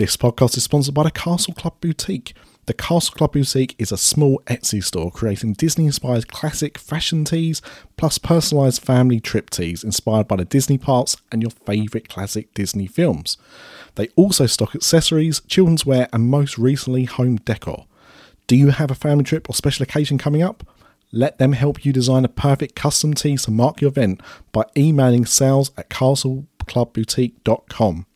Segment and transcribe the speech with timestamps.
[0.00, 2.32] This podcast is sponsored by the Castle Club Boutique.
[2.64, 7.60] The Castle Club Boutique is a small Etsy store creating Disney inspired classic fashion tees
[7.98, 12.86] plus personalised family trip tees inspired by the Disney parks and your favourite classic Disney
[12.86, 13.36] films.
[13.96, 17.84] They also stock accessories, children's wear, and most recently, home decor.
[18.46, 20.66] Do you have a family trip or special occasion coming up?
[21.12, 25.26] Let them help you design a perfect custom tee to mark your event by emailing
[25.26, 28.06] sales at castleclubboutique.com.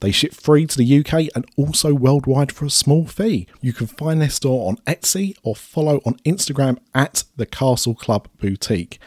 [0.00, 3.46] They ship free to the UK and also worldwide for a small fee.
[3.60, 8.28] You can find their store on Etsy or follow on Instagram at the Castle Club
[8.38, 9.00] Boutique.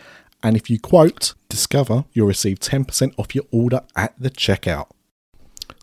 [0.43, 4.88] And if you quote Discover, you'll receive 10% off your order at the checkout.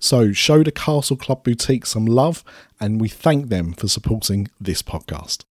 [0.01, 2.45] So show the Castle Club Boutique some love
[2.81, 5.45] and we thank them for supporting this podcast.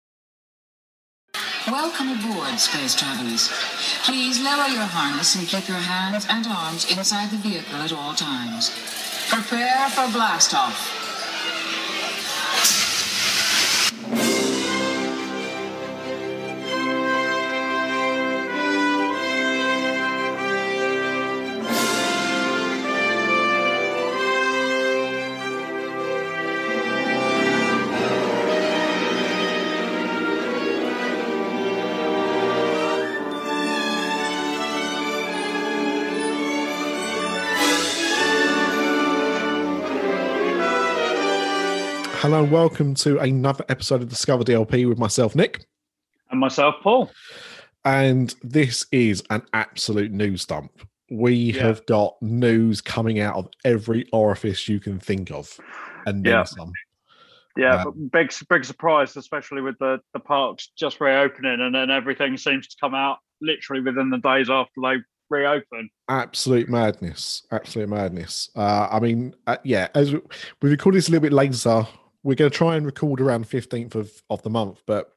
[1.66, 3.48] Welcome aboard, space travelers.
[4.04, 8.14] Please lower your harness and keep your hands and arms inside the vehicle at all
[8.14, 8.70] times.
[9.28, 11.03] Prepare for blast off.
[42.34, 45.66] Hello and welcome to another episode of Discover DLP with myself, Nick.
[46.32, 47.12] And myself, Paul.
[47.84, 50.72] And this is an absolute news dump.
[51.12, 51.62] We Yeah.
[51.62, 55.60] have got news coming out of every orifice you can think of,
[56.06, 56.42] and then Yeah.
[56.42, 56.72] some.
[57.56, 62.36] Yeah, but big big surprise, especially with the, the parks just reopening and then everything
[62.36, 64.96] seems to come out literally within the days after they
[65.30, 65.88] reopen.
[66.08, 67.46] Absolute madness.
[67.52, 68.50] Absolute madness.
[68.56, 70.20] Uh, I mean, uh, yeah, as we,
[70.62, 71.86] we record this a little bit later,
[72.24, 75.12] we're going to try and record around 15th of, of the month, but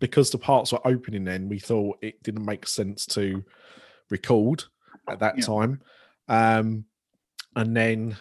[0.00, 3.44] because the parts were opening then, we thought it didn't make sense to
[4.10, 4.64] record
[5.08, 5.44] at that Yeah.
[5.44, 5.80] time.
[6.28, 6.84] Um,
[7.56, 8.16] and then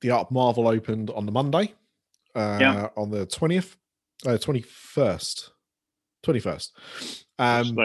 [0.00, 1.74] the Art of Marvel opened on the Monday,
[2.34, 2.88] uh, Yeah.
[2.96, 3.76] on the 20th,
[4.26, 5.50] uh, 21st.
[6.22, 6.70] 21st.
[7.38, 7.76] Um,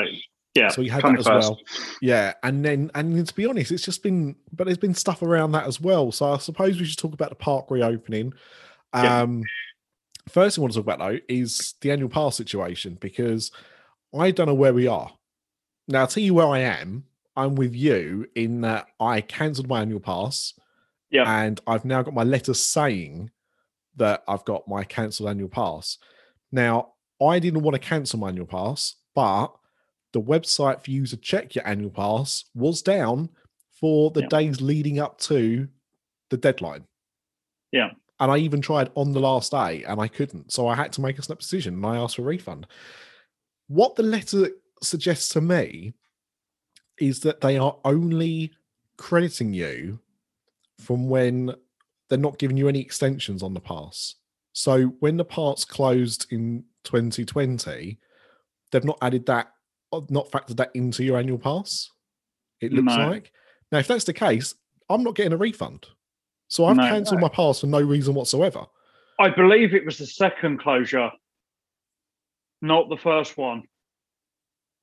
[0.53, 1.49] yeah, so we had that as 21st.
[1.49, 1.59] well.
[2.01, 5.53] Yeah, and then and to be honest, it's just been but there's been stuff around
[5.53, 6.11] that as well.
[6.11, 8.33] So I suppose we should talk about the park reopening.
[8.93, 9.21] Yeah.
[9.21, 9.43] Um
[10.29, 13.51] first thing I want to talk about though is the annual pass situation because
[14.17, 15.11] I don't know where we are.
[15.87, 17.05] Now I'll tell you where I am.
[17.35, 20.53] I'm with you in that I cancelled my annual pass.
[21.11, 21.23] Yeah.
[21.43, 23.29] And I've now got my letter saying
[23.95, 25.97] that I've got my cancelled annual pass.
[26.51, 29.47] Now, I didn't want to cancel my annual pass, but
[30.13, 33.29] the website for you to check your annual pass was down
[33.79, 34.27] for the Yeah.
[34.27, 35.67] days leading up to
[36.29, 36.85] the deadline.
[37.71, 37.91] Yeah.
[38.19, 40.51] And I even tried on the last day and I couldn't.
[40.51, 42.65] So I had to make a snap decision and I asked for a refund.
[43.67, 44.49] What the letter
[44.81, 45.93] suggests to me
[46.99, 48.51] is that they are only
[48.97, 49.99] crediting you
[50.79, 51.53] from when
[52.09, 54.15] they're not giving you any extensions on the pass.
[54.53, 57.99] So when the pass closed in 2020,
[58.71, 59.51] they've not added that,
[60.09, 61.91] not factored that into your annual pass.
[62.61, 63.09] It looks No.
[63.09, 63.31] like.
[63.71, 64.55] Now, if that's the case,
[64.89, 65.85] I'm not getting a refund.
[66.47, 66.87] So I've No.
[66.87, 68.65] cancelled my pass for no reason whatsoever.
[69.19, 71.11] I believe it was the second closure,
[72.61, 73.63] not the first one.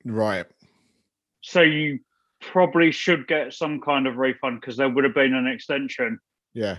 [0.03, 0.45] Right.
[1.41, 1.99] So you
[2.41, 6.19] probably should get some kind of refund because there would have been an extension
[6.53, 6.77] Yeah.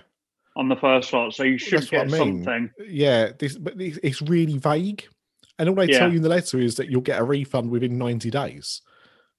[0.55, 1.35] on the first lot.
[1.35, 2.45] So you should that's get I mean.
[2.45, 2.71] something.
[2.87, 3.33] Yeah.
[3.39, 5.05] This, but it's really vague.
[5.59, 7.97] And all they tell you in the letter is that you'll get a refund within
[7.97, 8.83] 90 days.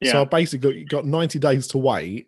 [0.01, 0.13] Yeah.
[0.13, 2.27] So basically, you've got 90 days to wait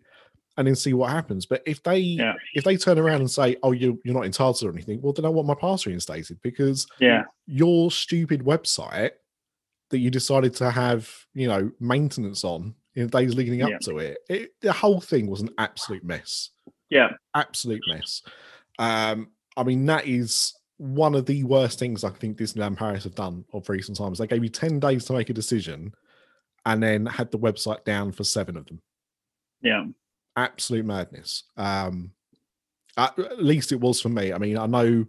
[0.60, 1.46] and then see what happens.
[1.46, 2.34] But if they Yeah.
[2.54, 5.24] if they turn around and say, "Oh, you you're not entitled or anything," well, then
[5.24, 7.24] I want my pass reinstated because yeah.
[7.46, 9.12] your stupid website
[9.88, 13.78] that you decided to have, you know, maintenance on in the days leading up Yeah.
[13.84, 16.50] to it, it, the whole thing was an absolute mess.
[16.90, 17.08] Yeah.
[17.34, 18.20] Absolute mess.
[18.78, 23.14] Um, I mean, that is one of the worst things I think Disneyland Paris have
[23.14, 24.18] done of recent times.
[24.18, 25.94] They gave you 10 days to make a decision
[26.66, 28.82] and then had the website down for seven of them.
[29.62, 29.86] Yeah.
[30.40, 31.44] Absolute madness.
[31.56, 32.12] Um,
[32.96, 34.32] at, least it was for me.
[34.32, 35.06] I mean, I know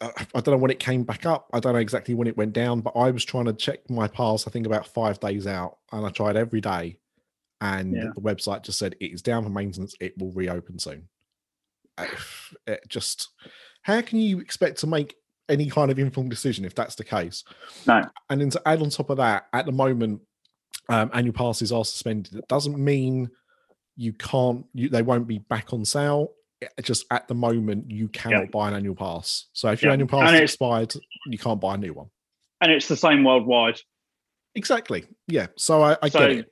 [0.00, 1.48] uh, I don't know when it came back up.
[1.52, 4.08] I don't know exactly when it went down, but I was trying to check my
[4.08, 6.98] pass, I think about five days out, and I tried every day.
[7.60, 8.10] And Yeah.
[8.14, 9.94] the website just said it is down for maintenance.
[10.00, 11.08] It will reopen soon.
[12.66, 13.30] It just,
[13.82, 15.16] how can you expect to make
[15.48, 17.42] any kind of informed decision if that's the case?
[17.86, 18.04] No.
[18.30, 20.20] And then to add on top of that, at the moment,
[20.88, 22.34] um, annual passes are suspended.
[22.34, 23.30] It doesn't mean
[23.96, 26.32] you can't, you, they won't be back on sale
[26.62, 28.50] eh, just at the moment you cannot Yeah.
[28.52, 29.46] buy an annual pass.
[29.52, 29.94] So if your Yeah.
[29.94, 30.94] annual pass is expired,
[31.26, 32.08] you can't buy a new one.
[32.62, 33.78] and it's the same worldwide.
[34.54, 35.04] Exactly.
[35.28, 35.48] Yeah.
[35.56, 36.50] So I, I So- get it.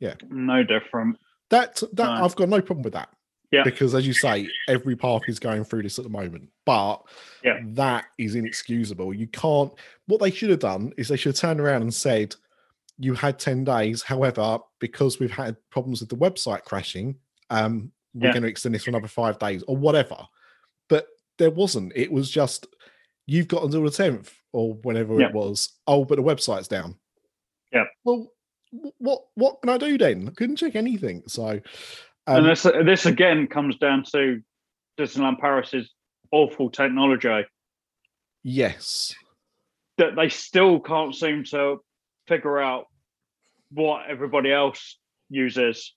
[0.00, 1.16] Yeah no different.
[1.50, 2.24] That that No.
[2.24, 3.08] I've got no problem with that.
[3.50, 3.62] Yeah.
[3.64, 6.48] Because as you say, every park is going through this at the moment.
[6.66, 7.02] But
[7.44, 7.60] Yeah.
[7.62, 9.12] that is inexcusable.
[9.14, 9.72] You can't
[10.06, 12.34] what they should have done is they should have turned around and said,
[13.02, 14.02] You had 10 days.
[14.02, 17.16] However, because we've had problems with the website crashing,
[17.50, 18.32] um, we're Yeah.
[18.32, 20.16] going to extend this for another five days or whatever.
[20.88, 21.08] But
[21.38, 21.92] there wasn't.
[21.96, 22.66] It was just
[23.26, 25.28] you've got until the 10th or whenever Yeah.
[25.28, 25.78] it was.
[25.86, 26.98] Oh, but the website's down.
[27.72, 27.84] Yeah.
[28.04, 28.32] Well,
[28.98, 30.28] what what can I do then?
[30.28, 31.22] I couldn't check anything.
[31.26, 31.60] So
[32.26, 34.40] and um, this this again comes down to
[34.98, 35.90] Disneyland Paris's
[36.30, 37.44] awful technology
[38.42, 39.14] yes.
[39.98, 41.82] that they still can't seem to
[42.28, 42.86] figure out
[43.74, 44.98] what everybody else
[45.28, 45.94] uses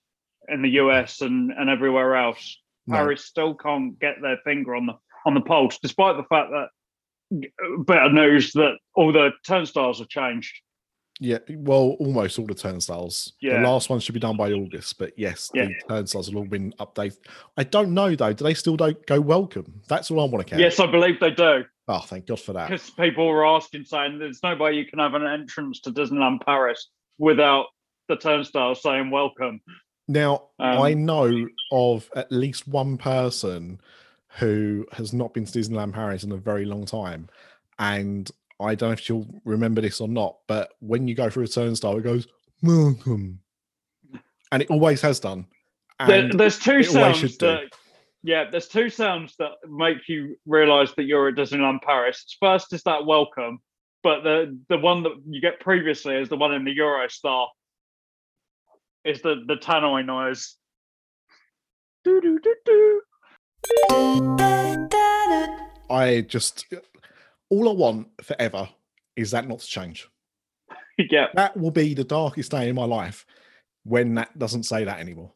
[0.48, 2.58] in the US and, and everywhere else.
[2.86, 2.96] No.
[2.96, 4.94] Paris still can't get their finger on the
[5.24, 6.68] on the pulse, despite the fact that
[7.84, 10.60] better news that all the turnstiles have changed.
[11.18, 13.32] Yeah, well, almost all the turnstiles.
[13.40, 13.60] Yeah.
[13.60, 15.66] The last one should be done by August, but yes, Yeah.
[15.66, 17.16] the turnstiles have all been updated.
[17.56, 18.32] I don't know though.
[18.32, 19.80] Do they still don't go welcome?
[19.88, 20.60] That's all I want to catch.
[20.60, 21.64] Yes, I believe they do.
[21.88, 22.68] Oh, thank God for that.
[22.68, 26.44] Because people were asking, saying there's no way you can have an entrance to Disneyland
[26.44, 26.88] Paris
[27.18, 27.66] without
[28.08, 29.60] the turnstile saying welcome.
[30.08, 33.80] Now, Um, I know of at least one person
[34.38, 37.28] who has not been to Disneyland Paris in a very long time.
[37.78, 38.30] And
[38.60, 41.48] I don't know if you'll remember this or not, but when you go through a
[41.48, 42.28] turnstile, it goes,
[42.62, 43.40] welcome.
[44.52, 45.46] And it always has done.
[46.06, 47.46] There, there's two sounds should do.
[47.46, 47.62] that,
[48.22, 52.36] yeah, there's two sounds that make you realise that you're at Disneyland Paris.
[52.38, 53.58] First is that welcome,
[54.06, 57.48] but the the one that you get previously is the one in the Eurostar.
[59.04, 60.54] Is the the tannoy noise.
[65.90, 66.66] I just
[67.50, 68.68] all I want forever
[69.16, 70.08] is that not to change.
[70.98, 73.26] Yeah, That will be the darkest day in my life
[73.82, 75.32] when that doesn't say that anymore.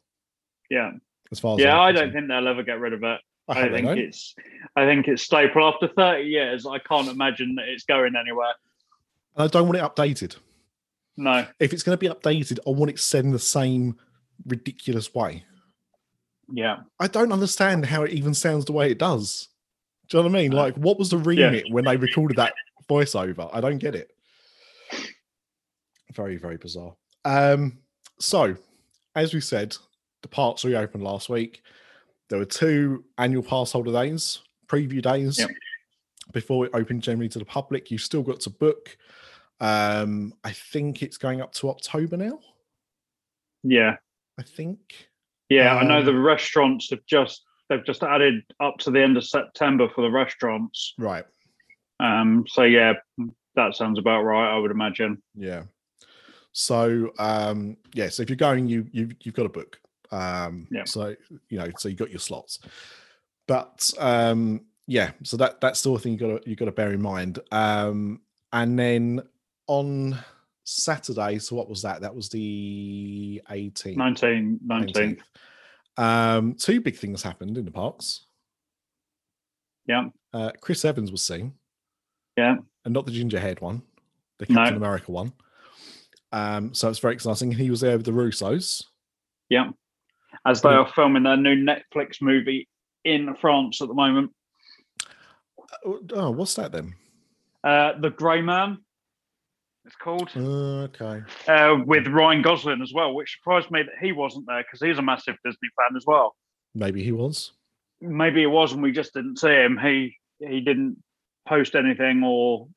[0.71, 0.91] yeah,
[1.31, 1.79] As far as yeah.
[1.79, 3.19] I don't think they'll ever get rid of it.
[3.51, 4.35] I, I, think it's
[4.75, 5.67] I think it's staple.
[5.67, 8.53] After 30 years, I can't imagine that it's going anywhere.
[9.35, 10.37] And I don't want it updated.
[11.17, 11.45] No.
[11.59, 13.97] If it's going to be updated, I want it said in the same
[14.47, 15.43] ridiculous way.
[16.51, 16.77] Yeah.
[16.99, 19.49] I don't understand how it even sounds the way it does.
[20.09, 20.51] Do you know what I mean?
[20.51, 21.45] Like, what was the Yeah.
[21.47, 22.53] remit when they recorded that
[22.89, 23.49] voiceover?
[23.53, 24.11] I don't get it.
[26.13, 26.95] Very, very bizarre.
[27.23, 27.79] Um,
[28.19, 28.57] so,
[29.15, 29.75] as we said,
[30.21, 31.61] the parks reopened last week.
[32.31, 35.49] There were two annual pass holder days, preview days Yep.
[36.31, 37.91] before it opened generally to the public.
[37.91, 38.97] You've still got to book.
[39.59, 42.39] Um, I think it's going up to October now.
[43.63, 43.97] Yeah.
[44.39, 45.09] I think.
[45.49, 45.75] Yeah.
[45.75, 49.25] I know Um, the restaurants have just they've just added up to the end of
[49.25, 50.93] September for the restaurants.
[50.97, 51.25] Right.
[51.99, 52.93] Um, so yeah,
[53.55, 55.21] that sounds about right, I would imagine.
[55.35, 55.63] Yeah.
[56.53, 59.80] So um yeah, so if you're going, you you you've got a book.
[60.11, 60.83] Um Yeah.
[60.85, 61.15] so
[61.49, 62.59] you know, so you got your slots.
[63.47, 67.01] But um yeah, so that that's still a thing you gotta you gotta bear in
[67.01, 67.39] mind.
[67.51, 68.21] Um
[68.53, 69.21] and then
[69.67, 70.17] on
[70.63, 72.01] Saturday, so what was that?
[72.01, 73.95] That was the 18th.
[73.95, 75.17] 19, 19.
[75.97, 76.01] 19th.
[76.01, 78.25] Um two big things happened in the parks.
[79.87, 80.09] Yeah.
[80.33, 81.53] Uh Chris Evans was seen.
[82.37, 82.57] Yeah.
[82.85, 83.81] And not the ginger haired one,
[84.39, 84.55] the No.
[84.55, 85.33] Captain America one.
[86.33, 87.51] Um, so it's very exciting.
[87.51, 88.85] He was there with the Russos.
[89.49, 89.71] Yeah.
[90.45, 92.67] As they are filming their new Netflix movie
[93.03, 94.31] in France at the moment.
[95.85, 96.95] Oh, oh, what's that then?
[97.63, 98.79] Uh, the Grey Man,
[99.85, 100.29] it's called.
[100.35, 101.21] Okay.
[101.47, 104.97] uh, with Ryan Gosling as well, which surprised me that he wasn't there because he's
[104.97, 106.35] a massive Disney fan as well.
[106.73, 107.51] Maybe he was.
[107.99, 109.77] Maybe he was, and we just didn't see him.
[109.77, 110.97] He he didn't
[111.47, 112.67] post anything or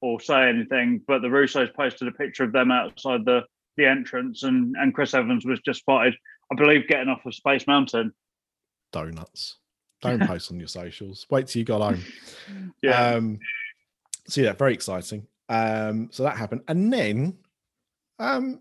[0.00, 3.42] or say anything, but the Russos posted a picture of them outside the
[3.76, 6.14] the entrance, and and Chris Evans was just spotted,
[6.52, 8.12] I believe, getting off of Space Mountain.
[8.92, 9.56] Donuts.
[10.02, 11.26] Don't post on your socials.
[11.30, 12.04] Wait till you got home.
[12.82, 13.38] Yeah, Um,
[14.28, 15.26] so yeah, very exciting.
[15.48, 16.62] Um, so that happened.
[16.68, 17.38] And then
[18.18, 18.60] um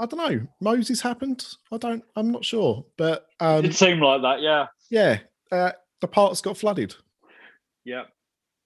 [0.00, 1.44] I don't know, Moses happened.
[1.72, 2.84] I don't I'm not sure.
[2.96, 4.40] But um it seemed like that.
[4.40, 5.18] Yeah, yeah,
[5.52, 6.94] uh, the parks got flooded.
[7.84, 8.04] yeah.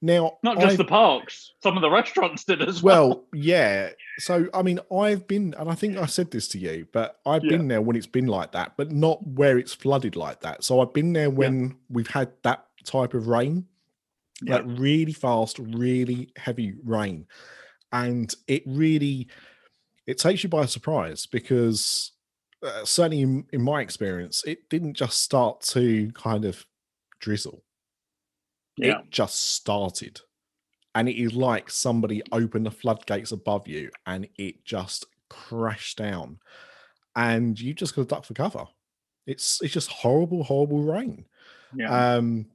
[0.04, 3.09] Now Not just I've- the parks; some of the restaurants did as well.
[3.09, 3.90] Well, yeah.
[4.18, 7.44] So I mean, I've been, and I think I said this to you, but I've
[7.44, 7.50] Yeah.
[7.56, 10.64] been there when it's been like that, but not where it's flooded like that.
[10.64, 13.66] So I've been there when we've had that type of rain,
[14.42, 14.56] Yeah.
[14.56, 17.26] like really fast, really heavy rain,
[17.92, 19.28] and it really
[20.06, 22.11] it takes you by surprise because
[22.64, 26.66] uh, certainly in, in my experience, it didn't just start to kind of
[27.21, 27.62] drizzle.
[28.76, 29.00] Yeah.
[29.00, 30.20] It just started.
[30.94, 36.38] And it is like somebody opened the floodgates above you and it just crashed down.
[37.16, 38.64] And you just got to duck for cover.
[39.26, 41.26] It's it's just horrible, horrible rain.
[41.74, 42.14] Yeah.
[42.16, 42.46] Um,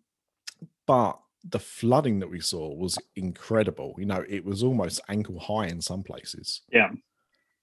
[0.85, 3.95] but the flooding that we saw was incredible.
[3.97, 6.61] You know, it was almost ankle high in some places.
[6.71, 6.89] Yeah.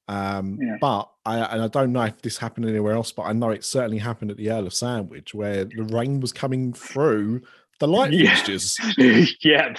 [0.08, 0.76] Um, Yeah.
[0.80, 3.64] but I and I don't know if this happened anywhere else, but I know it
[3.64, 7.42] certainly happened at the Earl of Sandwich where the rain was coming through
[7.80, 8.30] the light Yeah.
[8.34, 8.78] fixtures.
[9.44, 9.78] yep.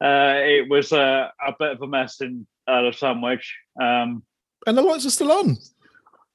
[0.00, 3.56] Uh, it was uh, a bit of a mess in Earl of Sandwich.
[3.80, 4.22] Um,
[4.66, 5.56] And the lights are still on.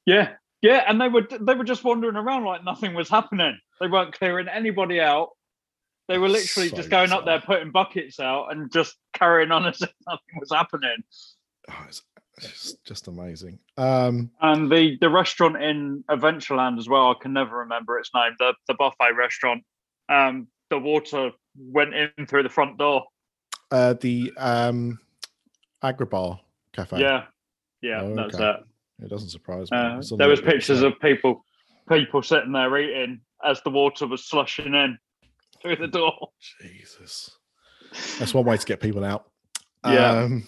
[0.05, 0.33] yeah.
[0.62, 0.83] Yeah.
[0.88, 3.57] And they were they were just wandering around like nothing was happening.
[3.79, 5.29] They weren't clearing anybody out.
[6.07, 9.65] They were literally So just going up there, putting buckets out and just carrying on
[9.65, 10.97] as if nothing was happening.
[11.69, 12.03] Oh, it's,
[12.38, 13.59] it's just amazing.
[13.77, 18.33] Um, And the the restaurant in Adventureland as well, I can never remember its name,
[18.39, 19.63] the the buffet restaurant.
[20.09, 23.03] Um, the water went in through the front door.
[23.72, 25.00] uh, the um,
[25.84, 26.39] Agrabah
[26.74, 27.00] Cafe.
[27.00, 27.25] Yeah.
[27.81, 28.50] Yeah, Oh, that's okay.
[29.00, 29.05] it.
[29.05, 29.77] It doesn't surprise me.
[29.77, 31.43] Uh, there was pictures of people
[31.89, 34.98] people sitting there eating as the water was slushing in
[35.62, 36.29] through the door.
[36.62, 37.38] Jesus.
[38.17, 39.29] That's one way to get people out.
[39.86, 40.24] Yeah.
[40.24, 40.48] Um,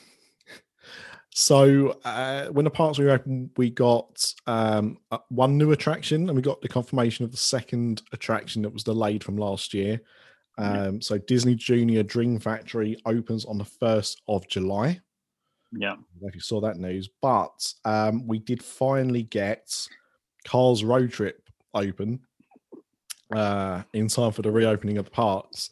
[1.39, 6.41] so uh, when the parks reopened, we got um, uh, one new attraction, and we
[6.41, 10.01] got the confirmation of the second attraction that was delayed from last year.
[10.58, 10.86] Yeah.
[10.88, 15.00] Um, so Disney Junior Dream Factory opens on the first of July.
[15.72, 15.91] Yeah.
[15.91, 19.72] I don't know if you saw that news, but um, we did finally get
[20.44, 21.39] Cars Road Trip
[21.75, 22.20] open
[23.32, 25.70] uh, in time for the reopening of the parks,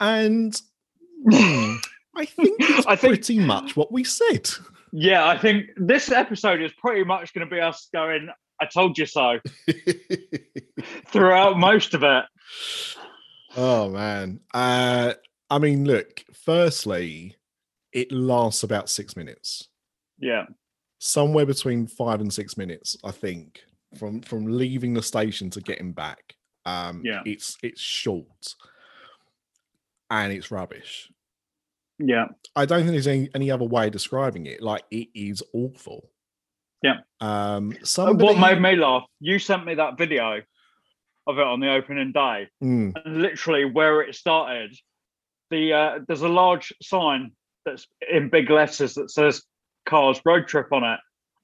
[0.00, 0.58] and
[1.30, 1.74] hmm,
[2.16, 4.48] I think it's I think- pretty much what we said.
[4.96, 8.28] Yeah, I think this episode is pretty much going to be us going,
[8.60, 9.40] I told you so,
[11.08, 12.24] throughout most of it.
[13.56, 15.14] oh man, uh,
[15.50, 16.22] I mean, look.
[16.32, 17.36] Firstly,
[17.92, 19.68] it lasts about six minutes.
[20.18, 20.46] Yeah.
[21.00, 23.62] somewhere between five and six minutes, I think,
[23.98, 26.34] from from leaving the station to getting back.
[26.66, 27.20] Um, Yeah.
[27.26, 28.54] it's it's short
[30.10, 31.10] and it's rubbish.
[31.98, 32.26] Yeah.
[32.56, 34.62] I don't think there's any, any other way of describing it.
[34.62, 36.10] Like it is awful.
[36.82, 36.98] Yeah.
[37.20, 40.42] Um, somebody, What made me laugh, you sent me that video
[41.26, 44.76] of it on the opening day, Mm, and literally where it started,
[45.50, 47.32] the uh, there's a large sign
[47.64, 49.42] that's in big letters that says
[49.86, 51.00] Cars Road Trip on it.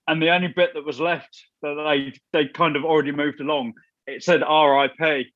[0.06, 3.72] And the only bit that was left that they they kind of already moved along,
[4.06, 5.26] it said RIP.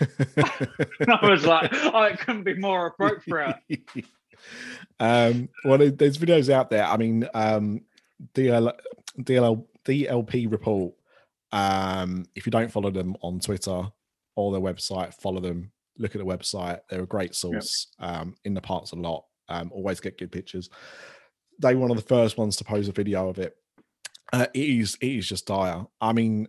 [0.00, 3.56] And I was like, oh, it couldn't be more appropriate.
[5.00, 6.84] um, well, there's videos out there.
[6.84, 7.82] I mean, um,
[8.34, 8.72] DL,
[9.20, 10.94] DL, DLP report.
[11.52, 13.82] Um, if you don't follow them on Twitter
[14.36, 15.70] or their website, follow them.
[15.96, 17.88] Look at the website; they're a great source.
[18.00, 19.24] Um, in the parts a lot.
[19.48, 20.68] Um, always get good pictures.
[21.60, 23.56] They were one of the first ones to post a video of it.
[24.32, 25.86] Uh, it is it is just dire.
[26.00, 26.48] I mean,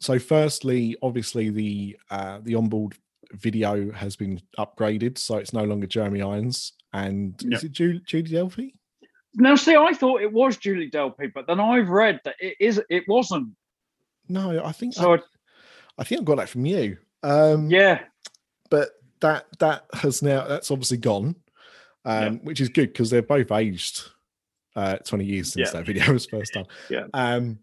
[0.00, 2.94] so firstly, obviously the uh, the onboard
[3.34, 7.56] video has been upgraded, so it's no longer Jeremy Irons and Yeah.
[7.58, 8.70] is it Julie, Judy Delphi?
[9.34, 12.82] Now, see, I thought it was Julie Delpy, but then I've read that it is.
[12.90, 13.50] It wasn't.
[14.28, 15.18] No, I think So I,
[15.98, 16.96] I think I got that from you.
[17.22, 18.00] Um, yeah,
[18.70, 18.90] but
[19.20, 21.36] that that has now that's obviously gone,
[22.04, 24.02] um, which is good because they're both aged
[24.74, 25.78] uh, twenty years since Yeah.
[25.78, 26.66] that video was first done.
[26.88, 27.06] Yeah.
[27.14, 27.60] Um,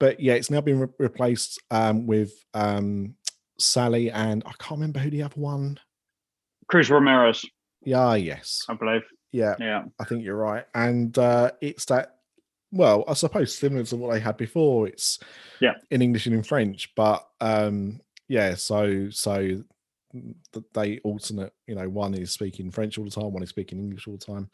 [0.00, 3.14] but yeah, it's now been re- replaced um, with um,
[3.58, 5.78] Sally and I can't remember who the other one.
[6.66, 7.44] Cruz Ramirez,
[7.84, 9.02] Yeah, yes, I believe.
[9.30, 10.64] yeah, Yeah, I think you're right.
[10.74, 12.16] And uh, it's that,
[12.72, 14.88] well, I suppose similar to what they had before.
[14.88, 15.18] It's
[15.60, 15.74] Yeah.
[15.90, 19.36] in English and in French, but um, yeah, so so
[20.12, 21.52] th- they alternate.
[21.66, 24.24] You know, one is speaking French all the time, one is speaking English all the
[24.24, 24.48] time.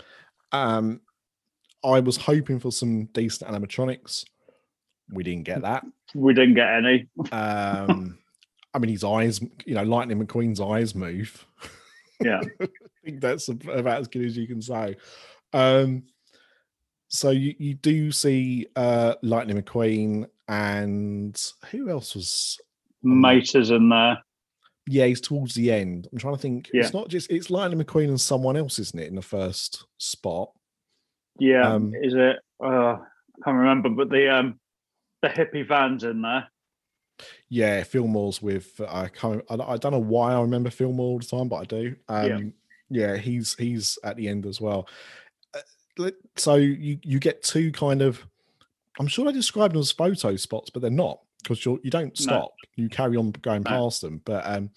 [0.53, 1.01] Um,
[1.85, 4.25] I was hoping for some decent animatronics.
[5.11, 5.85] We didn't get that.
[6.15, 7.07] we didn't get any.
[7.33, 8.19] Um,
[8.75, 11.47] I mean, his eyes, you know, Lightning McQueen's eyes move.
[12.23, 12.41] Yeah.
[12.61, 12.69] I
[13.05, 14.97] think that's about as good as you can say.
[15.53, 16.03] Um,
[17.09, 22.59] so you, you do see uh, Lightning McQueen and who else was?
[23.03, 24.19] Mater is in there.
[24.89, 26.09] Yeah, he's towards the end.
[26.13, 26.69] I'm trying to think.
[26.73, 26.83] Yeah.
[26.83, 29.09] It's not just it's Lightning McQueen and someone else, isn't it?
[29.09, 30.51] In the first spot.
[31.39, 32.37] Yeah, Um, is it?
[32.63, 34.59] Uh, I can't remember, but the um,
[35.29, 36.49] the hippie van's in there.
[37.49, 39.43] Yeah, Fillmore's with I can't.
[39.49, 41.97] I, I don't know why I remember Fillmore all the time, but I do.
[42.09, 42.53] Um,
[42.91, 43.17] yeah.
[43.17, 44.87] he's he's at the end as well.
[45.99, 48.27] Uh, So you you get two kind of
[48.99, 52.19] I'm sure they describe them as photo spots, but they're not because you you don't
[52.21, 52.23] No.
[52.23, 52.53] stop.
[52.75, 53.71] You carry on going No.
[53.71, 54.21] past them.
[54.25, 54.71] But um,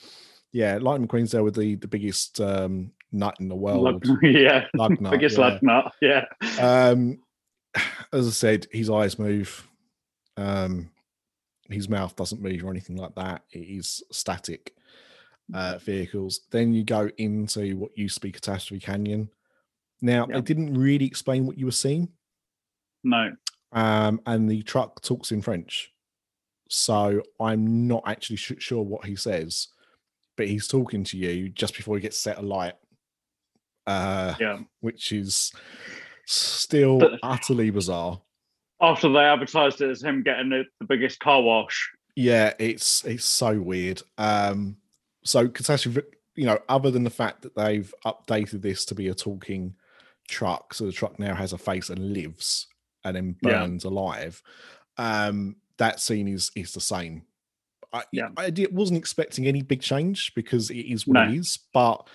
[0.54, 4.06] yeah, Lightning McQueen's there with the the biggest um, nut in the world.
[4.06, 5.44] Lug- yeah, lug nut, biggest yeah.
[5.46, 5.94] lug nut.
[6.02, 6.26] Yeah,
[6.60, 7.20] Um,
[8.14, 9.66] as I said, his eyes move.
[10.40, 10.92] Um,
[11.70, 13.44] his mouth doesn't move or anything like that.
[13.52, 14.74] It is static
[15.54, 16.42] uh, vehicles.
[16.50, 19.30] Then you go into what used to be Catastrophe Canyon.
[20.02, 22.08] Now they didn't really explain what you were seeing,
[23.04, 23.32] no,
[23.74, 25.92] um, and the truck talks in French,
[26.70, 29.68] so I'm not actually sh- sure what he says,
[30.38, 32.76] but he's talking to you just before he gets set alight.
[33.88, 34.60] Uh, yeah.
[34.82, 35.52] which is
[36.26, 38.22] still But- utterly bizarre.
[38.82, 41.90] After they advertised it as him getting the, the biggest car wash.
[42.16, 44.02] Yeah, it's it's so weird.
[44.18, 44.78] Um,
[45.24, 46.02] so catastrophe,
[46.36, 49.76] you know, other than the fact that they've updated this to be a talking
[50.28, 52.68] truck, so the truck now has a face and lives,
[53.04, 53.60] and then Yeah.
[53.60, 54.42] burns alive.
[54.98, 57.24] Um, that scene is is the same.
[57.92, 58.30] I, Yeah.
[58.38, 61.40] I wasn't expecting any big change because it is what it No.
[61.40, 62.08] is, but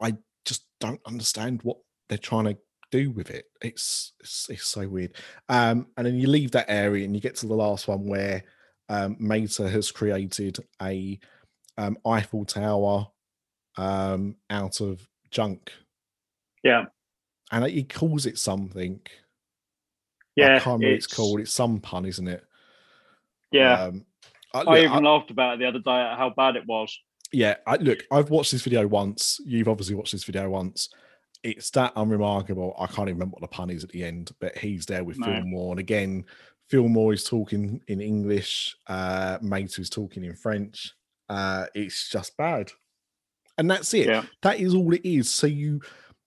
[0.00, 1.78] I just don't understand what
[2.08, 2.56] they're trying to
[2.92, 3.46] do with it.
[3.60, 5.14] It's it's, it's so weird.
[5.48, 8.44] Um, and then you leave that area and you get to the last one where
[8.88, 11.18] um, Mater has created a
[11.78, 13.08] um, Eiffel Tower
[13.76, 15.72] um, out of junk,
[16.62, 16.84] Yeah,
[17.50, 19.00] and he calls it something.
[20.36, 20.56] yeah.
[20.56, 21.40] I can't remember what it's called.
[21.40, 22.44] It's some pun, isn't it?
[23.50, 24.04] Yeah, Um,
[24.54, 26.66] I, I look, I- even laughed about it the other day at how bad it
[26.66, 26.96] was.
[27.32, 27.56] yeah.
[27.66, 29.40] I, look, I've watched this video once.
[29.44, 30.90] You've obviously watched this video once.
[31.42, 32.74] It's that unremarkable.
[32.78, 35.18] I can't even remember what the pun is at the end, but he's there with
[35.18, 35.26] No.
[35.26, 36.24] Fillmore, and again,
[36.68, 38.76] Fillmore is talking in English.
[38.86, 40.92] Uh, Mater is talking in French.
[41.28, 42.70] Uh, it's just bad,
[43.58, 44.06] and that's it.
[44.06, 44.24] Yeah.
[44.42, 45.30] That is all it is.
[45.30, 45.80] So you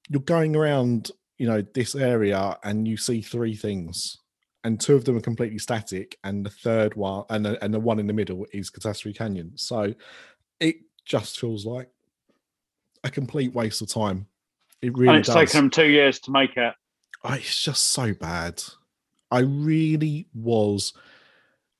[0.09, 4.17] you're going around, you know, this area, and you see three things,
[4.63, 7.79] and two of them are completely static, and the third one, and the, and the
[7.79, 9.53] one in the middle is Catastrophe Canyon.
[9.55, 9.93] So
[10.59, 11.89] it just feels like
[13.03, 14.27] a complete waste of time.
[14.85, 15.35] It really and it's does.
[15.35, 16.73] taken them two years to make it.
[17.23, 18.61] Oh, it's just so bad.
[19.31, 20.93] I really was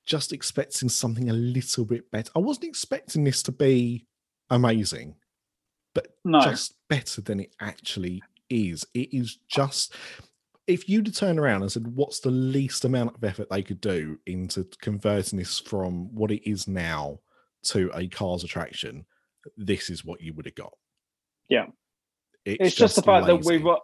[0.04, 2.30] just expecting something a little bit better.
[2.34, 4.06] I wasn't expecting this to be
[4.50, 5.14] amazing,
[5.94, 6.40] but No.
[6.40, 8.86] just better than it actually is.
[8.94, 9.94] It is just
[10.66, 13.80] if you'd have turned around and said, What's the least amount of effort they could
[13.80, 17.20] do into converting this from what it is now
[17.64, 19.06] to a cars attraction?
[19.56, 20.72] This is what you would have got.
[21.48, 21.66] Yeah.
[22.46, 23.78] It's, just, the fact that we were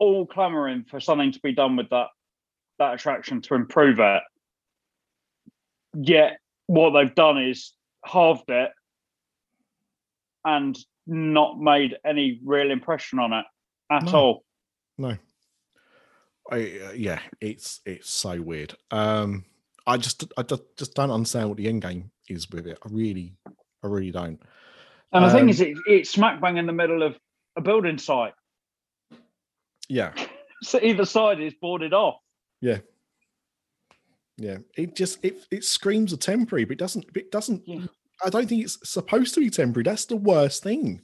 [0.00, 2.08] all clamoring for something to be done with that
[2.80, 4.22] that attraction to improve it.
[5.96, 7.72] Yet what they've done is
[8.04, 8.70] halved it
[10.44, 10.76] and
[11.06, 13.44] not made any real impression on it
[13.90, 14.12] at No.
[14.12, 14.44] all.
[14.98, 15.16] No.
[16.50, 18.74] I uh, yeah, it's it's so weird.
[18.90, 19.44] Um
[19.86, 22.78] I just I just, just don't understand what the end game is with it.
[22.84, 23.36] I really
[23.84, 24.42] I really don't.
[25.12, 27.16] And the thing Um, is, it, it's smack bang in the middle of
[27.56, 28.34] a building site.
[29.88, 30.12] Yeah.
[30.62, 32.16] So either side is boarded off.
[32.62, 32.78] Yeah.
[34.38, 34.58] Yeah.
[34.78, 37.84] It just it it screams a temporary, but it doesn't it doesn't Yeah.
[38.24, 39.82] I don't think it's supposed to be temporary.
[39.84, 41.02] That's the worst thing.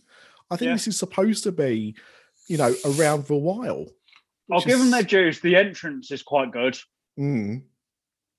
[0.51, 0.75] I think Yeah.
[0.77, 1.95] this is supposed to be,
[2.47, 3.87] you know, around for a while.
[4.51, 5.41] I'll which give them their dues.
[5.41, 6.79] The entrance is quite good.
[7.19, 7.63] Mm,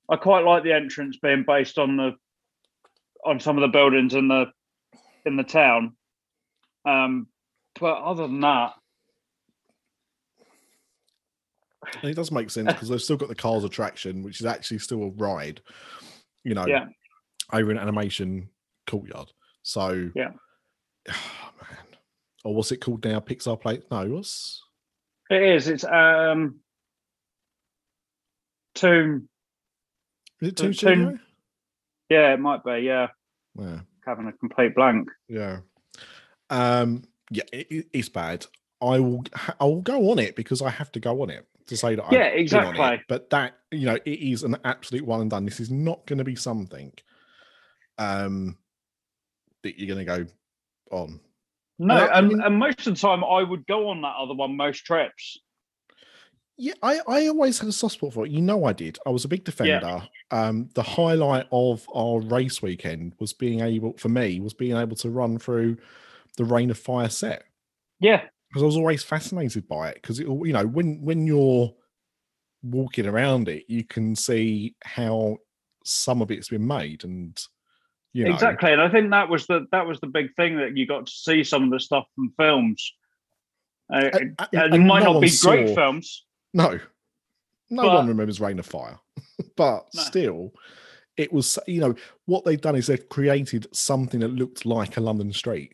[0.09, 2.15] I quite like the entrance being based on the
[3.23, 4.45] on some of the buildings in the
[5.25, 5.95] in the town.
[6.83, 7.27] Um,
[7.81, 8.73] but other than that,
[12.01, 14.77] and it does make sense because they've still got the cars attraction, which is actually
[14.79, 15.61] still a ride,
[16.43, 16.85] you know, Yeah.
[17.51, 18.49] over an animation
[18.87, 19.31] courtyard.
[19.63, 20.31] So Yeah.
[21.09, 21.77] oh, man.
[22.45, 23.19] Or what's it called now?
[23.19, 23.81] Pixar Play?
[23.91, 24.63] No, what's
[25.31, 25.67] it is.
[25.67, 26.59] It's um,
[28.75, 29.27] Tomb.
[30.41, 31.21] is it So Toon it's
[32.09, 32.81] Yeah, it might be.
[32.81, 33.07] Yeah,
[33.57, 33.81] Yeah.
[34.05, 35.09] having a complete blank.
[35.27, 35.59] Yeah.
[36.49, 38.45] Um, yeah, it, it- it's bad.
[38.81, 39.23] I will
[39.59, 42.03] I will go on it because I have to go on it to say that
[42.03, 42.41] I've Yeah, been on it.
[42.41, 43.03] exactly.
[43.07, 45.45] But that you know, it is an absolute one and done.
[45.45, 46.91] This is not going to be something
[47.97, 48.57] um
[49.63, 50.31] that you're going to go
[50.97, 51.19] on.
[51.77, 54.79] No, and, and most of the time I would go on that other one most
[54.85, 55.37] trips.
[56.57, 58.31] Yeah, I, I always had a soft spot for it.
[58.31, 58.99] You know, I did.
[59.05, 60.03] I was a big defender.
[60.29, 64.95] Um, the highlight of our race weekend was being able, for me, was being able
[64.97, 65.77] to run through
[66.37, 67.43] the Reign of Fire set
[67.99, 69.95] Yeah, because I was always fascinated by it.
[69.95, 71.73] Because it, you know, when when you're
[72.63, 75.37] walking around it, you can see how
[75.83, 77.39] some of it's been made, and
[78.13, 78.71] you know, exactly.
[78.71, 81.11] And I think that was the that was the big thing that you got to
[81.11, 82.93] see some of the stuff from films.
[83.93, 86.25] Uh, And- it- and- it might no not be great films.
[86.53, 86.79] No,
[87.69, 88.99] No But- one remembers Reign of Fire,
[89.57, 90.01] but No.
[90.01, 90.53] still,
[91.17, 95.01] it was you know what they've done is they've created something that looked like a
[95.01, 95.73] London street,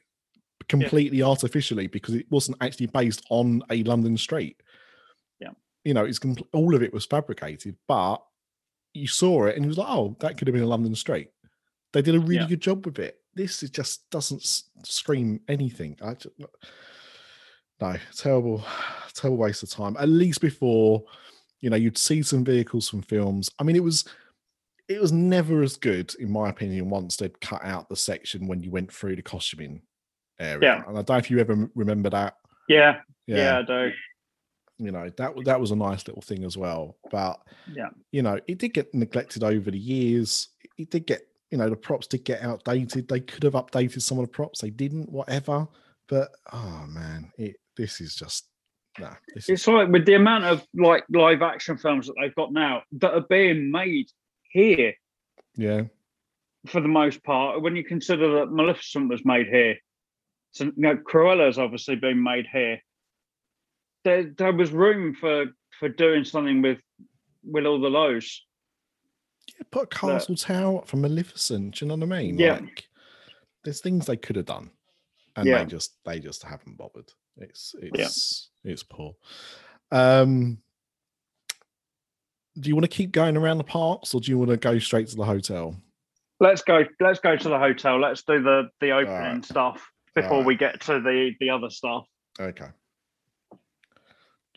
[0.69, 4.61] completely artificially because it wasn't actually based on a London street.
[5.39, 5.51] Yeah.
[5.85, 8.17] you know, it's compl- all of it was fabricated, but
[8.93, 11.29] you saw it and you was like, oh, that could have been a London street.
[11.93, 12.47] They did a really Yeah.
[12.47, 13.19] good job with it.
[13.33, 15.97] This is just doesn't s- scream anything.
[16.01, 16.35] I just,
[17.79, 18.63] no, terrible,
[19.13, 19.95] terrible waste of time.
[19.99, 21.03] At least before,
[21.61, 23.49] you know, you'd see some vehicles from films.
[23.59, 24.05] I mean, it was
[24.89, 28.61] it was never as good, in my opinion, once they'd cut out the section when
[28.61, 29.81] you went through the costuming
[30.39, 30.59] area.
[30.61, 30.83] Yeah.
[30.87, 32.35] And I don't know if you ever remember that.
[32.67, 33.91] Yeah, yeah, I do.
[34.79, 36.97] You know, that that was a nice little thing as well.
[37.09, 37.39] But
[37.73, 37.89] Yeah.
[38.11, 40.49] you know, it did get neglected over the years.
[40.77, 43.07] It did get, you know, the props did get outdated.
[43.07, 44.61] They could have updated some of the props.
[44.61, 45.67] They didn't, whatever.
[46.07, 48.47] But oh man, it this is just
[48.99, 49.15] nah.
[49.33, 52.53] This is, It's like with the amount of like live action films that they've got
[52.53, 54.09] now that are being made
[54.51, 54.93] here
[55.55, 55.83] yeah.
[56.67, 57.61] for the most part.
[57.61, 59.77] When you consider that Maleficent was made here,
[60.57, 62.79] so you know, Cruella's obviously been made here.
[64.03, 65.45] There, there was room for
[65.79, 66.79] for doing something with
[67.43, 68.43] with all the lows.
[69.47, 71.75] Yeah, put a castle tower up for Maleficent.
[71.75, 72.37] Do you know what I mean?
[72.37, 72.55] Yeah.
[72.55, 72.87] Like,
[73.63, 74.71] there's things they could have done,
[75.35, 75.59] and Yeah.
[75.59, 77.11] they just they just haven't bothered.
[77.37, 79.15] It's it's it's poor.
[79.91, 80.57] Um,
[82.59, 84.79] do you want to keep going around the parks, or do you want to go
[84.79, 85.75] straight to the hotel?
[86.39, 86.83] Let's go.
[86.99, 87.99] Let's go to the hotel.
[87.99, 89.45] Let's do the the opening Alright.
[89.45, 90.47] stuff before Alright.
[90.47, 92.05] we get to the the other stuff.
[92.39, 92.65] Okay.
[93.51, 93.57] Do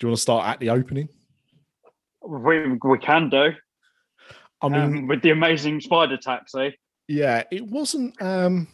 [0.01, 1.09] you want to start at the opening?
[2.27, 3.51] We we can do.
[4.63, 6.79] I mean, um, with the amazing spider taxi.
[7.09, 8.21] yeah, it wasn't.
[8.23, 8.69] um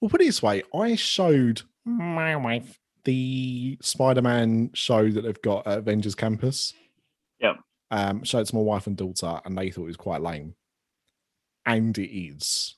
[0.00, 5.66] Well, put it this way: I showed my wife the Spider-Man show that they've got
[5.66, 6.72] at Avengers Campus.
[7.40, 7.56] Yep.
[7.92, 10.54] Um, showed it to my wife and daughter, and they thought it was quite lame,
[11.64, 12.76] and it is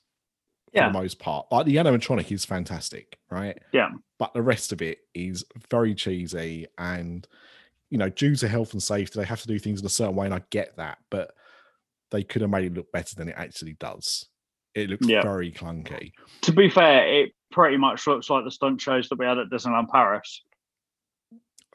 [0.73, 1.47] for the most part.
[1.51, 3.57] Like the animatronic is fantastic, right?
[3.73, 3.89] Yeah.
[4.17, 7.27] But the rest of it is very cheesy, and
[7.89, 10.15] you know, due to health and safety, they have to do things in a certain
[10.15, 11.31] way, and I get that, but
[12.11, 14.25] they could have made it look better than it actually does.
[14.75, 15.21] It looks Yeah.
[15.21, 16.11] very clunky.
[16.41, 19.49] To be fair, it pretty much looks like the stunt shows that we had at
[19.49, 20.43] Disneyland Paris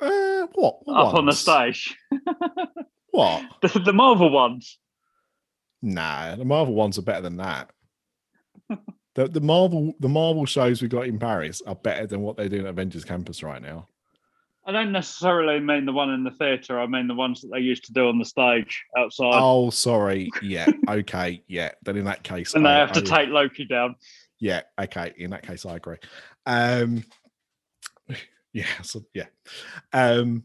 [0.00, 0.80] Uh, what?
[0.88, 1.96] up on the stage.
[3.10, 3.42] What?
[3.62, 4.78] The, the Marvel ones.
[5.82, 7.70] Nah, the Marvel ones are better than that.
[9.14, 12.48] The the Marvel the Marvel shows we got in Paris are better than what they're
[12.48, 13.88] doing at Avengers Campus right now.
[14.66, 16.80] I don't necessarily mean the one in the theatre.
[16.80, 20.30] I mean the ones that they used to do on the stage outside, Oh, sorry.
[20.40, 20.66] Yeah.
[20.88, 21.42] Okay.
[21.48, 21.72] Yeah.
[21.82, 23.96] Then in that case, and they I- have to I- take Loki down.
[24.40, 24.62] Yeah.
[24.80, 25.12] Okay.
[25.18, 25.98] In that case, I agree.
[26.46, 27.04] Um,
[28.54, 28.66] yeah.
[28.82, 29.26] So yeah.
[29.92, 30.44] Um,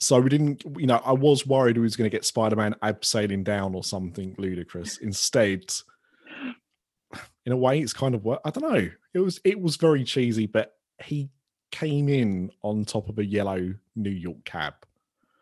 [0.00, 0.64] so we didn't.
[0.78, 4.34] You know, I was worried we was going to get Spider-Man abseiling down or something
[4.38, 4.98] ludicrous.
[4.98, 5.64] Instead,
[7.46, 8.90] in a way, it's kind of what I don't know.
[9.12, 11.30] It was it was very cheesy, but he
[11.70, 14.74] came in on top of a yellow New York cab.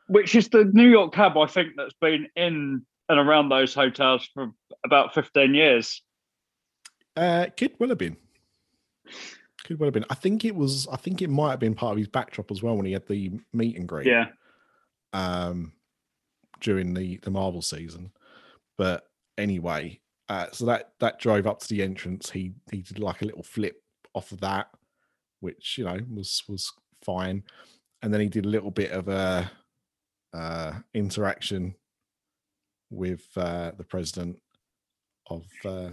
[0.08, 4.28] Which is the New York cab I think that's been in and around those hotels
[4.32, 4.52] for
[4.84, 6.02] about 15 years.
[7.16, 8.16] Uh, could well have been.
[9.64, 10.06] Could well have been.
[10.10, 10.88] I think it was.
[10.90, 13.06] I think it might have been part of his backdrop as well when he had
[13.06, 14.06] the meet and greet.
[14.06, 14.26] Yeah.
[15.12, 15.72] um,
[16.60, 18.12] during the the Marvel season.
[18.78, 19.06] But
[19.36, 22.30] anyway, uh, so that that drove up to the entrance.
[22.30, 23.82] He he did like a little flip
[24.14, 24.68] off of that,
[25.40, 27.42] which you know was was fine.
[28.02, 29.50] And then he did a little bit of a
[30.34, 31.74] uh, interaction
[32.90, 34.38] with uh, the president
[35.28, 35.90] of uh,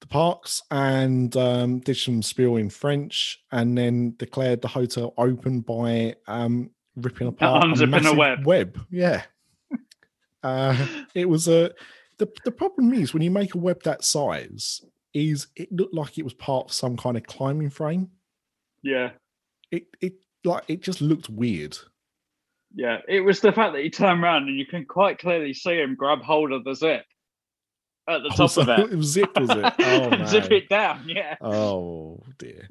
[0.00, 5.60] the parks and um, did some spiel in French, and then declared the hotel open
[5.60, 8.46] by um, ripping apart a massive web.
[8.46, 8.80] web.
[8.90, 9.22] Yeah,
[10.42, 11.72] uh, it was a.
[12.20, 14.82] The, the problem is when you make a web that size,
[15.14, 18.10] is it looked like it was part of some kind of climbing frame.
[18.82, 19.10] Yeah.
[19.70, 21.76] It it like it just looked weird.
[22.74, 22.98] Yeah.
[23.08, 25.96] It was the fact that he turned around and you can quite clearly see him
[25.96, 27.04] grab hold of the zip
[28.06, 28.92] at the top Also, of it.
[28.92, 29.74] it was was it?
[29.80, 31.04] Oh zip it down.
[31.08, 31.36] Yeah.
[31.40, 32.68] Oh dear.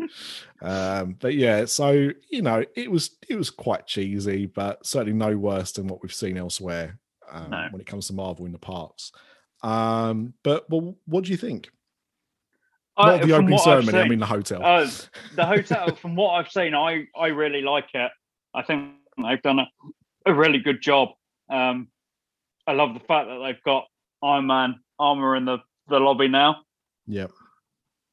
[0.61, 5.35] um, but yeah, so you know, it was it was quite cheesy, but certainly no
[5.37, 6.99] worse than what we've seen elsewhere
[7.31, 7.67] um, No.
[7.71, 9.11] when it comes to Marvel in the parks.
[9.61, 11.69] Um, but well, what do you think?
[12.97, 14.61] I- Not the opening ceremony, I mean the hotel.
[14.63, 14.89] Oh,
[15.35, 18.11] the hotel, from what I've seen, I, I really like it.
[18.53, 18.91] I think
[19.23, 19.67] they've done a,
[20.25, 21.09] a really good job.
[21.49, 21.87] Um,
[22.67, 23.85] I love the fact that they've got
[24.21, 26.57] Iron Man armor in the, the lobby now.
[27.07, 27.31] yep.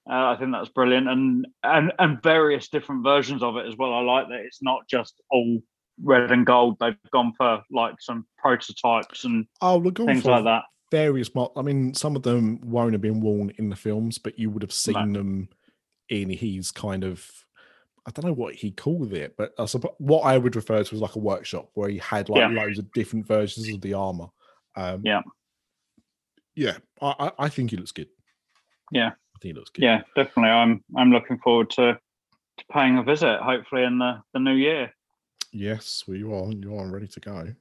[0.09, 3.93] Uh, I think that's brilliant, and and and various different versions of it as well.
[3.93, 5.61] I like that it's not just all
[6.01, 6.77] red and gold.
[6.79, 10.63] They've gone for like some prototypes and Oh, things for like that.
[10.91, 11.31] Various.
[11.57, 14.63] I mean, some of them won't have been worn in the films, but you would
[14.63, 15.49] have seen them
[16.09, 17.29] in his kind of.
[18.07, 20.95] I don't know what he called it, but I suppose what I would refer to
[20.95, 22.63] as like a workshop where he had like Yeah.
[22.63, 24.29] loads of different versions of the armor.
[24.77, 25.23] Um, Yeah.
[26.55, 28.09] yeah, I, I, I think he looks good.
[28.93, 29.09] Yeah.
[29.09, 29.83] I think he looks good.
[29.83, 30.51] Yeah, definitely.
[30.51, 31.99] I'm I'm looking forward to,
[32.59, 33.41] to paying a visit.
[33.41, 34.93] Hopefully in the, the new year.
[35.53, 36.53] Yes, well, you are.
[36.53, 37.55] You are ready to go.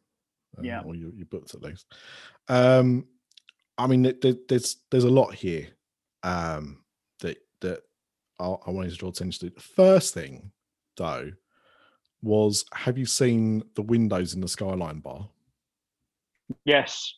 [0.58, 0.82] Uh, Yeah.
[0.82, 1.92] or you you booked at least.
[2.48, 3.08] Um,
[3.78, 5.68] I mean, there, there- there's there's a lot here.
[6.24, 6.84] Um,
[7.20, 7.82] that that
[8.40, 9.56] I, I wanted to draw attention to.
[9.56, 10.52] The first thing,
[10.98, 11.32] though,
[12.22, 15.30] was have you seen the windows in the skyline bar?
[16.64, 17.14] Yes.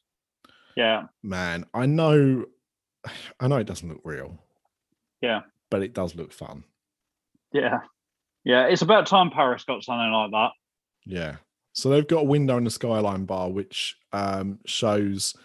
[0.76, 1.04] Yeah.
[1.24, 2.46] Man, I know,
[3.40, 4.38] I know it doesn't look real.
[5.22, 5.42] Yeah.
[5.72, 6.64] but it does look fun.
[7.52, 7.80] Yeah.
[8.44, 8.68] Yeah.
[8.68, 10.52] It's about time Paris got something like that.
[11.06, 11.36] Yeah.
[11.74, 15.36] So they've got a window in the skyline bar which um, shows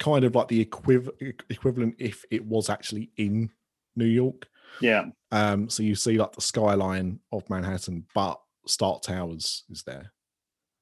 [0.00, 3.50] kind of like the equiv- equivalent if it was actually in
[3.94, 4.48] New York.
[4.80, 5.04] Yeah.
[5.30, 10.12] Um, so you see like the skyline of Manhattan, but Stark Towers is there.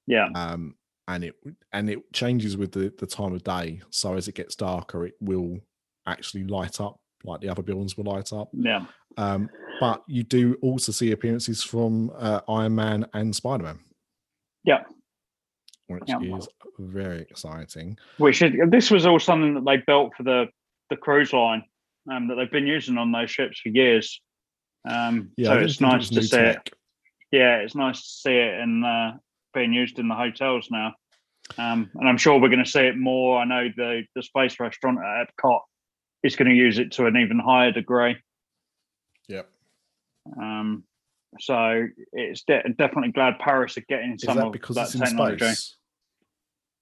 [0.06, 0.28] Yeah.
[0.34, 0.76] Um,
[1.06, 1.34] and it
[1.72, 3.80] and it changes with the, the time of day.
[3.90, 5.58] So as it gets darker, it will
[6.06, 8.48] actually light up like the other buildings will light up.
[8.52, 8.86] Yeah.
[9.16, 9.50] Um,
[9.80, 13.80] but you do also see appearances from uh, Iron Man and Spider Man.
[14.64, 14.84] Yeah.
[15.88, 16.20] Which Yeah.
[16.20, 16.48] is
[16.78, 17.98] very exciting.
[18.18, 20.46] Which is, this was all something that they built for the,
[20.90, 21.64] the cruise line
[22.10, 24.20] um, that they've been using on those ships for years.
[24.88, 26.70] Um, Yeah, so it's think it nice to see it.
[27.32, 29.12] Yeah, it's nice to see it and uh,
[29.54, 30.94] being used in the hotels now.
[31.56, 33.38] Um, and I'm sure we're going to see it more.
[33.38, 35.60] I know the the space restaurant at Epcot
[36.22, 38.16] is going to use it to an even higher degree.
[39.28, 39.48] Yep.
[40.38, 40.84] Um,
[41.40, 44.94] so it's de- definitely glad Paris are getting Is some that of because that it's
[44.94, 45.38] in technology.
[45.38, 45.76] space?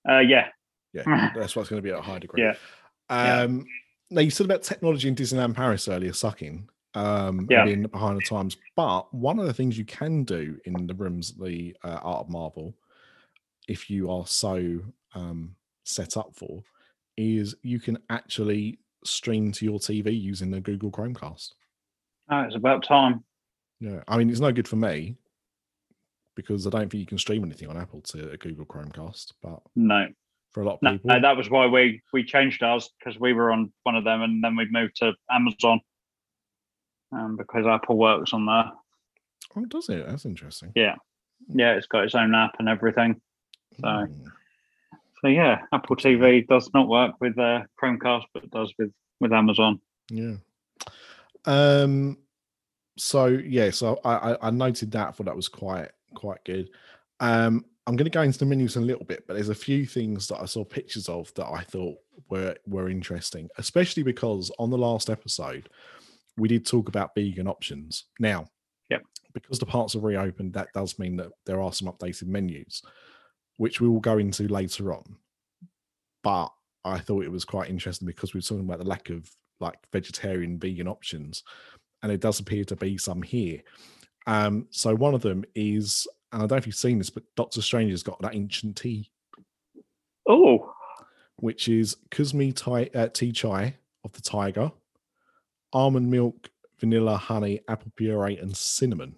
[0.09, 0.49] Uh, yeah,
[0.93, 2.43] Yeah, that's what's going to be at a high degree.
[2.43, 2.55] Yeah.
[3.11, 3.41] Yeah.
[3.43, 3.67] Um,
[4.11, 6.69] now you said about technology in Disneyland Paris earlier, sucking.
[6.95, 7.59] Um, Yeah.
[7.61, 8.57] and being behind the times.
[8.75, 12.31] But one of the things you can do in the rooms, the uh, Art of
[12.31, 12.75] Marvel,
[13.69, 14.81] if you are so
[15.15, 16.63] um, set up for,
[17.19, 21.53] is you can actually stream to your TV using the Google Chromecast.
[22.31, 23.23] oh, it's about time.
[23.81, 25.17] Yeah, I mean it's no good for me
[26.37, 29.33] because I don't think you can stream anything on Apple to a Google Chromecast.
[29.43, 30.07] But No,
[30.53, 33.33] for a lot of no, people, that was why we we changed ours because we
[33.33, 35.81] were on one of them, and then we moved to Amazon.
[37.13, 38.71] Um, because Apple works on there.
[39.57, 40.07] oh, does it?
[40.07, 40.73] That's interesting.
[40.75, 40.97] Yeah,
[41.49, 43.21] yeah, it's got its own app and everything.
[43.81, 44.27] So, Hmm.
[45.23, 49.33] so yeah, Apple TV does not work with uh, Chromecast, but it does with with
[49.33, 49.81] Amazon.
[50.11, 50.35] Yeah.
[51.45, 52.19] Um.
[52.99, 55.09] So yeah, so I I, I noted that.
[55.09, 56.71] I thought that was quite quite good.
[57.21, 57.65] Um.
[57.89, 59.87] I'm going to go into the menus in a little bit, but there's a few
[59.87, 61.97] things that I saw pictures of that I thought
[62.29, 65.69] were were interesting, especially because on the last episode
[66.37, 68.07] we did talk about vegan options.
[68.19, 68.49] Now,
[68.91, 68.99] yeah,
[69.35, 72.83] because the parts are reopened, that does mean that there are some updated menus,
[73.59, 75.05] which we will go into later on.
[76.25, 76.49] But
[76.85, 79.79] I thought it was quite interesting because we were talking about the lack of like
[79.93, 81.45] vegetarian vegan options
[82.03, 83.61] and it does appear to be some here
[84.27, 87.23] um so one of them is and i don't know if you've seen this but
[87.37, 89.11] doctor strange has got that ancient tea.
[90.29, 90.73] Oh,
[91.37, 94.73] which is Kusmi Thai, uh, tea chai of the tiger
[95.73, 99.17] almond milk vanilla honey apple puree and cinnamon.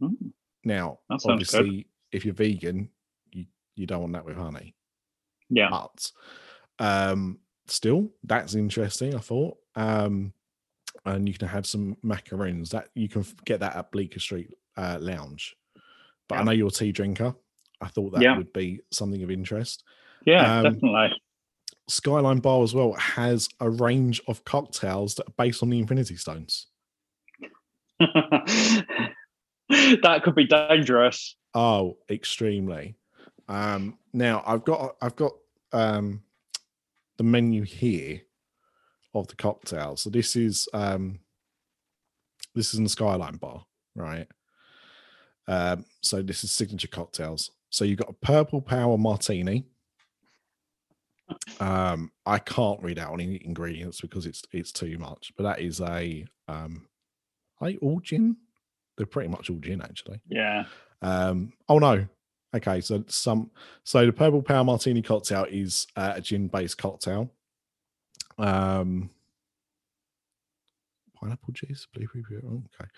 [0.00, 0.32] Mm,
[0.64, 1.32] now sounds good.
[1.32, 2.88] obviously if you're vegan
[3.32, 4.74] you you don't want that with honey.
[5.50, 6.10] Yeah, but
[6.78, 9.56] um still that's interesting i thought.
[9.76, 10.32] Um
[11.06, 14.98] and you can have some macaroons that you can get that at bleecker street uh,
[15.00, 15.54] lounge
[16.28, 17.34] but i know you're a tea drinker
[17.80, 18.36] i thought that Yeah.
[18.36, 19.84] would be something of interest
[20.26, 21.12] yeah, Um, definitely.
[21.88, 26.16] skyline bar as well has a range of cocktails that are based on the infinity
[26.16, 26.66] stones
[28.00, 28.96] that
[30.24, 31.36] could be dangerous.
[31.54, 32.96] Oh, extremely.
[33.48, 35.32] Um, now I've got I've got
[35.72, 36.22] um
[37.18, 38.20] the menu here
[39.14, 40.02] of the cocktails.
[40.02, 41.20] So this is um
[42.54, 44.26] this is in the Skyline bar, right?
[45.48, 47.50] Um, so this is signature cocktails.
[47.70, 49.64] So you've got a purple power martini.
[51.58, 55.80] Um, I can't read out any ingredients because it's it's too much, but that is
[55.80, 56.86] a um
[57.60, 58.36] are they all gin?
[58.96, 60.20] They're pretty much all gin actually.
[60.28, 60.64] Yeah,
[61.02, 62.06] Um, oh no.
[62.54, 63.50] Okay, so some
[63.82, 67.32] so the purple power martini cocktail is uh, a gin based cocktail.
[68.38, 69.10] Um,
[71.14, 72.42] pineapple juice, blueberry.
[72.46, 72.90] oh, Okay.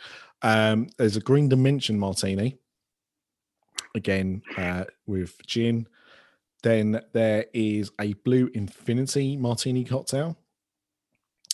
[0.42, 2.58] Um, there's a green dimension martini.
[3.94, 5.86] again uh, with gin.
[6.62, 10.36] Then there is a blue infinity martini cocktail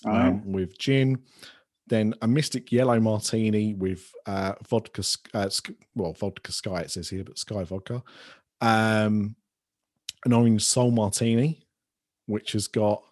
[0.05, 1.19] um, with gin.
[1.89, 5.03] Then a mystic yellow martini with uh, vodka,
[5.35, 5.51] uh,
[5.95, 8.03] well, vodka sky it says here, but sky vodka.
[8.61, 9.37] Um,
[10.25, 11.67] an orange soul martini,
[12.27, 13.03] which has got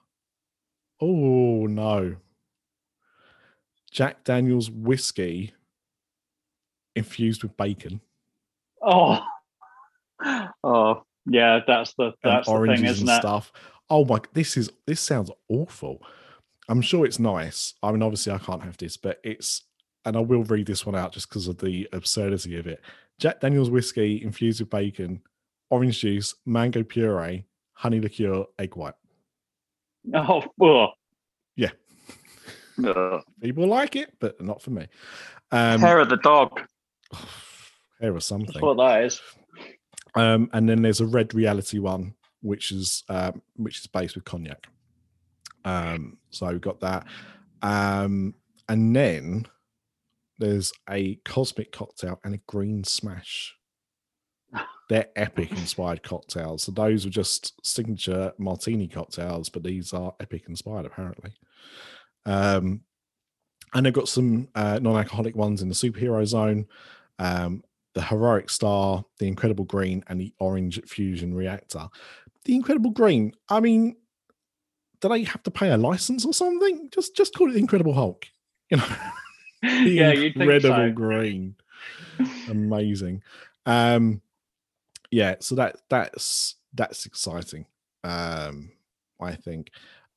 [1.00, 2.16] oh no,
[3.90, 5.54] Jack Daniel's whiskey
[6.96, 8.00] infused with bacon
[8.82, 9.22] Oh,
[10.64, 11.60] oh, yeah.
[11.66, 13.20] That's the that's the oranges thing, isn't and it?
[13.20, 13.52] stuff.
[13.88, 14.20] Oh my!
[14.32, 16.02] This is this sounds awful.
[16.68, 17.74] I'm sure it's nice.
[17.82, 19.64] I mean, obviously, I can't have this, but it's
[20.04, 22.80] and I will read this one out just because of the absurdity of it.
[23.18, 25.20] Jack Daniel's whiskey infused with bacon,
[25.68, 28.94] orange juice, mango puree, honey liqueur, egg white.
[30.14, 30.90] Oh, ugh.
[31.56, 31.70] Yeah.
[32.84, 33.22] Ugh.
[33.42, 34.86] People like it, but not for me.
[35.52, 36.60] Um, Hair of the dog.
[38.00, 38.60] hair or That's something.
[38.62, 39.20] what that is.
[40.14, 44.24] Um, and then there's a red reality one, which is um, which is based with
[44.24, 44.66] cognac.
[45.64, 47.06] Um, so we've got that.
[47.62, 48.34] Um,
[48.68, 49.46] and then
[50.38, 53.54] there's a cosmic cocktail and a green smash.
[54.88, 56.64] They're epic inspired cocktails.
[56.64, 61.30] So those are just signature martini cocktails, but these are epic inspired apparently.
[62.26, 62.80] Um,
[63.72, 66.66] and they've got some uh, non-alcoholic ones in the superhero zone.
[67.20, 67.62] Um,
[67.94, 71.88] the heroic star, the incredible green, and the orange fusion reactor.
[72.44, 73.32] The incredible green.
[73.48, 73.96] I mean,
[75.00, 76.88] do they have to pay a license or something?
[76.92, 78.26] Just just call it the Incredible Hulk.
[78.70, 78.86] You know,
[79.62, 80.92] the yeah, incredible so.
[80.92, 81.56] green.
[82.48, 83.22] Amazing.
[83.66, 84.20] Um,
[85.10, 85.36] yeah.
[85.40, 87.66] So that that's that's exciting.
[88.04, 88.72] Um,
[89.20, 89.70] I think.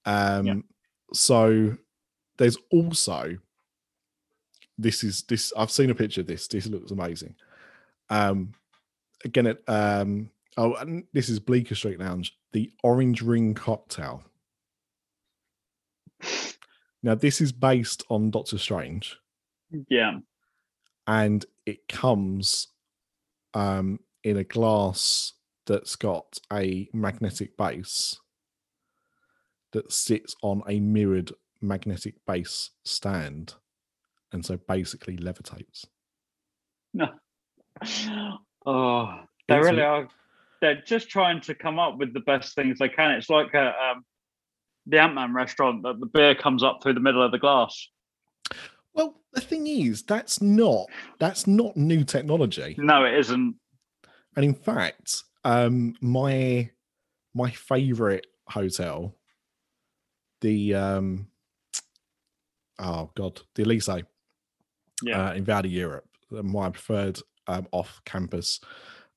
[0.06, 0.64] Um,
[1.14, 1.78] so
[2.38, 3.38] there's also
[4.78, 6.48] this is this I've seen a picture of this.
[6.48, 7.36] This looks amazing.
[8.10, 8.54] Um,
[9.26, 14.24] again, it um, oh, and this is Bleecker Street Lounge, the Orange Ring Cocktail.
[17.06, 19.18] Now, this is based on Doctor Strange,
[19.90, 20.20] Yeah.
[21.06, 22.70] and it comes
[23.54, 25.34] um, in a glass
[25.66, 28.20] that's got a magnetic base
[29.72, 31.32] that sits on a mirrored
[31.62, 33.56] magnetic base stand,
[34.32, 35.86] and so basically levitates.
[36.94, 37.08] No.
[38.66, 40.08] Oh, they really re- are.
[40.62, 43.12] They're just trying to come up with the best things they can.
[43.12, 44.06] It's like a, um,
[44.86, 47.90] the Ant Man restaurant that the beer comes up through the middle of the glass.
[48.94, 50.86] Well, the thing is, that's not
[51.20, 52.76] that's not new technology.
[52.78, 53.56] No, it isn't.
[54.36, 56.70] And in fact, um, my
[57.34, 59.16] my favorite hotel,
[60.42, 61.28] the um,
[62.80, 63.90] oh god, the Elise,
[65.04, 65.30] Yeah.
[65.30, 68.60] uh, in Valley Europe, my preferred um, off-campus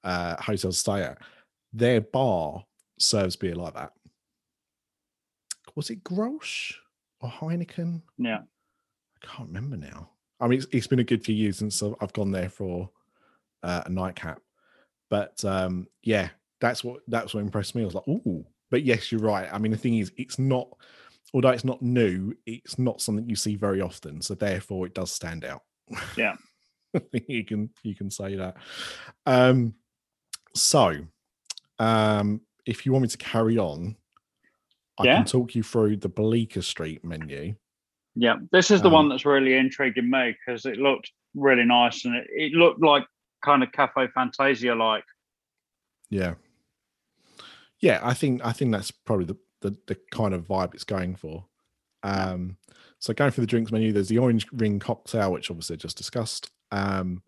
[0.05, 1.19] uh, hotel to stay at.
[1.73, 2.65] Their bar
[2.99, 3.93] serves beer like that.
[5.75, 6.75] Was it Grolsch
[7.21, 8.03] or Heineken?
[8.19, 8.41] yeah.
[9.23, 10.11] I can't remember now.
[10.41, 12.91] I mean, it's, it's been a good few years since I've, I've gone there for
[13.63, 14.41] uh, a nightcap,
[15.11, 16.29] but um, yeah,
[16.61, 17.83] that's what that's what impressed me.
[17.83, 19.49] I was like, oh, but yes, you're right.
[19.53, 20.69] I mean, the thing is, it's not,
[21.35, 24.21] although it's not new, it's not something you see very often.
[24.21, 25.63] So therefore, it does stand out.
[26.17, 26.37] Yeah.
[27.29, 28.57] You can you can say that.
[29.27, 29.75] Um,
[30.55, 30.95] so,
[31.79, 33.97] um, if you want me to carry on,
[34.99, 35.17] I Yeah.
[35.17, 37.55] can talk you through the Bleecker Street menu.
[38.15, 38.37] Yeah.
[38.51, 42.15] This is the Um, one that's really intriguing me because it looked really nice and
[42.17, 43.05] it, it looked like
[43.45, 45.05] kind of Cafe Fantasia like.
[46.11, 46.35] Yeah.
[47.81, 51.17] Yeah, I think I think that's probably the, the the kind of vibe it's going
[51.17, 51.47] for.
[52.03, 52.57] Um
[52.99, 55.97] so going for the drinks menu, there's the orange ring cocktail, which obviously I just
[55.97, 56.51] discussed.
[56.71, 57.23] Um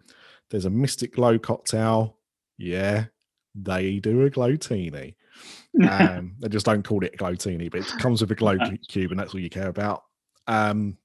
[0.50, 2.16] there's a mystic glow cocktail.
[2.56, 3.06] Yeah,
[3.54, 5.14] they do a glowtini.
[5.88, 8.56] Um they just don't call it a glowtini, but it comes with a glow
[8.88, 10.04] cube, and that's all you care about.
[10.46, 10.96] Um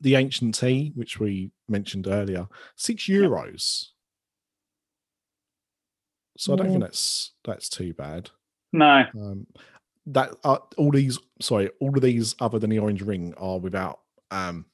[0.00, 3.88] the ancient tea, which we mentioned earlier, six euros.
[6.38, 8.30] So I don't think that's that's too bad.
[8.72, 9.04] no.
[9.20, 9.46] Um,
[10.06, 13.98] that uh, all these, sorry, all of these other than the orange ring are without
[14.30, 14.64] um,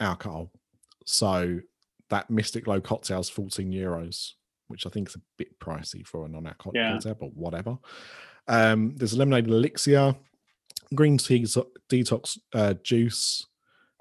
[0.00, 0.50] alcohol.
[1.04, 1.58] So
[2.08, 4.30] that Mystic Glow cocktail is 14 euros,
[4.68, 6.92] which I think is a bit pricey for a non-alcoholic Yeah.
[6.92, 7.76] cocktail, but whatever.
[8.48, 10.14] Um, there's a lemonade elixir,
[10.94, 13.46] green tea detox uh, juice,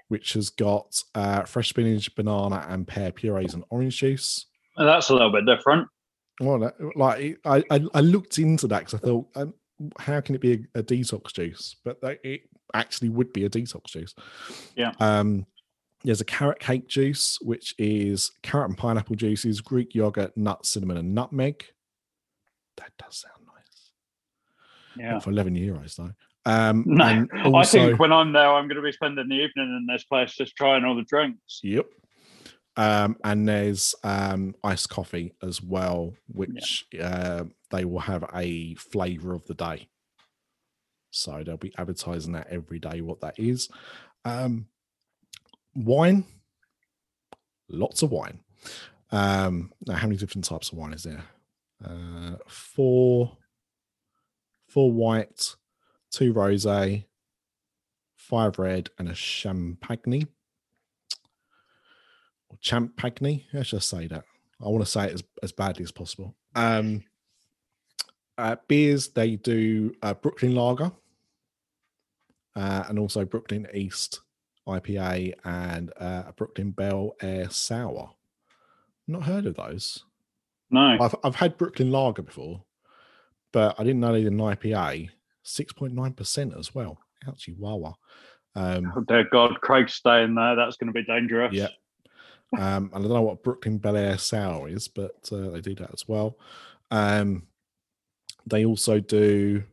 [0.08, 4.46] which has got uh, fresh spinach, banana, and pear purees and orange juice.
[4.78, 5.90] That's a little bit different.
[6.42, 9.54] Well, like I, I, I looked into that because I thought, um,
[10.00, 11.76] how can it be a, a detox juice?
[11.84, 12.42] But that, it
[12.74, 14.14] actually would be a detox juice.
[14.76, 14.94] Yeah.
[15.00, 15.46] Um,
[16.04, 20.98] There's a carrot cake juice, which is carrot and pineapple juices, Greek yogurt, nuts, cinnamon,
[20.98, 21.64] and nutmeg.
[22.78, 23.92] That does sound nice.
[24.98, 25.14] Yeah.
[25.14, 26.12] Not for 11 euros, though.
[26.46, 29.78] Um, No, and I think when I'm there, I'm going to be spending the evening
[29.78, 31.60] in this place just trying all the drinks.
[31.64, 31.86] Yep.
[32.78, 39.34] Um, and there's um, iced coffee as well, which uh, they will have a flavor
[39.34, 39.90] of the day.
[41.10, 43.70] So they'll be advertising that every day what that is.
[44.24, 44.68] Um,
[45.76, 46.24] wine,
[47.70, 48.40] lots of wine.
[49.12, 51.26] Um, now, how many different types of wine is there?
[51.84, 53.38] Uh, four,
[54.68, 55.56] four white,
[56.12, 57.04] two rosé,
[58.16, 60.28] five red, and a champagne
[62.52, 63.44] or champagne.
[63.64, 64.24] Should I say that?
[64.62, 66.36] I want to say it as, as badly as possible.
[66.56, 67.04] Um,
[68.38, 70.92] uh, beers, they do uh, Brooklyn Lager
[72.56, 74.20] uh, and also Brooklyn East
[74.68, 78.12] IPA and uh, a Brooklyn Bel Air Sour.
[79.08, 80.04] Not heard of those.
[80.70, 82.64] No, I've, I've had Brooklyn Lager before,
[83.52, 85.10] but I didn't know they did an IPA.
[85.44, 87.00] 6.9% as well.
[87.28, 87.96] Ouchie wawa.
[88.56, 90.56] Um, oh, dear God, Craig's staying there.
[90.56, 91.54] That's going to be dangerous.
[91.54, 91.68] Yeah.
[92.58, 95.76] Um, and I don't know what Brooklyn Bel Air Sour is, but uh, they do
[95.76, 96.38] that as well.
[96.90, 97.48] Um,
[98.46, 99.64] they also do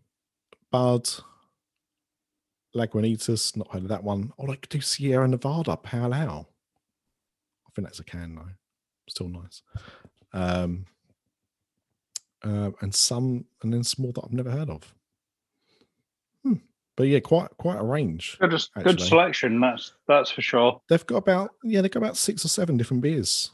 [0.71, 1.09] Bud,
[2.77, 4.33] Lagunitas, not heard of that one.
[4.39, 6.49] Oh, they could do Sierra Nevada, Pale Ale.
[7.67, 8.49] I think that's a can though.
[9.09, 9.63] Still nice.
[10.33, 10.85] Um,
[12.45, 14.95] uh, and some, and then some more that I've never heard of.
[16.99, 18.37] But yeah, quite quite a range.
[18.39, 18.51] Good,
[18.83, 19.61] good selection.
[19.61, 20.83] That's that's for sure.
[20.91, 23.53] They've got about yeah, they've got about six or seven different beers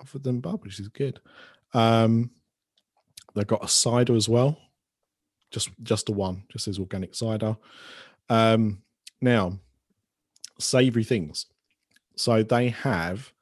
[0.00, 1.20] offered them Bub, which is good.
[1.74, 2.30] Um,
[3.34, 4.58] they've got a cider as well,
[5.50, 7.56] just just the one, just as organic cider.
[8.28, 8.82] Um,
[9.20, 9.58] now,
[10.58, 11.46] savory things.
[12.16, 13.32] So they have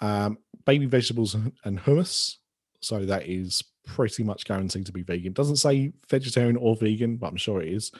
[0.00, 2.36] um, baby vegetables and hummus.
[2.80, 5.32] So that is pretty much guaranteed to be vegan.
[5.32, 7.90] Doesn't say vegetarian or vegan, but I'm sure it is.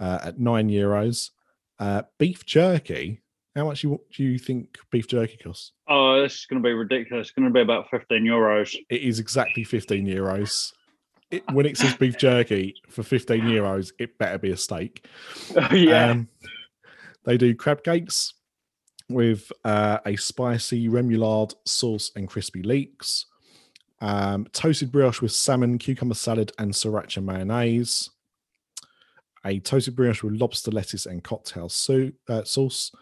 [0.00, 1.30] Uh, at nine euros.
[1.78, 3.20] Uh, beef jerky.
[3.54, 5.72] How much you, do you think beef jerky costs?
[5.88, 7.28] Oh, this is going to be ridiculous.
[7.28, 8.76] It's going to be about 15 euros.
[8.88, 10.72] It is exactly 15 euros.
[11.30, 15.06] It, when it says beef jerky for 15 euros, it better be a steak.
[15.72, 16.10] yeah.
[16.10, 16.28] Um,
[17.24, 18.32] they do crab cakes
[19.10, 23.26] with uh, a spicy remoulade sauce and crispy leeks.
[24.00, 28.10] Um, toasted brioche with salmon, cucumber salad, and sriracha mayonnaise.
[29.44, 32.92] A toasted brioche with lobster lettuce and cocktail soup, uh, sauce.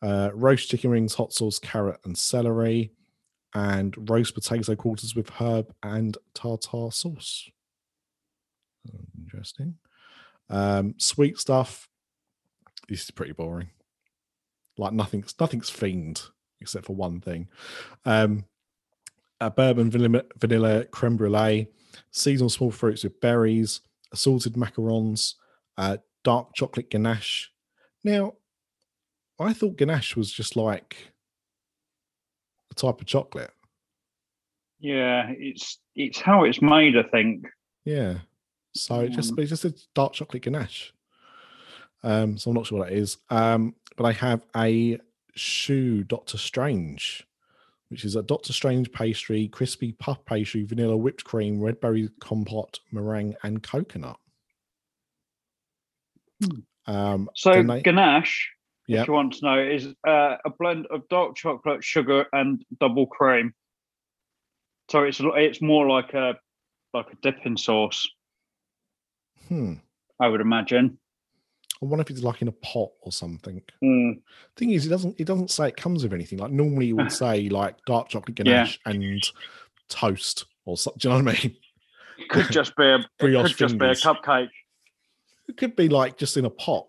[0.00, 2.92] Uh, roast chicken wings, hot sauce, carrot, and celery.
[3.54, 7.50] And roast potato quarters with herb and tartar sauce.
[9.22, 9.76] Interesting.
[10.48, 11.88] Um, sweet stuff.
[12.88, 13.70] This is pretty boring.
[14.78, 16.22] Like nothing's nothing's fiend
[16.60, 17.48] except for one thing.
[18.04, 18.44] Um,
[19.46, 21.68] a bourbon vanilla, vanilla creme brulee,
[22.10, 23.80] seasonal small fruits with berries,
[24.12, 25.34] assorted macarons,
[25.78, 27.50] uh, dark chocolate ganache.
[28.04, 28.34] Now,
[29.38, 31.12] I thought ganache was just like
[32.70, 33.50] a type of chocolate.
[34.78, 35.28] yeah.
[35.30, 37.46] It's it's how it's made, I think.
[37.84, 38.18] Yeah.
[38.74, 40.92] So it just Um, it's just a dark chocolate ganache.
[42.02, 43.18] Um, so I'm not sure what that is.
[43.30, 44.98] Um, but I have a
[45.34, 47.26] shoe Doctor Strange,
[47.92, 52.80] which is a Doctor Strange pastry, crispy puff pastry, vanilla whipped cream, red berry compote,
[52.90, 54.18] meringue, and coconut.
[56.86, 58.48] Um, So they- ganache,
[58.88, 59.02] Yep.
[59.02, 63.06] if you want to know, is uh, a blend of dark chocolate, sugar, and double
[63.06, 63.54] cream.
[64.90, 66.40] So it's it's more like a
[66.94, 68.08] like a dipping sauce,
[69.48, 69.74] hmm,
[70.18, 70.98] I would imagine.
[71.82, 73.60] I wonder if it's like in a pot or something.
[73.82, 74.20] Mm,
[74.56, 76.38] Thing is, it doesn't it doesn't say it comes with anything.
[76.38, 78.44] Like normally, it would say like dark chocolate Yeah.
[78.44, 79.20] ganache and
[79.88, 80.98] toast or something.
[81.00, 81.56] Do you know what I mean?
[82.18, 84.50] It could just be a it Brioche could just be a cupcake.
[85.48, 86.86] It could be like just in a pot,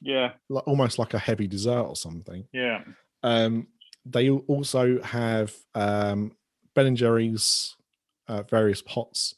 [0.00, 2.46] Yeah, like almost like a heavy dessert or something.
[2.52, 2.84] yeah.
[3.24, 3.66] Um,
[4.06, 6.32] they also have um,
[6.74, 7.76] Ben and Jerry's
[8.28, 9.34] uh, various pots,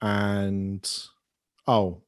[0.00, 0.88] and
[1.66, 2.02] oh,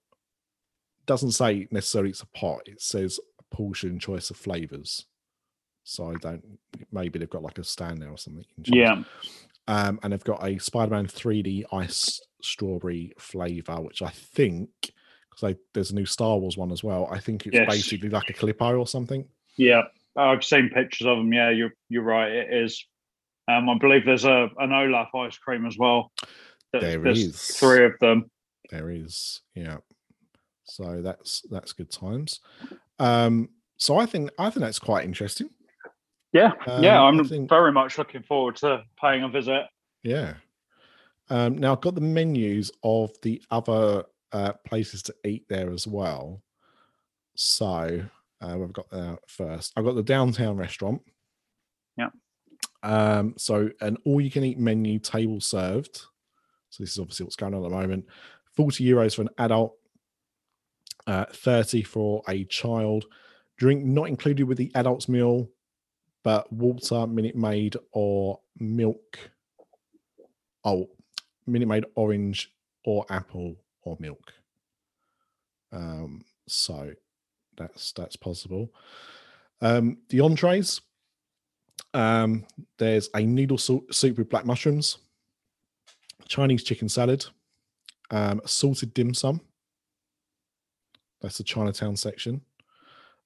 [1.10, 2.62] doesn't say necessarily it's a pot.
[2.66, 5.06] It says a portion choice of flavors.
[5.82, 6.58] So I don't.
[6.92, 8.44] Maybe they've got like a stand there or something.
[8.48, 8.76] you can choose.
[8.76, 9.02] Yeah.
[9.66, 14.70] Um, and they've got a Spider-Man 3D ice strawberry flavor, which I think
[15.30, 17.08] because there's a new Star Wars one as well.
[17.10, 17.68] I think it's Yes.
[17.68, 19.24] basically like a Calippo or something.
[19.56, 19.82] Yeah,
[20.16, 21.32] I've seen pictures of them.
[21.32, 22.30] Yeah, you're you're right.
[22.30, 22.86] It is.
[23.48, 26.12] Um, I believe there's a an Olaf ice cream as well.
[26.72, 27.40] There- There there's is.
[27.58, 28.30] three of them.
[28.70, 29.78] There is, yeah.
[30.70, 32.40] So that's that's good times.
[32.98, 35.50] Um, so I think I think that's quite interesting.
[36.32, 39.64] Yeah, yeah, Um, I I'm think- very much looking forward to paying a visit.
[40.04, 40.34] Yeah.
[41.28, 45.86] Um, now I've got the menus of the other uh, places to eat there as
[45.86, 46.42] well.
[47.34, 48.02] So
[48.40, 49.72] uh, we've got that first.
[49.76, 51.02] I've got the downtown restaurant.
[51.96, 52.10] Yeah.
[52.82, 55.96] Um, so an all-you-can-eat menu, table served.
[56.70, 58.06] So this is obviously what's going on at the moment.
[58.56, 59.74] Forty euros for an adult,
[61.10, 63.04] uh, thirty for a child.
[63.58, 65.48] Drink not included with the adult's meal,
[66.22, 69.18] but water, Minute Maid, or milk
[70.64, 70.88] oh,
[71.46, 72.52] Minute Maid orange
[72.84, 74.32] or apple or milk.
[75.72, 76.92] Um, so
[77.56, 78.72] that's that's possible.
[79.60, 80.80] Um, the entrees.
[81.92, 82.46] Um,
[82.78, 84.98] there's a noodle soup with black mushrooms,
[86.28, 87.26] Chinese chicken salad,
[88.10, 89.40] um, salted dim sum.
[91.20, 92.40] That's the Chinatown section.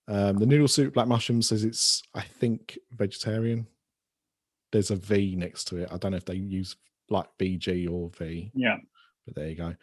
[0.08, 3.66] Um, the noodle soup black mushroom, says it's, I think, vegetarian.
[4.72, 5.88] There's a V next to it.
[5.92, 6.76] I don't know if they use
[7.08, 8.76] like VG or V, Yeah.
[9.24, 9.74] but there you go.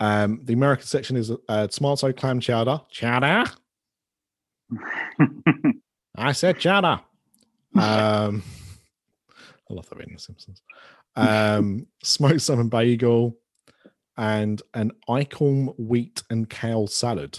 [0.00, 2.80] Um, the American section is uh, tomato clam chowder.
[2.90, 3.44] Chowder.
[6.16, 7.00] I said chowder.
[7.76, 8.42] Um,
[9.70, 10.62] I love that in The Simpsons.
[11.16, 13.36] Um, smoked salmon bagel
[14.16, 17.38] and an einkorn wheat and kale salad.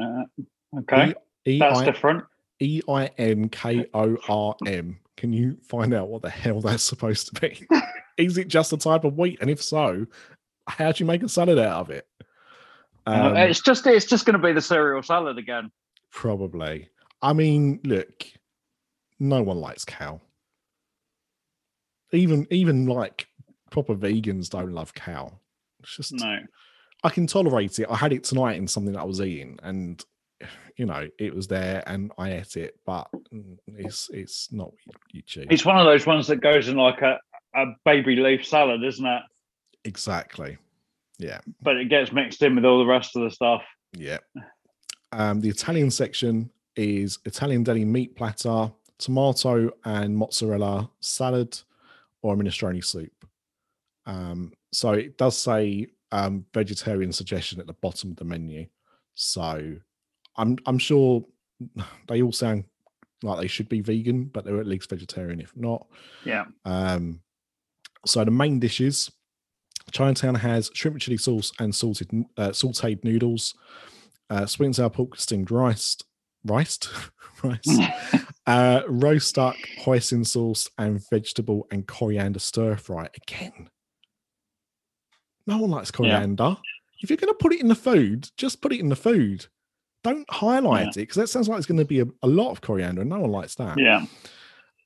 [0.00, 0.24] Uh,
[0.80, 1.14] okay,
[1.46, 2.24] E- that's E-I- different.
[2.62, 4.98] E I N K O R M.
[5.16, 7.66] Can you find out what the hell that's supposed to be?
[8.18, 9.38] Is it just a type of wheat?
[9.40, 10.06] And if so,
[10.68, 12.06] how do you make a salad out of it?
[13.06, 15.70] Uh, Um, it's just it's just going to be the cereal salad again.
[16.12, 16.88] probably.
[17.22, 18.24] I mean, look,
[19.18, 20.20] no one likes cow.
[22.12, 23.28] Even even like
[23.70, 25.32] proper vegans don't love cow.
[25.82, 26.36] It's just No,
[27.02, 27.86] I can tolerate it.
[27.88, 30.02] I had it tonight in something that I was eating, and
[30.76, 32.78] you know it was there, and I ate it.
[32.84, 34.72] But mm, it's it's not
[35.12, 35.46] you choose.
[35.50, 37.18] it's one of those ones that goes in like a,
[37.54, 39.22] a baby leaf salad, isn't it?
[39.84, 40.58] Exactly.
[41.18, 41.40] Yeah.
[41.62, 43.62] But it gets mixed in with all the rest of the stuff.
[43.92, 44.18] Yeah.
[45.12, 51.58] Um, the Italian section is Italian deli meat platter, tomato and mozzarella salad,
[52.22, 53.12] or a minestrone soup.
[54.06, 58.66] Um, so it does say um, vegetarian suggestion at the bottom of the menu.
[59.14, 59.76] So
[60.36, 61.24] I'm I'm sure
[62.08, 62.64] they all sound
[63.22, 65.86] like they should be vegan, but they're at least vegetarian if not.
[66.24, 67.20] Yeah, Um,
[68.06, 69.10] so the main dishes,
[69.92, 73.54] Chinatown has shrimp chili sauce and salted uh, sautéed noodles,
[74.30, 75.98] uh, sweet and sour pork, steamed rice,
[76.44, 76.78] rice,
[77.42, 77.78] rice,
[78.46, 83.08] uh, roast duck, hoisin sauce, and vegetable and coriander stir fry.
[83.14, 83.68] Again,
[85.46, 86.56] no one likes coriander.
[87.02, 89.46] If you're going to put it in the food, just put it in the food.
[90.04, 92.60] Don't highlight it because that sounds like it's going to be a, a lot of
[92.60, 93.78] coriander, and no one likes that.
[93.78, 94.04] yeah,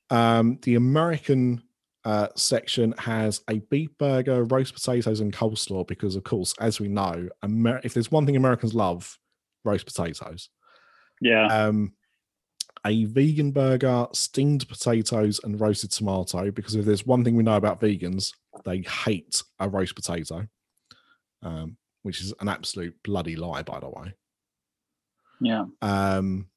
[0.09, 1.61] Um, the American
[2.03, 6.87] uh, section has a beef burger, roast potatoes, and coleslaw because, of course, as we
[6.87, 9.17] know, Amer- if there's one thing Americans love,
[9.63, 10.49] roast potatoes.
[11.21, 11.47] yeah.
[11.47, 11.93] Um,
[12.85, 16.51] a vegan burger, steamed potatoes, and roasted tomato.
[16.51, 18.33] Because if there's one thing we know about vegans,
[18.63, 20.47] they hate a roast potato,
[21.41, 24.13] um, which is an absolute bloody lie, by the way.
[25.41, 25.65] Yeah.
[25.81, 26.47] Um,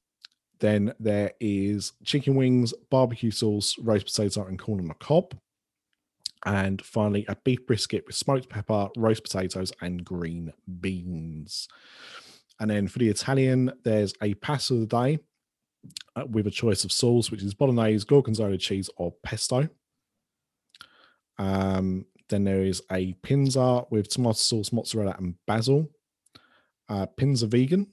[0.59, 5.33] then there is chicken wings, barbecue sauce, roast potato, and corn on the cob.
[6.45, 11.67] And finally, a beef brisket with smoked pepper, roast potatoes, and green beans.
[12.59, 15.19] And then for the Italian, there's a pasta of the day
[16.15, 19.69] uh, with a choice of sauce, which is bolognese, gorgonzola cheese, or pesto.
[21.37, 25.89] Um, then there is a pinza with tomato sauce, mozzarella, and basil.
[26.87, 27.87] Uh, pinza vegan,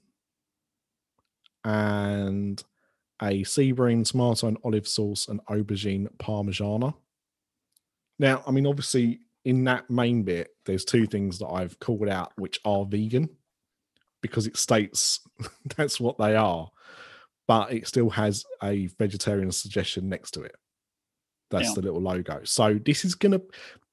[1.63, 2.63] and
[3.21, 6.93] a sea green tomato and olive sauce and aubergine parmigiana.
[8.19, 12.33] Now, I mean, obviously, in that main bit, there's two things that I've called out
[12.37, 13.29] which are vegan
[14.21, 15.19] because it states
[15.77, 16.69] that's what they are,
[17.47, 20.55] but it still has a vegetarian suggestion next to it.
[21.49, 21.73] That's Yeah.
[21.75, 22.43] the little logo.
[22.43, 23.41] So this is gonna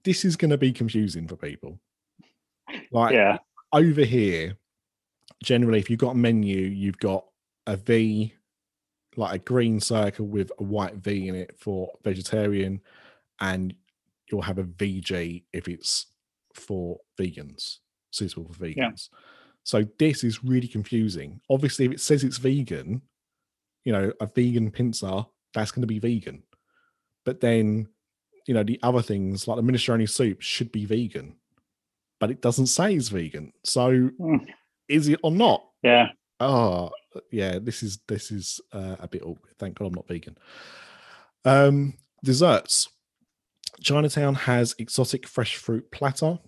[0.04, 1.80] this is gonna be confusing for people.
[2.90, 3.38] Like Yeah.
[3.72, 4.58] over here,
[5.42, 7.26] generally, if you've got a menu, you've got
[7.66, 8.34] a V,
[9.16, 12.82] like a green circle with a white V in it for vegetarian,
[13.40, 13.74] and
[14.30, 16.06] you'll have a VG if it's
[16.52, 17.78] for vegans,
[18.10, 18.90] suitable for Yeah.
[18.90, 19.08] vegans.
[19.62, 21.40] So this is really confusing.
[21.48, 23.00] Obviously, if it says it's vegan,
[23.84, 26.42] you know, a vegan pinza, that's going to be vegan.
[27.24, 27.88] But then,
[28.46, 31.36] you know, the other things like the minestrone soup should be vegan,
[32.20, 33.52] but it doesn't say it's vegan.
[33.64, 34.46] So Mm.
[34.88, 35.66] is it or not?
[35.82, 36.08] Yeah.
[36.40, 36.90] Oh,
[37.30, 37.58] yeah.
[37.60, 39.54] This is this is uh, a bit awkward.
[39.58, 40.36] Thank God I'm not vegan.
[41.44, 42.88] Um, desserts.
[43.80, 46.38] Chinatown has exotic fresh fruit platter,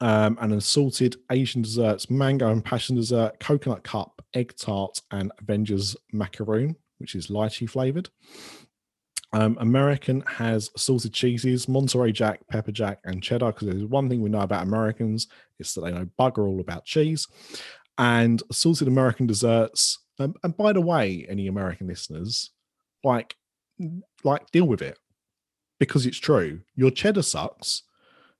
[0.00, 5.96] um, and assorted Asian desserts, mango and passion dessert, coconut cup, egg tart, and Avengers
[6.12, 8.08] macaroon, which is lychee flavored.
[9.32, 13.52] Um, American has salted cheeses, Monterey Jack, pepper jack, and cheddar.
[13.52, 15.26] Because there's one thing we know about Americans,
[15.58, 17.26] it's that they know bugger all about cheese.
[17.98, 19.98] And salted American desserts.
[20.18, 22.50] Um, and by the way, any American listeners,
[23.04, 23.34] like,
[24.24, 24.98] like deal with it
[25.78, 26.60] because it's true.
[26.74, 27.82] Your cheddar sucks.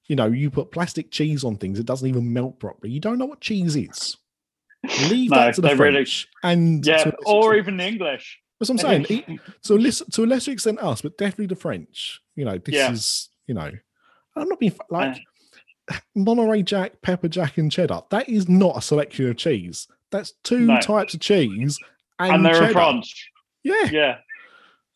[0.08, 2.92] You know, you put plastic cheese on things; it doesn't even melt properly.
[2.92, 4.16] You don't know what cheese is.
[5.10, 8.38] Leave No, that to the really- French and Yeah, or extent- even the English.
[8.60, 9.40] that's what I'm saying.
[9.64, 12.20] To a to a lesser extent us, but definitely the French.
[12.36, 12.92] You know, this Yeah.
[12.92, 13.70] is you know,
[14.36, 15.18] I'm not being like
[16.14, 18.02] Monterey Jack, pepper jack, and cheddar.
[18.10, 19.88] That is not a selection of cheese.
[20.12, 20.80] That's two No.
[20.80, 21.78] types of cheese
[22.18, 22.66] and, and they're cheddar.
[22.66, 23.24] in France.
[23.64, 24.18] Yeah, Yeah.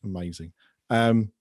[0.04, 0.52] amazing.
[0.88, 1.32] Um,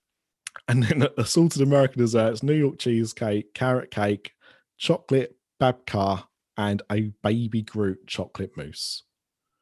[0.69, 4.31] and then assorted American desserts: New York cheesecake, carrot cake,
[4.77, 6.23] chocolate babka,
[6.57, 9.03] and a baby Groot chocolate mousse.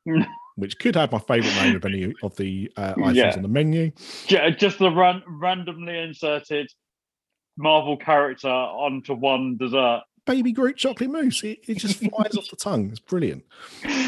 [0.56, 3.34] Which could have my favourite name of any of the uh, items Yeah.
[3.36, 3.92] on the menu.
[4.28, 6.68] Ju- Just the ran- randomly inserted
[7.58, 10.02] Marvel character onto one dessert.
[10.26, 11.44] baby Groot chocolate mousse.
[11.44, 12.90] It, it just flies off the tongue.
[12.90, 13.44] It's brilliant.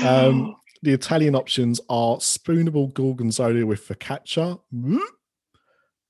[0.04, 4.60] Um, the Italian options are spoonable gorgonzola with focaccia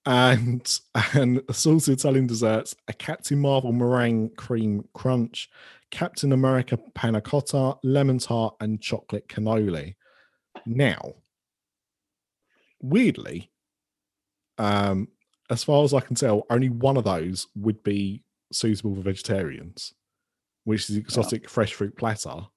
[0.10, 0.80] and
[1.14, 5.50] and assorted Italian desserts, a Captain Marvel meringue cream crunch,
[5.92, 9.96] Captain America panna cotta, lemon tart, and chocolate cannoli.
[10.66, 11.00] Now,
[12.82, 13.52] weirdly,
[14.58, 15.10] um,
[15.52, 19.94] as far as I can tell, only one of those would be suitable for vegetarians,
[20.64, 22.48] which is the exotic fresh fruit platter,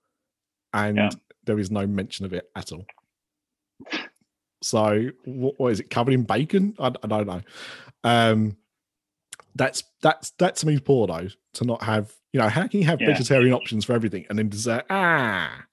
[0.72, 1.10] and Yeah.
[1.44, 2.86] there is no mention of it at all.
[4.62, 6.74] So, what, what is it covered in bacon?
[6.78, 7.40] I, I don't know.
[8.04, 8.56] Um,
[9.54, 12.86] that's that's that to me poor though to not have you know how can you
[12.86, 13.08] have Yeah.
[13.08, 15.64] vegetarian options for everything and then dessert ah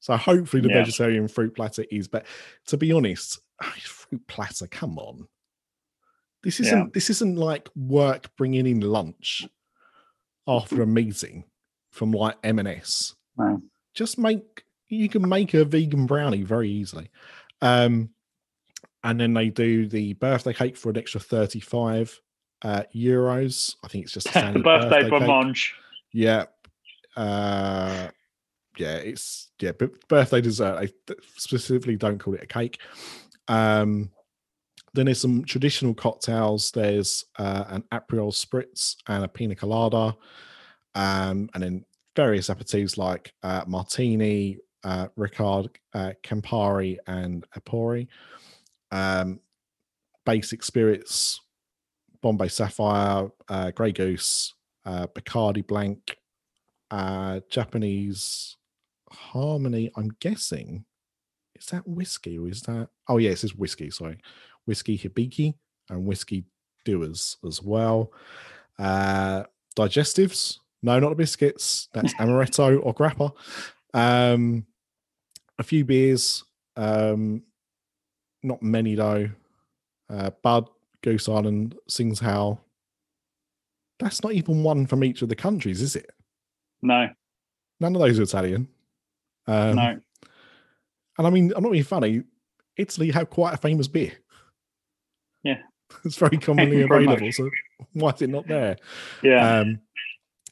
[0.00, 0.74] so hopefully the Yeah.
[0.82, 2.26] vegetarian fruit platter is but
[2.66, 3.38] to be honest
[3.80, 5.28] fruit platter come on
[6.42, 6.86] this isn't Yeah.
[6.92, 9.46] this isn't like work bringing in lunch
[10.48, 11.44] after a meeting
[11.92, 13.62] from like M&S No.
[13.94, 17.08] just make you can make a vegan brownie very easily
[17.62, 18.10] um
[19.08, 22.20] and then they do the birthday cake for an extra 35
[22.62, 23.74] uh euros.
[23.82, 25.10] I think it's just a the standard birthday cake.
[25.10, 25.70] blancmange.
[26.12, 26.44] yeah
[27.16, 28.08] uh
[28.76, 30.76] yeah it's yeah but birthday dessert.
[30.78, 30.88] I
[31.36, 32.80] specifically don't call it a cake.
[33.48, 34.10] Um
[34.94, 36.70] then there's some traditional cocktails.
[36.70, 40.16] There's uh, an aperol spritz and a pina colada
[40.94, 41.84] um and then
[42.16, 48.08] various aperitifs like uh, martini uh ricard uh, campari and apori
[48.90, 49.40] um
[50.24, 51.40] basic spirits
[52.22, 56.16] bombay sapphire uh grey goose uh bacardi blanc
[56.90, 58.56] uh japanese
[59.10, 60.84] harmony i'm guessing.
[61.54, 64.18] Is that whiskey or is that oh yeah it says whiskey sorry.
[64.66, 65.54] Whiskey hibiki
[65.90, 66.44] and whiskey
[66.84, 68.12] Dewar's as well.
[68.78, 69.44] Uh
[69.76, 73.32] digestives no not the biscuits that's amaretto or grappa.
[73.92, 74.66] Um
[75.58, 76.44] a few beers
[76.76, 77.42] um
[78.42, 79.28] not many though
[80.10, 80.68] uh bud
[81.02, 82.58] goose island sings how
[83.98, 86.10] that's not even one from each of the countries is it
[86.82, 87.08] No,
[87.80, 88.68] none of those are italian
[89.46, 89.98] um, no.
[91.16, 92.22] and I mean, I'm not being funny.
[92.76, 94.12] Italy have quite a famous beer.
[95.42, 95.62] Yeah.
[96.04, 97.02] it's very commonly much.
[97.02, 97.32] available.
[97.32, 97.48] So
[97.94, 98.76] why is it not there?
[99.22, 99.60] Yeah.
[99.60, 99.80] Um,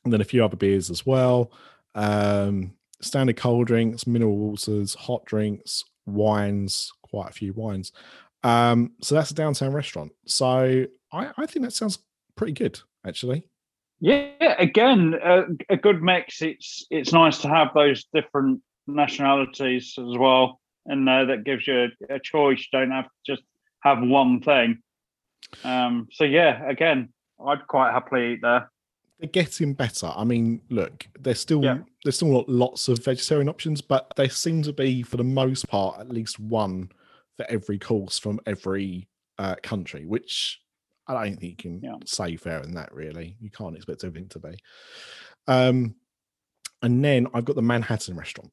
[0.05, 1.53] and then a few other beers as well.
[1.95, 2.73] Um,
[3.03, 7.93] standard cold drinks, mineral waters, hot drinks, wines, quite a few wines.
[8.43, 10.13] Um, so that's a downtown restaurant.
[10.27, 11.99] So I, I think that sounds
[12.35, 13.49] pretty good, actually.
[14.01, 16.43] Yeah, again, a, a good mix.
[16.43, 21.89] It's it's nice to have those different nationalities as well, and uh, that gives you
[22.11, 22.59] a, a choice.
[22.59, 23.43] You don't have to just
[23.81, 24.83] have one thing.
[25.65, 27.09] Um, so yeah, again,
[27.45, 28.71] I'd quite happily eat there.
[29.19, 30.13] They're getting better.
[30.15, 31.79] I mean, look, there's still Yeah.
[32.05, 35.99] there's still lots of vegetarian options, but there seem to be, for the most part,
[36.01, 36.91] at least one
[37.37, 39.09] for every course from every
[39.39, 40.61] uh, country, which
[41.07, 41.97] I don't think you can Yeah.
[42.05, 42.93] say fairer than that.
[42.95, 44.59] Really, you can't expect everything to be.
[45.47, 45.95] Um,
[46.83, 48.53] and then I've got the Manhattan restaurant.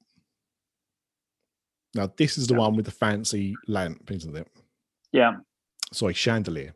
[1.95, 2.59] Now, this is the Yeah.
[2.61, 4.47] one with the fancy lamp, isn't it?
[5.11, 5.37] Yeah,
[5.91, 6.73] Sorry, chandelier.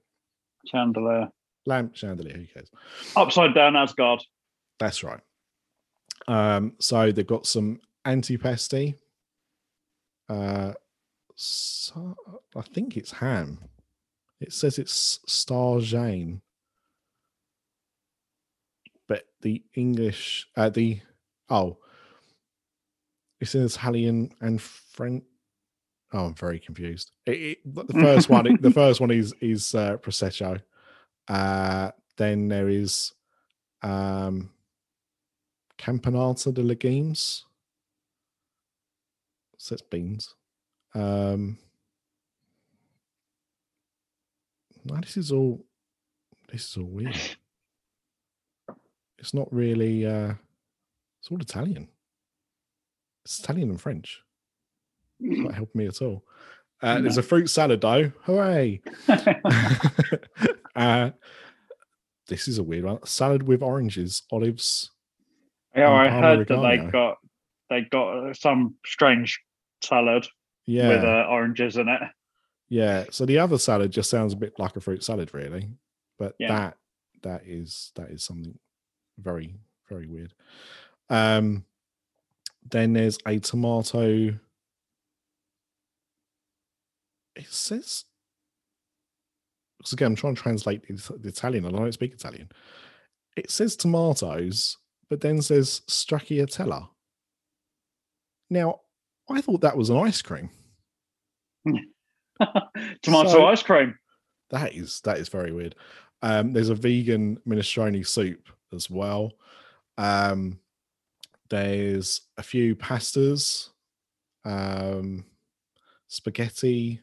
[0.68, 1.32] chandelier,
[1.66, 2.70] Lamp, chandelier, who cares?
[3.16, 4.24] upside down Asgard.
[4.80, 5.20] That's right.
[6.28, 8.96] Um, so they've got some antipasti,
[10.30, 10.74] Uh,
[11.38, 13.60] I think it's ham.
[14.40, 16.42] It says it's Star Jane,
[19.08, 21.00] but the English, uh, the
[21.50, 21.78] oh,
[23.40, 25.24] it's in Italian and French.
[26.14, 27.12] Oh, I'm very confused.
[27.26, 30.62] It, it, the first one, the first one is is uh, prosecco.
[31.28, 33.14] Uh, then there is
[33.84, 34.52] um,
[35.78, 37.46] Campanata de legumes.
[39.58, 40.34] So it's beans.
[40.96, 41.58] Um,
[44.86, 45.64] no, this is all.
[46.52, 47.18] This is all weird.
[49.20, 50.06] It's not really.
[50.06, 50.34] Uh,
[51.20, 51.88] it's all Italian.
[53.26, 54.22] It's Italian and French.
[55.20, 56.24] It's not helping me at all.
[56.82, 57.02] Uh, No.
[57.02, 58.12] There's a fruit salad though.
[58.24, 58.82] Hooray!
[60.76, 61.10] uh,
[62.28, 63.04] this is a weird one.
[63.06, 64.92] Salad with oranges, olives.
[65.76, 67.18] yeah, I heard that they got
[67.70, 69.42] they got some strange
[69.82, 70.28] salad
[70.68, 72.02] Yeah, with uh, oranges in it.
[72.70, 73.06] yeah.
[73.10, 75.70] So the other salad just sounds a bit like a fruit salad, really.
[76.20, 76.48] But Yeah.
[76.50, 76.78] that
[77.24, 78.60] that is that is something
[79.18, 79.56] very
[79.90, 80.34] very weird.
[81.10, 81.66] Um,
[82.70, 84.38] then there's a tomato.
[87.36, 88.06] It says.
[89.78, 91.66] Because again, I'm trying to translate the, the Italian.
[91.66, 92.50] I don't speak Italian.
[93.38, 94.78] It says tomatoes,
[95.10, 96.90] but then says stracciatella.
[98.50, 98.82] Now,
[99.30, 100.50] I thought that was an ice cream.
[103.02, 103.98] Tomato So- ice cream.
[104.50, 105.76] That is that is very weird.
[106.22, 109.34] Um, there's a vegan minestrone soup as well.
[109.98, 110.60] Um,
[111.50, 113.70] there's a few pastas,
[114.46, 115.26] um,
[116.08, 117.02] spaghetti,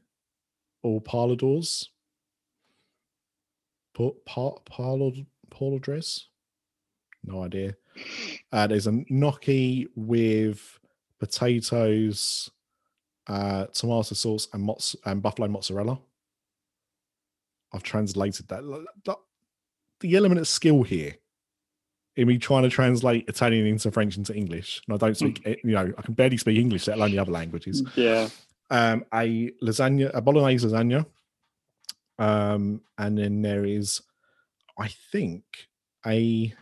[0.82, 1.90] or parladors.
[3.94, 5.12] Pa- pa- parlor
[5.50, 6.28] parladres?
[7.24, 7.74] No idea.
[8.52, 10.78] Uh, there's a gnocchi with
[11.20, 12.50] potatoes,
[13.26, 15.98] uh, tomato sauce, and mozz- and buffalo mozzarella.
[17.72, 18.62] I've translated that.
[19.04, 19.16] The,
[20.00, 21.16] the element of skill here
[22.16, 25.56] in me trying to translate Italian into French into English, and I don't speak, eh,
[25.64, 27.82] you know, I can barely speak English, let alone the other languages.
[27.96, 28.28] Yeah.
[28.70, 31.06] Um, a lasagna, a bolognese lasagna,
[32.18, 34.00] um, and then there is,
[34.78, 35.44] I think,
[36.06, 36.54] a.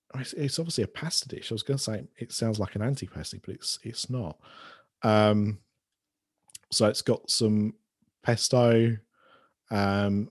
[0.15, 1.51] It's, obviously a pasta dish.
[1.51, 4.37] I was going to say it sounds like an antipasti, but it's it's not.
[5.03, 5.59] Um,
[6.71, 7.73] so it's got some
[8.23, 8.97] pesto,
[9.69, 10.29] um,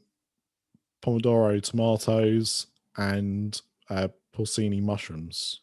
[1.03, 2.66] pomodoro tomatoes,
[2.97, 5.61] and uh, porcini mushrooms.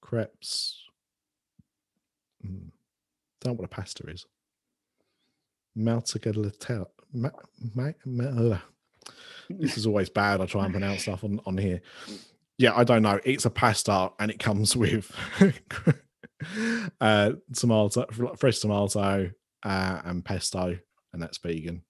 [0.00, 0.82] Crepes.
[2.44, 2.70] Mm.
[3.40, 4.26] Don't know what a pasta is.
[5.76, 6.86] Maltagliatella.
[7.12, 7.30] Ma,
[7.74, 8.58] ma, ma,
[9.48, 10.40] this is always bad.
[10.40, 11.80] I try and pronounce stuff on, on here.
[12.58, 13.20] Yeah, I don't know.
[13.24, 15.10] It's a pasta and it comes with
[17.00, 19.30] uh tomato fresh tomato
[19.62, 20.78] uh and pesto
[21.12, 21.82] and that's vegan.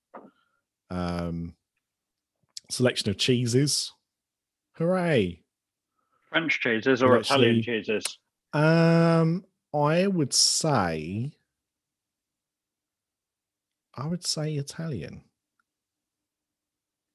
[0.90, 1.54] Um
[2.70, 3.92] selection of cheeses.
[4.74, 5.42] Hooray.
[6.30, 8.04] French cheeses or Well, Italian cheeses?
[8.52, 9.44] um
[9.74, 11.32] i would say
[13.94, 15.22] i would say italian.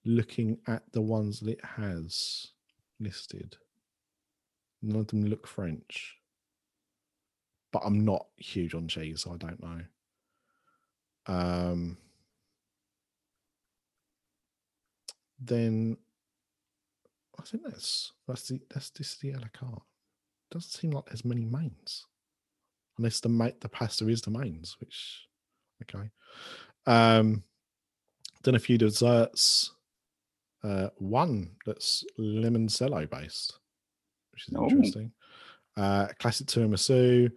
[0.04, 2.48] Looking at the ones that it has
[3.02, 3.58] listed.
[4.82, 6.18] None of them look french.
[7.72, 9.82] But i'm not huge on cheese so i don't know.
[11.28, 11.98] Um
[15.40, 15.98] then
[17.40, 19.84] i think that's that's the that's this the a la carte.
[20.52, 22.06] Doesn't seem like there's many mains.
[22.98, 25.28] Unless the ma- the pasta is the mains which
[25.84, 26.10] okay.
[26.86, 27.44] Um
[28.44, 29.72] then a few desserts
[30.64, 33.60] uh one that's limoncello based
[34.32, 34.70] which is Oh.
[34.70, 35.12] interesting.
[35.78, 37.32] Uh classic tiramisu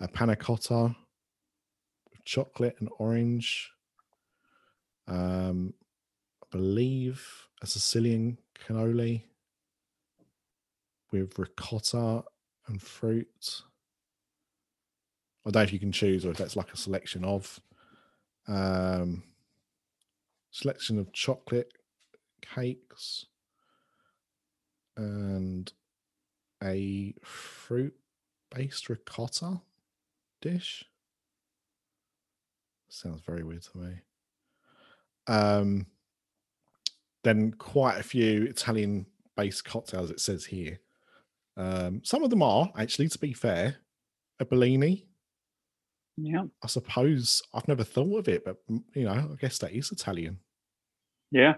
[0.00, 0.94] a panna cotta
[2.10, 3.70] with chocolate and orange.
[5.06, 5.74] Um
[6.42, 9.22] i believe a sicilian cannoli
[11.10, 12.22] with ricotta
[12.68, 13.62] and fruit.
[15.46, 17.58] I don't know if you can choose or if that's like a selection of
[18.46, 19.22] um
[20.50, 21.72] selection of chocolate
[22.40, 23.26] cakes
[24.96, 25.72] and
[26.62, 27.94] a fruit
[28.54, 29.60] based ricotta
[30.40, 30.84] dish?
[32.88, 33.94] Sounds very weird to me.
[35.26, 35.86] Um
[37.24, 39.04] then quite a few italian
[39.36, 40.80] based cocktails it says here.
[41.56, 43.76] Um some of them are actually to be fair
[44.40, 45.04] a bellini.
[46.20, 46.46] Yeah.
[46.64, 48.56] i suppose i've never thought of it but
[48.92, 50.40] you know i guess that is italian.
[51.30, 51.54] Yeah.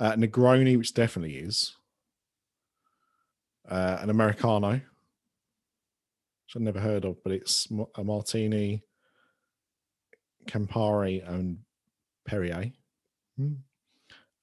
[0.00, 1.76] Uh, Negroni, which definitely is,
[3.68, 8.82] uh, an Americano, which I've never heard of, but it's a martini,
[10.46, 11.58] Campari, and
[12.26, 12.72] Perrier.
[13.36, 13.52] Hmm.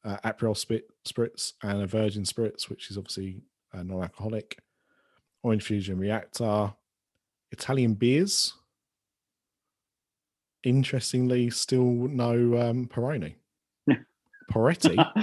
[0.06, 3.42] Uh, Aperol spit, spirits and a Virgin Spritz, which is obviously
[3.74, 4.60] uh, non-alcoholic.
[5.44, 6.74] Orange Fusion Reactor,
[7.52, 8.54] Italian beers.
[10.64, 13.36] Interestingly, still no um, Peroni.
[13.88, 15.14] Yeah.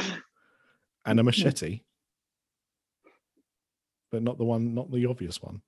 [1.06, 1.82] And a machete,
[4.10, 5.60] but not the one, not the obvious one.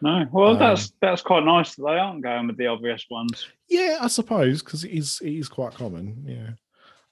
[0.00, 3.46] no, well, Um, that's that's quite nice that they aren't going with the obvious ones.
[3.68, 6.24] Yeah, I suppose because it is it is quite common.
[6.26, 6.50] Yeah.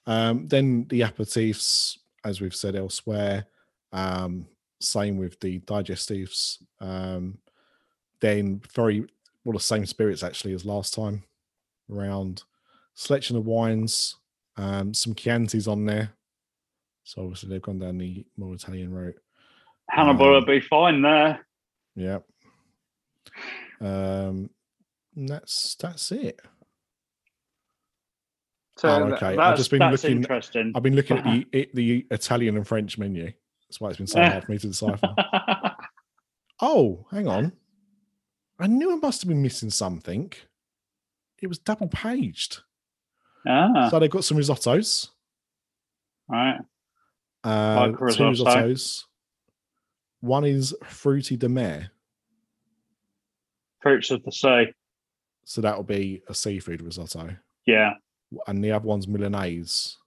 [0.05, 3.45] Um, then the aperitifs, as we've said elsewhere,
[3.91, 4.45] um,
[4.79, 6.61] same with the digestives.
[6.79, 7.37] Um,
[8.19, 9.05] then very
[9.43, 11.23] well the same spirits actually as last time
[11.91, 12.43] around.
[12.95, 14.15] Selection of wines,
[14.55, 16.13] um, some Chiantis on there.
[17.03, 19.15] So obviously they've gone down the more Italian route.
[19.89, 21.45] Hannibal um, would be fine there.
[21.95, 22.19] Yeah.
[23.81, 24.49] Um,
[25.15, 26.39] that's that's it.
[28.77, 29.37] So Oh, okay.
[29.37, 30.71] I've just been looking- interesting.
[30.75, 33.31] I've been looking at the it, the Italian and French menu.
[33.69, 35.13] That's why it's been so hard for me to decipher.
[36.61, 37.51] oh, hang on.
[38.59, 40.31] I knew I must have been missing something.
[41.41, 42.61] It was double paged.
[43.47, 45.09] ah, So they've got some risottos.
[46.29, 46.59] right.
[47.43, 49.03] Uh, two risottos.
[50.21, 51.91] One is fruity de mer.
[53.81, 54.67] Fruits of the sea.
[55.43, 57.35] So that'll be a seafood risotto.
[57.65, 57.93] Yeah.
[58.47, 59.97] and the other one's Milanese.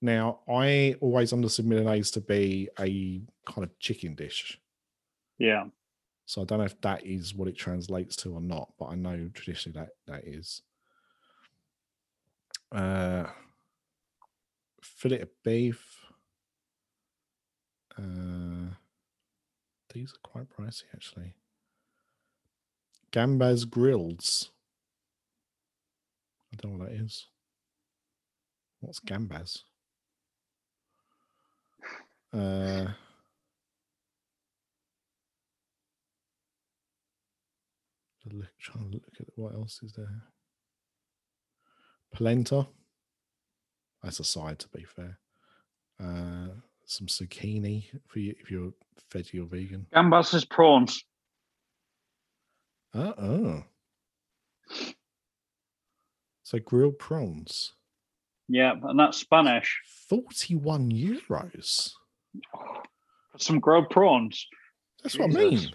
[0.00, 4.60] Now, I always understood Milanese to be a kind of chicken dish.
[5.38, 5.64] Yeah.
[6.26, 8.94] So I don't know if that is what it translates to or not, but I
[8.94, 10.62] know traditionally that that is.
[12.70, 13.24] Uh,
[14.82, 16.01] fillet of beef.
[17.98, 18.74] Uh,
[19.92, 21.34] these are quite pricey, actually.
[23.12, 24.50] Gambas grills.
[26.52, 27.26] I don't know what that is.
[28.80, 29.62] What's gambas?
[32.32, 32.92] Uh,
[38.30, 40.22] look, trying to look at what else is there.
[42.14, 42.66] Polenta.
[44.02, 45.18] That's a side, to be fair.
[46.02, 46.51] Uh,
[46.84, 48.72] some zucchini for you if you're
[49.10, 49.86] veggie or vegan.
[49.94, 51.04] Gambas is prawns.
[52.94, 53.64] Uh oh.
[56.42, 57.72] So grilled prawns,
[58.48, 59.80] Yeah, and that's Spanish.
[60.08, 61.92] forty-one euros.
[63.38, 64.46] Some grilled prawns.
[65.02, 65.70] That's what I mean.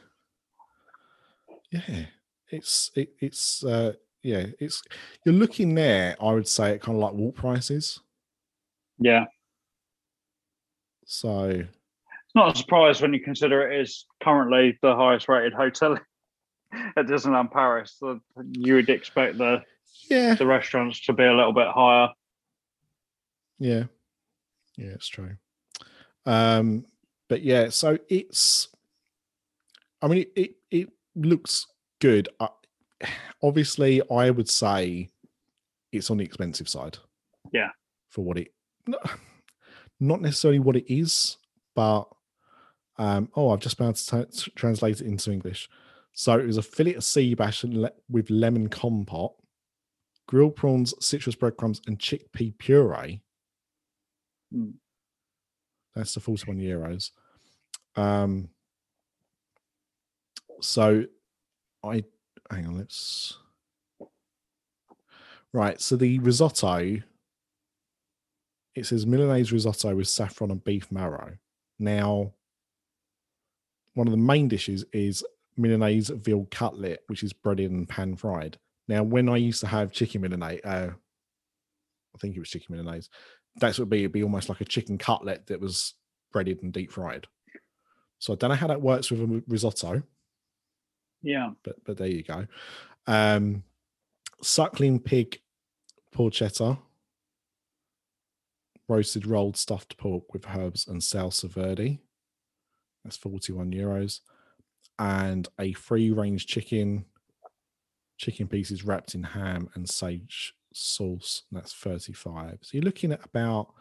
[1.71, 2.05] Yeah,
[2.49, 4.83] it's it, it's uh yeah it's
[5.25, 6.15] you're looking there.
[6.21, 7.99] I would say at kind of like walk prices.
[8.99, 9.25] Yeah.
[11.07, 15.97] So It's not a surprise when you consider it is currently the highest rated hotel
[16.73, 17.95] at Disneyland Paris.
[17.97, 18.19] So
[18.51, 19.63] you would expect the,
[20.09, 22.09] yeah, the restaurants to be a little bit higher.
[23.57, 23.85] yeah,
[24.75, 25.37] yeah, it's true.
[26.25, 26.85] Um,
[27.29, 28.67] but yeah, so it's.
[30.01, 31.67] I mean, it it, it looks
[31.99, 32.27] good.
[32.41, 32.49] I,
[33.41, 35.07] obviously, I would say
[35.93, 36.97] it's on the expensive side.
[37.53, 37.69] Yeah.
[38.09, 38.51] For what it,
[39.99, 41.37] not necessarily what it is,
[41.75, 42.05] but
[42.97, 43.29] um.
[43.35, 45.69] Oh, I've just been able to t- translate it into English.
[46.13, 49.35] So it was a fillet of sea bass and le- with lemon compote,
[50.27, 53.21] grilled prawns, citrus breadcrumbs, and chickpea puree.
[54.53, 54.73] Mm.
[55.95, 57.11] That's the 41 euros.
[57.95, 58.49] Um,
[60.61, 61.05] so
[61.83, 62.03] I
[62.51, 63.37] hang on, let's
[65.53, 65.79] right.
[65.81, 66.97] So the risotto
[68.77, 71.37] it says Milanese risotto with saffron and beef marrow.
[71.79, 72.33] Now,
[73.93, 75.23] one of the main dishes is
[75.57, 78.57] Milanese veal cutlet, which is breaded and pan fried.
[78.87, 83.09] Now, when I used to have chicken Milanese, uh, I think it was chicken Milanese,
[83.55, 83.99] that's what it'd be.
[84.01, 85.95] It'd be almost like a chicken cutlet that was
[86.31, 87.25] breaded and deep fried.
[88.19, 90.03] So I don't know how that works with a risotto,
[91.23, 91.53] Yeah.
[91.63, 92.45] but but there you go.
[93.07, 93.63] Um,
[94.41, 95.39] suckling pig
[96.15, 96.77] porchetta,
[98.87, 101.99] roasted rolled stuffed pork with herbs and salsa verde.
[103.03, 104.21] That's 41 euros.
[104.99, 107.05] And a free range chicken,
[108.17, 111.43] chicken pieces wrapped in ham and sage sauce.
[111.51, 112.59] That's 35.
[112.61, 113.73] So you're looking at about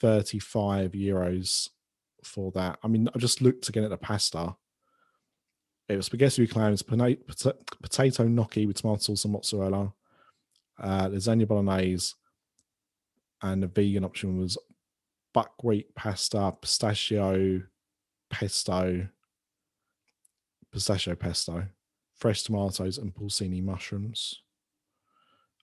[0.00, 1.68] 35 euros
[2.24, 2.78] for that.
[2.82, 4.56] I mean, I just looked again at the pasta.
[5.88, 9.92] It was spaghetti with clams, potato gnocchi with tomato sauce and mozzarella,
[10.80, 12.14] uh, lasagna bolognese,
[13.42, 14.56] and the vegan option was
[15.34, 17.62] buckwheat pasta, pistachio
[18.30, 19.08] pesto,
[20.72, 21.66] pistachio pesto,
[22.16, 24.40] fresh tomatoes, and porcini mushrooms.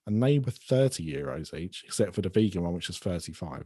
[0.05, 3.65] And they were 30 euros each, except for the vegan one, which is 35.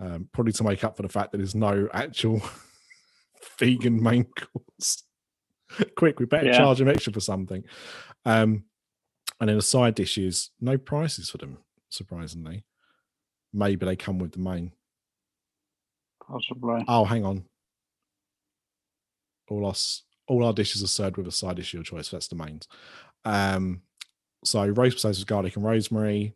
[0.00, 2.42] Um, probably to make up for the fact that there's no actual
[3.58, 5.04] vegan main course.
[5.96, 6.58] Quick, we better Yeah.
[6.58, 7.62] charge them extra for something.
[8.24, 8.64] Um,
[9.40, 12.64] and then the side dishes, no prices for them, surprisingly.
[13.52, 14.72] Maybe they come with the main.
[16.26, 16.84] Possibly.
[16.88, 17.44] Oh, hang on.
[19.48, 19.74] All our
[20.28, 22.08] all our dishes are served with a side dish of your choice.
[22.08, 22.66] That's the mains.
[23.24, 23.82] Um,
[24.44, 26.34] so roast potatoes with garlic and rosemary,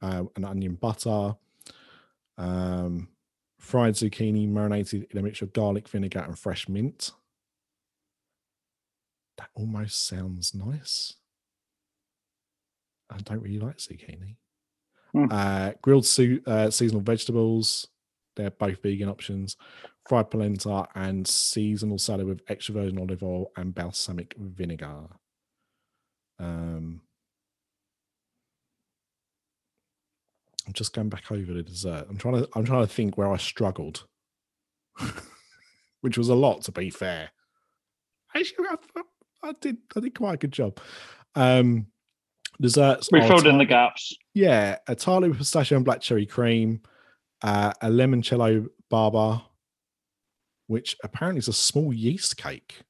[0.00, 1.36] uh, and onion butter,
[2.38, 3.08] um,
[3.58, 7.10] fried zucchini marinated in a mixture of garlic, vinegar, and fresh mint.
[9.36, 11.14] That almost sounds nice.
[13.10, 14.36] I don't really like zucchini.
[15.14, 15.26] Hmm.
[15.30, 17.86] Uh, grilled su- uh, seasonal vegetables.
[18.36, 19.56] They're both vegan options.
[20.08, 25.06] Fried polenta and seasonal salad with extra virgin olive oil and balsamic vinegar.
[26.38, 27.00] Um,
[30.66, 32.06] I'm just going back over the dessert.
[32.08, 32.48] I'm trying to.
[32.54, 34.04] I'm trying to think where I struggled,
[36.00, 37.30] which was a lot to be fair.
[38.34, 39.02] Actually, I, I-
[39.48, 39.76] I did.
[39.94, 40.80] I did quite a good job.
[41.34, 41.86] Um,
[42.60, 43.08] desserts.
[43.10, 44.16] We filled in the gaps.
[44.34, 46.82] yeah, a tartlet with pistachio and black cherry cream,
[47.42, 49.42] uh, a limoncello baba,
[50.66, 52.82] which apparently is a small yeast cake.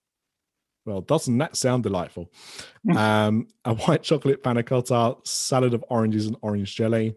[0.86, 2.30] Well, doesn't that sound delightful?
[2.96, 7.14] um, a white chocolate panna cotta, salad of oranges and orange jelly,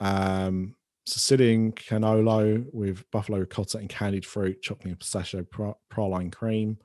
[0.00, 0.74] um,
[1.06, 6.78] Sicilian cannolo with buffalo ricotta and candied fruit, chocolate and pistachio pra- praline cream,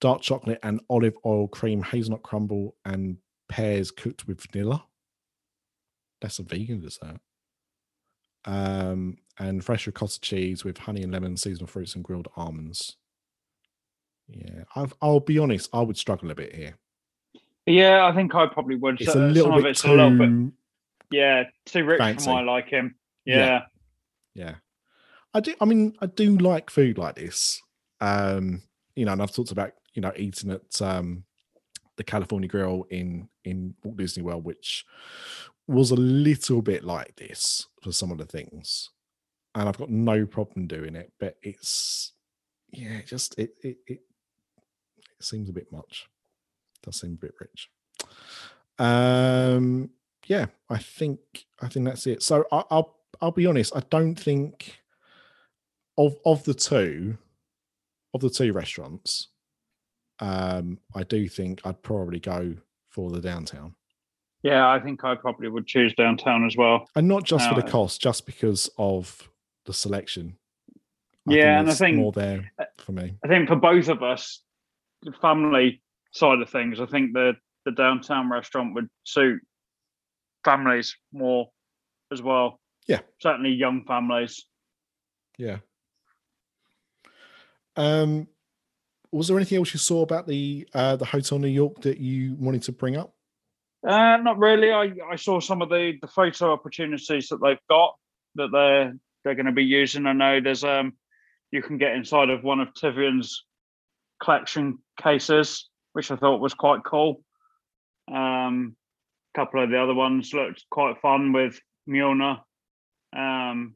[0.00, 3.16] dark chocolate and olive oil cream, hazelnut crumble, and
[3.48, 4.84] pears cooked with vanilla.
[6.20, 7.20] That's a vegan dessert.
[8.44, 12.96] Um, and fresh ricotta cheese with honey and lemon, seasonal fruits, and grilled almonds.
[14.28, 16.76] Yeah, I've, I'll be honest, I would struggle a bit here.
[17.66, 19.00] Yeah, I think I probably would.
[19.00, 20.52] It's So- a little some of bit it's too, a little bit,
[21.10, 22.24] yeah, too rich fancy.
[22.26, 22.94] for my liking.
[23.24, 23.36] Yeah.
[23.36, 23.60] Yeah.
[24.34, 24.54] yeah.
[25.34, 25.54] I do.
[25.60, 27.60] I mean, I do like food like this.
[28.00, 28.62] Um,
[28.94, 31.24] you know, and I've talked about you know eating at um
[31.96, 34.84] the California Grill in in Walt Disney World, which
[35.66, 38.90] was a little bit like this for some of the things,
[39.54, 41.12] and I've got no problem doing it.
[41.18, 42.12] But it's
[42.70, 44.00] yeah, it just it it it,
[44.98, 46.08] it seems a bit much.
[46.82, 47.70] does seem a bit rich.
[48.78, 49.90] Um,
[50.26, 51.20] yeah, I think
[51.60, 52.22] I think that's it.
[52.22, 53.74] So I, I'll I'll be honest.
[53.74, 54.78] I don't think
[55.98, 57.16] of of the two
[58.14, 59.28] of the two restaurants.
[60.20, 62.54] Um, I do think I'd probably go
[62.88, 63.74] for the downtown,
[64.42, 66.88] Yeah, I think I probably would choose downtown as well.
[66.96, 69.28] and not just for the Uh, cost, just because of
[69.66, 70.38] the selection.
[71.28, 73.18] I Yeah, and I think- more there for me.
[73.24, 74.42] I think for both of us,
[75.02, 79.42] the family side of things, I think the the downtown restaurant would suit
[80.44, 81.50] families more
[82.12, 82.60] as well.
[82.86, 83.00] Yeah.
[83.20, 84.46] Certainly young families.
[85.36, 85.58] Yeah.
[87.74, 88.28] Um,
[89.16, 92.34] was there anything else you saw about the uh, the Hotel New York that you
[92.38, 93.14] wanted to bring up?
[93.86, 94.72] Uh, not really.
[94.72, 97.94] I, I saw some of the, the photo opportunities that they've got
[98.34, 98.94] that they're
[99.24, 100.06] they're going to be using.
[100.06, 100.92] I know there's um
[101.50, 103.44] you can get inside of one of Tivan's
[104.22, 107.22] collection cases, which I thought was quite cool.
[108.12, 108.76] Um,
[109.34, 111.58] a couple of the other ones looked quite fun with
[111.88, 112.40] Mjolnir,
[113.16, 113.74] um,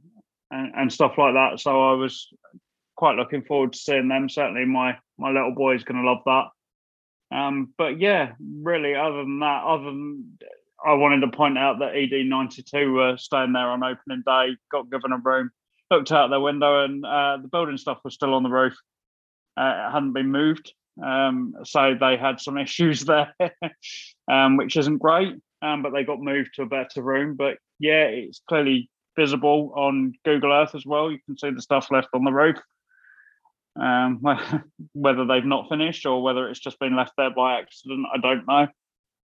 [0.50, 1.60] and, and stuff like that.
[1.60, 2.28] So I was
[2.96, 4.28] quite looking forward to seeing them.
[4.28, 7.36] Certainly, my my little boy is going to love that.
[7.36, 10.38] Um, but yeah, really, other than that, other than
[10.84, 15.12] I wanted to point out that ED92 were staying there on opening day, got given
[15.12, 15.50] a room,
[15.90, 18.74] looked out their window, and uh, the building stuff was still on the roof.
[19.56, 20.72] Uh, it hadn't been moved.
[21.02, 23.34] Um, so they had some issues there,
[24.30, 25.34] um, which isn't great.
[25.62, 27.36] Um, but they got moved to a better room.
[27.36, 31.10] But yeah, it's clearly visible on Google Earth as well.
[31.10, 32.56] You can see the stuff left on the roof.
[33.80, 34.20] Um,
[34.92, 38.46] whether they've not finished or whether it's just been left there by accident, I don't
[38.46, 38.68] know.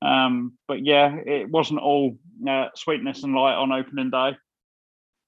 [0.01, 2.17] Um, but yeah, it wasn't all
[2.47, 4.37] uh, sweetness and light on opening day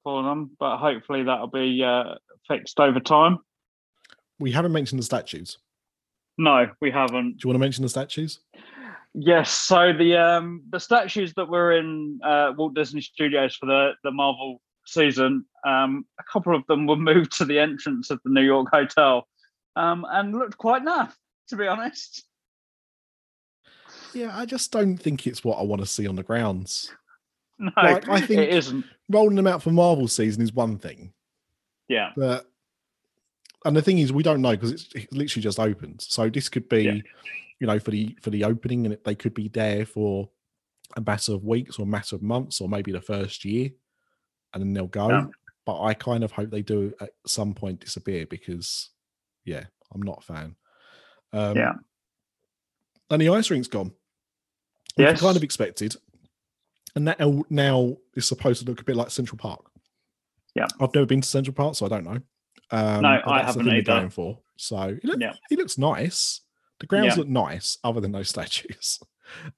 [0.03, 2.15] for them, but hopefully that'll be uh,
[2.47, 3.39] fixed over time.
[4.39, 5.57] We haven't mentioned the statues.
[6.37, 7.37] No, we haven't.
[7.37, 8.39] Do you want to mention the statues?
[9.15, 13.93] Yes, so the um the statues that were in uh, Walt Disney Studios for the
[14.03, 18.31] the Marvel season, um, a couple of them were moved to the entrance of the
[18.31, 19.27] New York hotel,
[19.75, 21.13] um, and looked quite naff,
[21.49, 22.23] to be honest.
[24.13, 26.91] Yeah, I just don't think it's what I want to see on the grounds.
[27.59, 28.85] No, Like, I think- it isn't.
[29.09, 31.11] Rolling them out for Marvel season is one thing,
[31.87, 32.45] Yeah, but
[33.65, 36.01] and the thing is, we don't know because it's, it's literally just opened.
[36.01, 36.97] So this could be, Yeah.
[37.59, 40.29] you know, for the for the opening, and they could be there for
[40.95, 43.71] a matter of weeks or a matter of months, or maybe the first year,
[44.53, 45.09] and then they'll go.
[45.09, 45.25] Yeah.
[45.65, 48.89] But I kind of hope they do at some point disappear because,
[49.45, 50.55] yeah, I'm not a fan.
[51.33, 51.73] Um, Yeah.
[53.09, 53.91] and the ice rink's gone.
[54.97, 55.21] Yes.
[55.21, 55.95] kind of expected.
[56.95, 59.69] And that now- now is supposed to look a bit like Central Park.
[60.55, 60.65] Yeah.
[60.79, 62.19] I've never been to Central Park, so I don't know.
[62.71, 63.81] Um, No, I that's the haven't either.
[63.83, 64.39] going for.
[64.57, 65.33] So it, look, Yeah.
[65.51, 66.41] it looks nice.
[66.79, 67.15] The grounds Yeah.
[67.15, 68.99] look nice, other than those statues.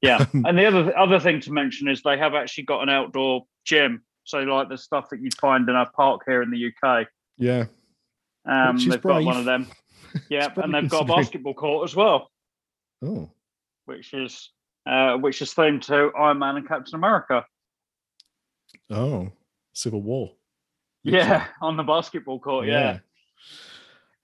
[0.02, 2.90] Yeah, Um, and the other other thing to mention is they have actually got an
[2.90, 4.04] outdoor gym.
[4.30, 7.08] So like the stuff that you'd find in a park here in the UK.
[7.40, 7.66] Yeah.
[8.46, 9.68] Um, they've got one of them.
[10.28, 12.32] Yeah, and they've got a basketball court as well,
[13.04, 13.30] Oh,
[13.86, 14.50] which is
[14.88, 17.46] uh, which is themed to Iron Man and Captain America.
[18.90, 19.32] oh,
[19.74, 20.32] Civil War.
[21.04, 22.66] Yeah, on the basketball court.
[22.66, 22.98] Yeah,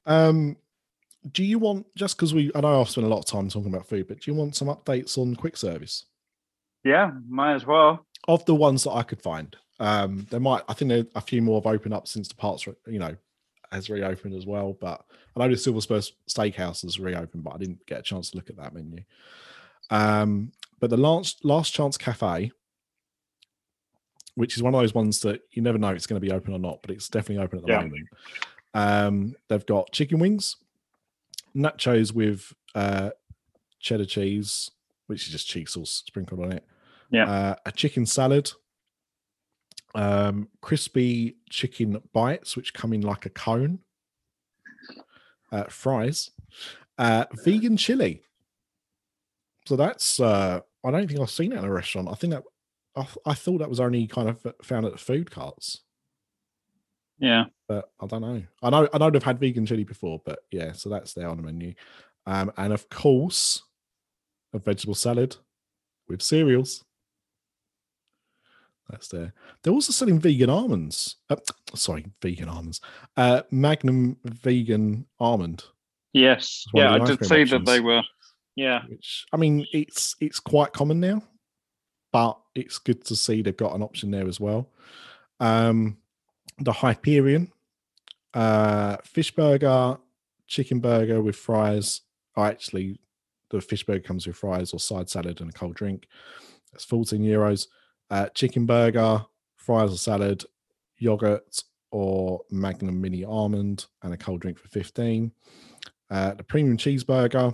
[0.08, 0.58] Um,
[1.32, 2.50] do you want just because we?
[2.56, 4.56] I know I've spent a lot of time talking about food, but do you want
[4.56, 6.06] some updates on quick service
[6.84, 8.08] yeah, might as well.
[8.28, 9.56] of the ones that I could find?
[9.80, 10.64] Um, there might.
[10.70, 13.16] I think there a few more have opened up since the parts, you know,
[13.72, 14.78] has reopened as well.
[14.80, 15.04] But
[15.36, 18.38] I know the Silver Spurs Steakhouse has reopened, but I didn't get a chance to
[18.38, 19.04] look at that menu.
[19.90, 22.52] Um, but the last last chance cafe,
[24.36, 26.54] which is one of those ones that you never know it's going to be open
[26.54, 27.82] or not, but it's definitely open at the Yeah.
[27.82, 28.08] moment.
[28.74, 30.58] Um, they've got chicken wings,
[31.56, 33.12] nachos with uh,
[33.80, 34.72] cheddar cheese,
[35.08, 36.66] which is just cheese sauce sprinkled on it.
[37.10, 37.30] Yeah.
[37.30, 38.52] Uh, a chicken salad,
[39.96, 43.80] um, crispy chicken bites, which come in like a cone,
[45.52, 46.32] uh, fries,
[46.98, 48.24] uh, vegan chili.
[49.66, 52.10] So that's uh, I don't think I've seen it in a restaurant.
[52.10, 52.44] I think that
[52.96, 55.82] I, th- I thought that was only kind of found at food carts,
[57.18, 58.44] Yeah, but I don't know.
[58.62, 61.38] I know I know they've had vegan chili before, but yeah, so that's there on
[61.38, 61.74] the menu.
[62.26, 63.64] Um, and of course,
[64.54, 65.38] a vegetable salad
[66.08, 66.84] with cereals.
[68.90, 69.34] That's there.
[69.62, 71.18] They're also selling vegan almonds.
[71.30, 71.38] Uh,
[71.76, 72.82] sorry, vegan almonds.
[73.18, 75.64] Uh, Magnum vegan almond.
[76.14, 76.94] yes, yeah.
[76.94, 78.04] I did see that they were.
[78.56, 81.24] Yeah, which I mean, it's it's quite common now,
[82.14, 84.70] but it's good to see they've got an option there as well.
[85.40, 85.98] Um,
[86.60, 87.52] the Hyperion,
[88.34, 89.98] uh, fish burger,
[90.48, 92.02] chicken burger with fries.
[92.38, 93.00] Oh, actually,
[93.50, 96.08] the fish burger comes with fries or side salad and a cold drink.
[96.72, 97.68] That's 14 euros.
[98.10, 99.26] Uh, chicken burger,
[99.58, 100.44] fries or salad,
[100.98, 105.32] yogurt or Magnum mini almond, and a cold drink for 15.
[106.10, 107.54] Uh, the premium cheeseburger,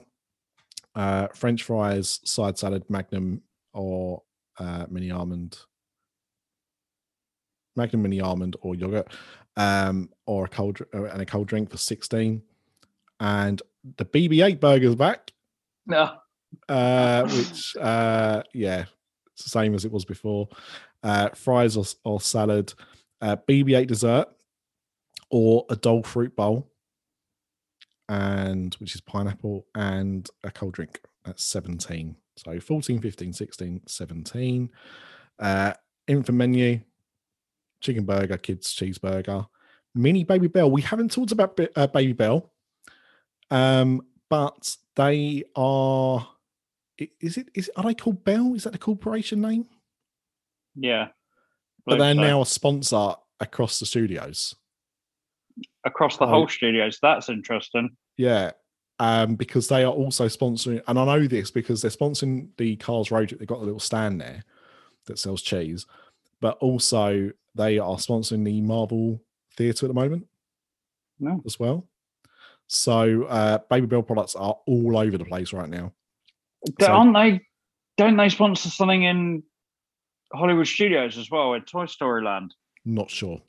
[0.95, 3.41] uh, French fries, side salad, Magnum
[3.74, 4.24] or
[4.60, 5.58] uh, mini almond,
[7.76, 9.08] Magnum mini almond or yogurt,
[9.58, 12.41] um, or a cold uh, and a cold drink for sixteen,
[13.20, 13.62] and
[13.97, 15.32] the BB-8 burger's back,
[15.86, 16.12] no,
[16.68, 18.86] uh, which uh, yeah,
[19.42, 20.48] it's the same as it was before.
[21.04, 22.74] Uh, fries or, or salad,
[23.22, 24.28] uh, BB-8 dessert,
[25.32, 26.70] or a dole fruit bowl,
[28.08, 31.02] and which is pineapple and a cold drink.
[31.26, 32.16] That's 17.
[32.38, 34.70] So 14, 15, 16, 17.
[35.39, 35.74] Uh,
[36.08, 36.82] infant menu,
[37.80, 39.48] chicken burger, kids cheeseburger,
[39.96, 40.70] mini Babybel.
[40.70, 42.48] We haven't talked about uh, Babybel,
[43.50, 46.28] um, but they are.
[47.20, 47.49] Is it?
[47.54, 48.54] Is are they called Bel?
[48.54, 49.66] Is that the corporation name?
[50.75, 51.09] yeah.
[51.86, 52.21] But they're so.
[52.21, 54.55] now a sponsor across the studios.
[55.84, 56.30] across the Oh.
[56.30, 57.00] whole studios.
[57.01, 57.89] That's interesting.
[58.17, 58.51] Yeah.
[59.00, 63.09] Um, because they are also sponsoring, and I know this because they're sponsoring the Cars
[63.09, 63.30] Road.
[63.30, 63.39] Trip.
[63.39, 64.43] They've got a little stand there
[65.08, 65.88] that sells cheese,
[66.39, 69.20] but also they are sponsoring the Marvel
[69.58, 70.28] Theatre at the moment
[71.20, 71.42] No.
[71.47, 71.88] as well.
[72.67, 75.93] So uh, Babybel products are all over the place right now.
[76.79, 77.42] So- Aren't they?
[77.97, 79.43] Don't they sponsor something in
[80.33, 82.54] Hollywood Studios as well in Toy Story Land?
[82.86, 83.42] Not sure.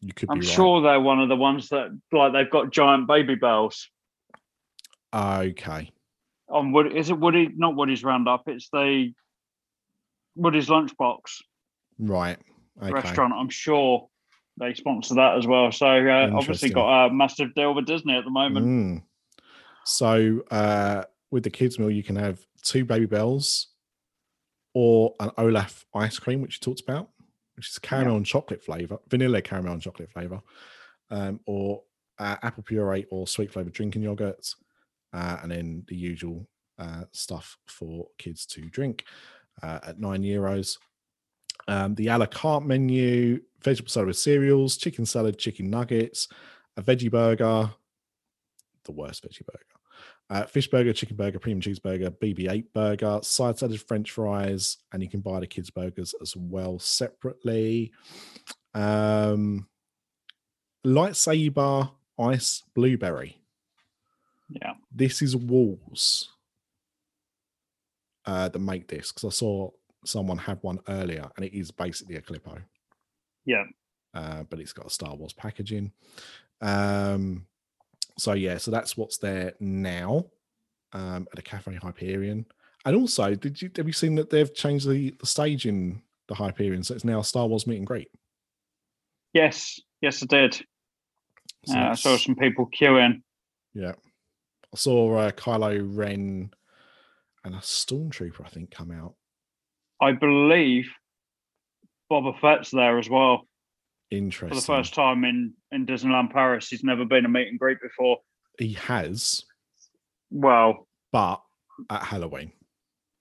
[0.00, 0.48] You could I'm right.
[0.48, 3.84] sure they're one of the ones that like they've got giant Babybels
[5.12, 5.90] Okay.
[6.48, 6.96] on Wood.
[6.96, 7.50] Is it Woody?
[7.54, 8.44] Not Woody's Roundup.
[8.48, 9.12] It's the
[10.36, 11.20] Woody's Lunchbox
[11.98, 12.38] Right.
[12.82, 12.92] Okay.
[12.92, 13.34] restaurant.
[13.34, 14.08] I'm sure
[14.58, 15.70] they sponsor that as well.
[15.72, 18.66] So uh, obviously got a massive deal with Disney at the moment.
[18.66, 19.02] Mm.
[19.84, 23.66] So uh, with the kids meal, you can have two Babybels
[24.74, 27.08] or an Olaf ice cream, which you talked about,
[27.56, 30.40] which is caramel and chocolate flavor, vanilla caramel and chocolate flavor,
[31.10, 31.82] um, or
[32.18, 34.54] uh, apple puree or sweet flavored drinking yogurts,
[35.12, 36.48] uh, and then the usual
[36.78, 39.04] uh, stuff for kids to drink
[39.62, 40.78] uh, at nine euros.
[41.68, 46.28] Um, the a la carte menu, vegetable salad with cereals, chicken salad, chicken nuggets,
[46.76, 47.70] a veggie burger,
[48.84, 49.69] the worst veggie burger,
[50.30, 55.08] Uh, fish burger, chicken burger, premium cheeseburger, BB-8 burger, side salad, French fries, and you
[55.08, 57.90] can buy the kids' burgers as well separately.
[58.72, 59.66] Um,
[60.86, 63.42] lightsaber ice blueberry.
[64.50, 64.74] Yeah.
[64.94, 66.28] This is Wall's
[68.24, 69.70] uh, that make this because I saw
[70.04, 72.62] someone have one earlier, and it is basically a Calippo.
[73.44, 73.64] Yeah.
[74.14, 75.90] Uh, but it's got a Star Wars packaging.
[76.60, 77.46] Um,
[78.20, 80.26] so yeah, so that's what's there now
[80.92, 82.46] um, at a Cafe Hyperion.
[82.84, 86.34] And also, did you have you seen that they've changed the, the stage in the
[86.36, 88.08] Hyperion, so it's now Star Wars meet and greet.
[89.34, 90.54] Yes, yes, I did.
[91.66, 93.22] So Uh, I saw some people queuing.
[93.74, 93.92] Yeah.
[94.72, 96.50] I saw uh, Kylo Ren
[97.44, 99.14] and a Stormtrooper, I think, come out.
[100.00, 100.88] I believe
[102.10, 103.46] Boba Fett's there as well
[104.10, 104.48] Interesting.
[104.48, 106.68] for the first time in in Disneyland Paris.
[106.68, 108.18] He's never been a meet and greet before.
[108.58, 109.44] He has,
[110.30, 111.40] Well, but
[111.88, 112.52] at Halloween.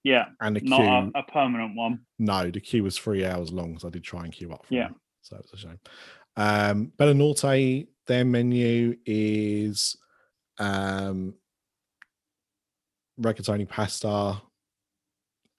[0.04, 2.00] yeah, And the queue, not a, a permanent one.
[2.18, 4.74] no, the queue was three hours long, so I did try and queue up for
[4.74, 4.88] Yeah.
[4.88, 4.96] him.
[5.22, 5.80] So it was a shame.
[6.36, 9.96] Um, Bella Notte, their menu is
[10.58, 11.36] um,
[13.22, 14.42] rigatoni pasta,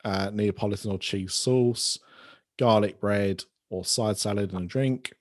[0.04, 1.98] uh, Neapolitan or cheese sauce,
[2.58, 5.12] garlic bread or side salad and a drink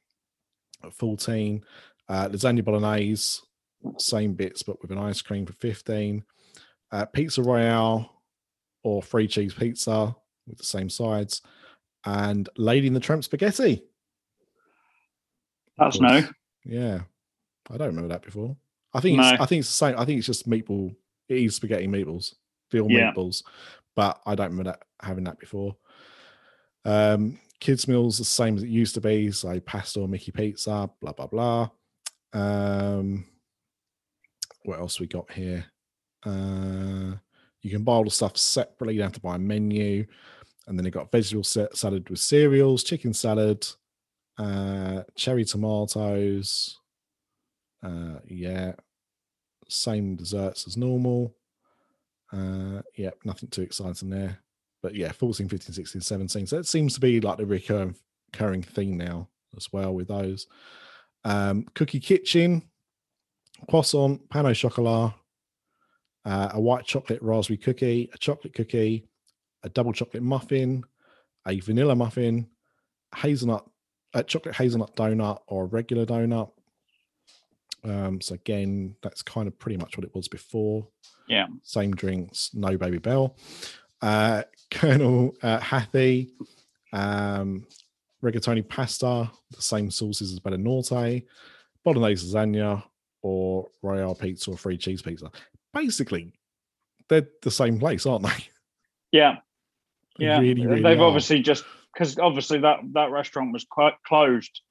[0.92, 1.64] 14.
[2.08, 3.42] Uh, lasagna bolognese,
[3.98, 6.24] same bits but with an ice cream for 15.
[6.92, 8.24] Uh, pizza royale
[8.84, 10.16] or free cheese pizza
[10.48, 11.42] with the same sides.
[12.06, 13.84] And Lady in the Tramp spaghetti.
[15.78, 16.24] That's no.
[16.66, 17.02] Yeah,
[17.70, 18.56] I don't remember that before.
[18.94, 19.96] I think it's, I think it's the same.
[20.00, 20.96] I think it's just meatball.
[21.28, 22.34] It is spaghetti meatballs,
[22.72, 23.12] veal Yeah.
[23.14, 23.44] meatballs,
[23.96, 25.76] but I don't remember that having that before.
[26.86, 29.32] Um, kids meals the same as it used to be.
[29.32, 31.70] So pasta or Mickey pizza, blah blah blah.
[32.34, 33.26] Um,
[34.64, 35.66] what else we got here?
[36.26, 37.16] Uh,
[37.62, 38.94] you can buy all the stuff separately.
[38.94, 40.06] You don't have to buy a menu.
[40.68, 43.66] And then they got vegetable sa- salad with cereals, chicken salad,
[44.38, 46.78] uh, cherry tomatoes.
[47.82, 48.74] Uh, yeah,
[49.68, 51.36] same desserts as normal.
[52.32, 54.40] Uh, yeah, nothing too exciting there.
[54.82, 56.48] But yeah, 14, 15, 16, 17.
[56.48, 57.96] So that seems to be like the recurring,
[58.32, 59.28] recurring theme now
[59.58, 60.48] as well with those.
[61.26, 62.64] Um, cookie kitchen,
[63.70, 65.14] croissant, pain au chocolat,
[66.26, 69.06] uh, a white chocolate raspberry cookie, a chocolate cookie,
[69.64, 70.84] a double chocolate muffin,
[71.48, 72.48] a vanilla muffin,
[73.16, 73.66] hazelnut,
[74.14, 76.52] a chocolate hazelnut donut, or a regular donut.
[77.84, 80.88] Um, so again, that's kind of pretty much what it was before.
[81.28, 81.48] Yeah.
[81.64, 83.36] Same drinks, no Babybel.
[84.02, 86.30] Uh, Colonel uh, Hathi,
[86.94, 87.66] um,
[88.24, 91.24] rigatoni pasta, the same sauces as Bella Notte,
[91.84, 92.84] bolognese lasagna,
[93.22, 95.32] or royale pizza or free cheese pizza.
[95.74, 96.34] Basically,
[97.10, 98.48] they're the same place, aren't they?
[99.12, 99.38] Yeah,
[100.18, 100.40] They yeah.
[100.40, 101.06] really, really They've are.
[101.06, 104.62] obviously just because obviously that that restaurant was quite closed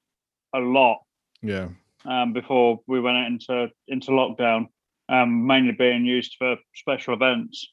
[0.55, 0.99] a lot
[1.41, 1.67] yeah,
[2.05, 4.67] um, before we went into into lockdown,
[5.09, 7.67] um, mainly being used for special events.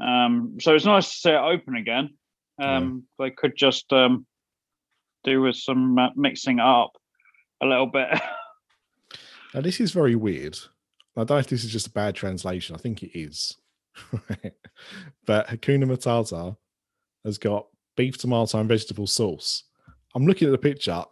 [0.00, 2.14] Um, so it's nice to see it open again.
[2.60, 4.26] Um, They could just um,
[5.24, 6.92] do with some uh, mixing up
[7.60, 8.08] a little bit.
[9.54, 10.58] Now, this is very weird.
[11.14, 12.74] I don't know if this is just a bad translation.
[12.74, 13.58] I think it is.
[15.26, 16.56] But Hakuna Matata
[17.24, 19.64] has got beef, tomato, and vegetable sauce.
[20.14, 21.04] I'm looking at the picture.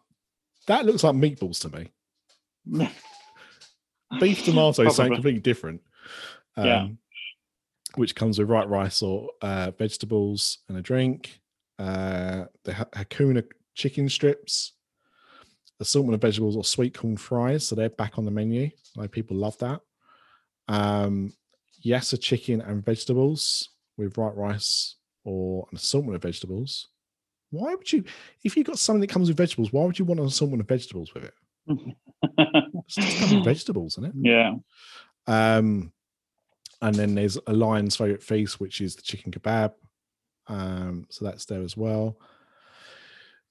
[0.68, 1.68] That looks like meatballs to
[2.76, 2.88] me.
[4.20, 5.82] Beef tomato is something completely different.
[6.56, 6.88] Um, Yeah.
[7.96, 11.40] Which comes with white rice or uh, vegetables and a drink.
[11.78, 13.44] Uh, the Hakuna
[13.74, 14.74] chicken strips,
[15.80, 17.66] assortment of vegetables or sweet corn fries.
[17.66, 18.70] So they're back on the menu.
[18.96, 19.80] I know people love that.
[20.68, 21.32] Um,
[21.84, 26.88] a chicken and vegetables with white rice or an assortment of vegetables.
[27.50, 28.04] Why would you,
[28.44, 30.68] if you got something that comes with vegetables, why would you want an assortment of
[30.68, 31.34] vegetables with it?
[32.86, 34.12] It's just vegetables, isn't it?
[34.16, 34.54] yeah,
[35.26, 35.92] Um,
[36.82, 39.72] and then there's a lion's favorite feast, which is the chicken kebab.
[40.46, 42.18] Um, so that's there as well.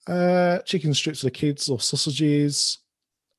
[0.08, 2.80] Uh, chicken strips for the kids or sausages.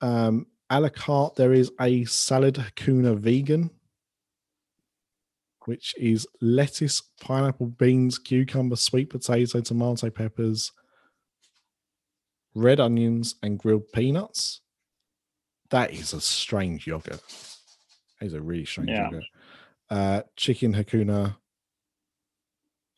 [0.00, 3.70] Um, a la carte, there is a salad Hakuna vegan,
[5.66, 10.70] which is lettuce, pineapple, beans, cucumber, sweet potato, tomato, peppers,
[12.54, 14.60] red onions, and grilled peanuts.
[15.70, 17.20] That is a strange yogurt.
[18.20, 19.04] That is a really strange Yeah.
[19.04, 19.24] yogurt.
[19.90, 21.36] Uh, chicken Hakuna,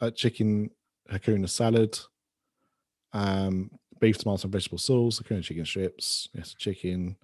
[0.01, 0.71] uh, chicken
[1.11, 1.99] Hakuna salad,
[3.15, 7.17] um, beef, tomato, and vegetable sauce, Hakuna chicken strips, yes, chicken,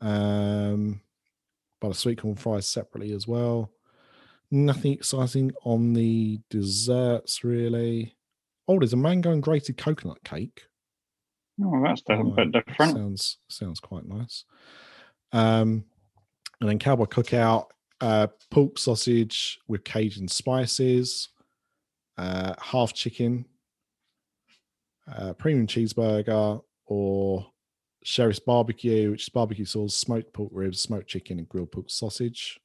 [0.00, 1.02] um,
[1.80, 3.70] but a sweet corn fries separately as well.
[4.50, 8.14] Nothing exciting on the desserts, really.
[8.68, 10.66] Oh, there's a mango and grated coconut cake.
[11.62, 12.96] Oh, that's a Oh, bit different.
[12.96, 14.44] Sounds sounds quite nice.
[15.32, 15.84] Um,
[16.60, 17.66] and then cowboy cookout,
[18.00, 21.28] uh, pork sausage with Cajun spices,
[22.18, 23.44] uh, half chicken,
[25.12, 27.46] uh, premium cheeseburger, or
[28.02, 32.60] sheriff's barbecue, which is barbecue sauce, smoked pork ribs, smoked chicken, and grilled pork sausage.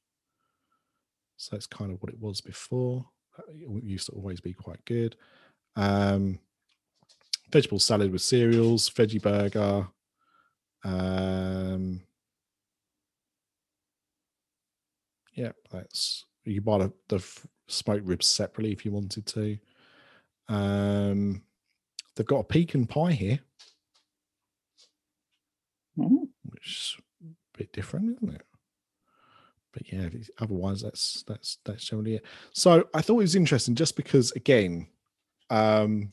[1.36, 3.06] So that's kind of what it was before.
[3.48, 5.16] It used to always be quite good.
[5.76, 6.38] Um,
[7.50, 9.88] vegetable salad with cereals, veggie burger.
[10.84, 12.02] Um,
[15.40, 17.26] yeah, that's you buy the, the
[17.66, 19.58] smoked ribs separately if you wanted to.
[20.48, 21.42] Um,
[22.14, 23.40] they've got a pecan pie here,
[25.98, 28.42] Mm, which is a bit different, isn't it?
[29.72, 30.08] But yeah,
[30.38, 32.24] otherwise that's that's that's generally it.
[32.52, 34.88] So I thought it was interesting just because again,
[35.48, 36.12] um,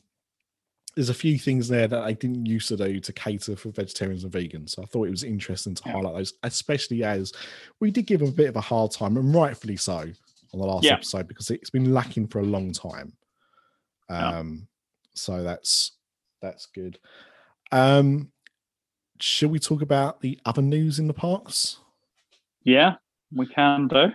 [0.98, 4.24] there's a few things there that I didn't used to do to cater for vegetarians
[4.24, 4.70] and vegans.
[4.70, 5.92] So I thought it was interesting to Yeah.
[5.92, 7.32] highlight those, especially as
[7.78, 9.98] we did give them a bit of a hard time, and rightfully so,
[10.52, 10.94] on the last Yeah.
[10.94, 13.12] episode because it's been lacking for a long time.
[14.08, 14.66] Um,
[15.14, 15.92] so that's
[16.42, 16.98] that's good.
[17.70, 18.32] Um,
[19.20, 21.78] shall we talk about the other news in the parks?
[22.64, 22.96] Yeah,
[23.32, 24.14] we can do.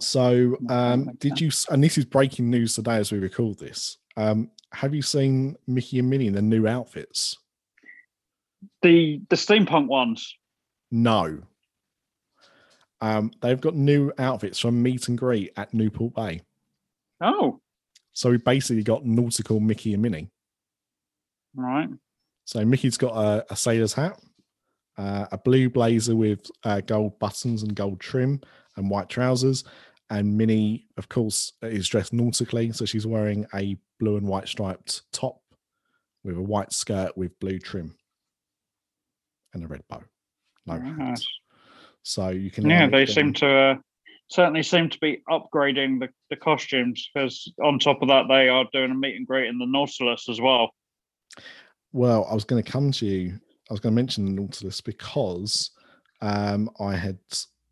[0.00, 1.50] So, um, did you?
[1.70, 3.96] And this is breaking news today as we record this.
[4.18, 7.36] Um, have you seen Mickey and Minnie in their new outfits?
[8.82, 10.34] The the steampunk ones.
[10.90, 11.40] No.
[13.00, 16.42] Um, they've got new outfits from meet and greet at Newport Bay.
[17.20, 17.60] Oh,
[18.12, 20.30] So we basically got nautical Mickey and Minnie.
[21.54, 21.88] right.
[22.44, 24.18] So Mickey's got a, a sailor's hat,
[24.96, 28.40] uh, a blue blazer with uh, gold buttons and gold trim,
[28.76, 29.64] and white trousers.
[30.10, 35.02] And Minnie, of course, is dressed nautically, so she's wearing a blue and white striped
[35.12, 35.40] top
[36.24, 37.94] with a white skirt with blue trim
[39.52, 40.02] and a red bow.
[40.66, 41.20] No Very hat.
[42.02, 43.74] So you can Yeah, they them- seem to uh,
[44.30, 48.66] certainly seem to be upgrading the, the costumes because on top of that, they are
[48.72, 50.70] doing a meet and greet in the Nautilus as well.
[51.92, 53.38] Well, I was going to come to you.
[53.70, 55.70] I was going to mention the Nautilus because
[56.22, 57.18] um, I had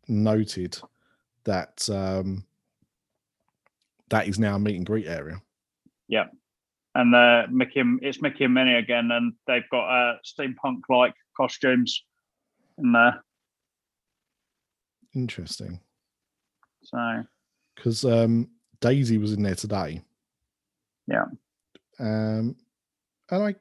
[0.07, 0.79] noted
[1.47, 2.45] that um,
[4.09, 5.41] that is now a meet and greet area.
[6.07, 6.25] Yeah,
[6.93, 11.15] and uh, Mickey, and- it's Mickey and Minnie again, and they've got uh, steampunk like
[11.35, 12.03] costumes
[12.77, 13.23] in there.
[15.15, 15.79] Interesting,
[16.83, 17.23] So
[17.75, 18.49] because um,
[18.81, 20.01] Daisy was in there today.
[21.07, 21.25] Yeah.
[21.99, 22.55] Um,
[23.31, 23.55] and I,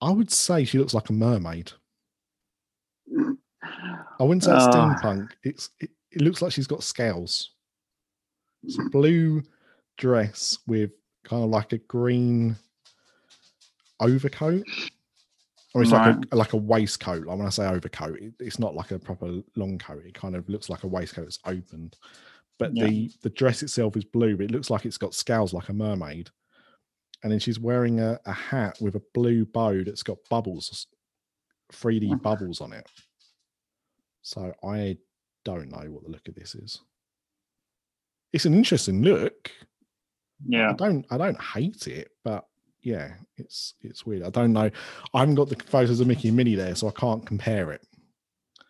[0.00, 1.72] I would say she looks like a mermaid.
[4.18, 4.70] I wouldn't say Ah.
[4.72, 5.32] steampunk.
[5.42, 7.50] It's it, it looks like she's got scales.
[8.62, 9.42] It's a blue
[9.98, 10.90] dress with
[11.24, 12.56] kind of like a green
[14.00, 14.64] overcoat,
[15.74, 17.26] or it's like a like a waistcoat.
[17.26, 20.04] Like when I say overcoat, it, it's not like a proper long coat.
[20.04, 21.96] It kind of looks like a waistcoat that's opened,
[22.58, 22.86] but Yeah.
[22.86, 25.72] the the dress itself is blue, but it looks like it's got scales like a
[25.74, 26.30] mermaid.
[27.22, 30.86] And then she's wearing a, a hat with a blue bow that's got bubbles,
[31.72, 32.22] 3D Mm.
[32.22, 32.86] bubbles on it.
[34.26, 34.98] So I
[35.44, 36.80] don't know what the look of this is.
[38.32, 39.52] It's an interesting look.
[40.44, 42.44] yeah, I don't I don't hate it, but
[42.82, 44.24] yeah, it's it's weird.
[44.24, 44.68] I don't know.
[45.14, 47.86] I haven't got the photos of Mickey and Minnie there, so I can't compare it.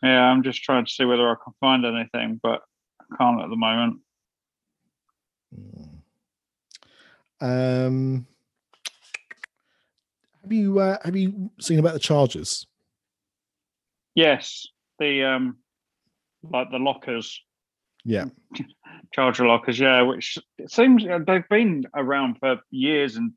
[0.03, 0.25] yeah.
[0.25, 2.61] I'm just trying to see whether I can find anything, but
[3.01, 4.01] I can't at the moment.
[5.59, 5.89] Mm.
[7.41, 8.27] Um
[10.43, 12.67] have you uh, have you seen about the Chargers?
[14.15, 14.67] Yes,
[14.99, 15.57] the um,
[16.43, 17.41] like the lockers,
[18.05, 18.27] Yeah.
[19.13, 19.79] charger lockers.
[19.79, 23.33] Yeah, which it seems uh, they've been around for years and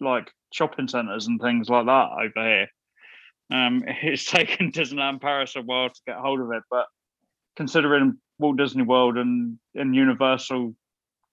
[0.00, 2.68] like shopping centres and things like that over here.
[3.52, 6.86] Um, it's taken Disneyland Paris a while to get hold of it, but
[7.56, 10.74] considering Walt Disney World and and Universal,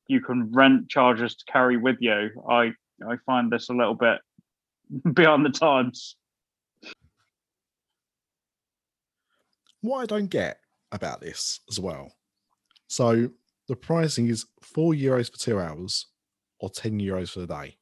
[0.07, 2.30] you can rent chargers to carry with you.
[2.49, 2.73] I
[3.07, 4.19] I find this a little bit
[5.14, 6.15] behind the times.
[9.88, 10.59] What I don't get
[10.91, 12.11] about this as well.
[12.88, 13.30] So
[13.69, 16.07] the pricing is four euros for two hours
[16.59, 17.77] or 10 euros for the day.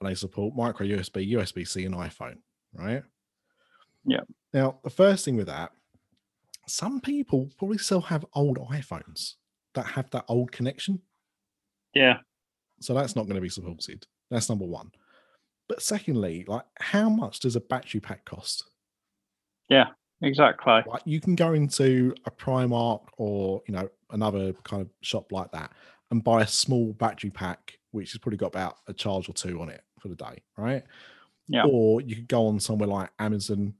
[0.00, 2.36] And they support micro USB, USB C, and iPhone,
[2.72, 3.02] right?
[4.04, 4.20] Yeah.
[4.52, 5.72] Now, the first thing with that,
[6.68, 9.34] some people probably still have old iPhones
[9.74, 11.00] that have that old connection.
[11.94, 12.18] Yeah,
[12.80, 14.06] So that's not going to be supported.
[14.30, 14.92] That's number one.
[15.68, 18.70] But secondly, like how much does a battery pack cost?
[19.68, 19.88] Yeah.
[20.22, 20.82] Exactly.
[20.86, 25.52] Like you can go into a Primark or you know another kind of shop like
[25.52, 25.72] that
[26.10, 29.60] and buy a small battery pack, which has probably got about a charge or two
[29.60, 30.82] on it for the day, right?
[31.48, 31.64] Yeah.
[31.64, 33.74] Or you could go on somewhere like Amazon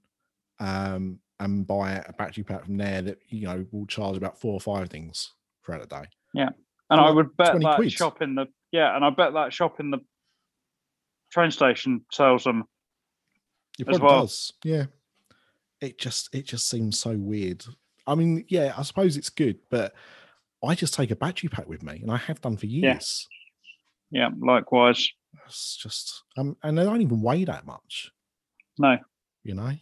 [0.59, 4.53] um, and buy a battery pack from there that you know will charge about four
[4.53, 5.33] or five things
[5.65, 6.05] throughout the day.
[6.35, 6.51] Yeah,
[6.91, 7.93] and I like would bet that quid.
[7.93, 9.99] shop in the yeah, and I bet that shop in the
[11.31, 12.65] train station sells them.
[13.79, 14.23] It as well.
[14.23, 14.53] does.
[14.65, 14.87] Yeah.
[15.81, 17.65] It just it just seems so weird.
[18.07, 19.95] I mean, yeah, I suppose it's good, but
[20.65, 22.93] I just take a battery pack with me, and I have done for Yeah.
[22.95, 23.29] years.
[24.11, 25.09] Yeah, likewise.
[25.47, 28.11] It's just um, and they don't even weigh that much,
[28.79, 28.99] No.
[29.45, 29.73] you know.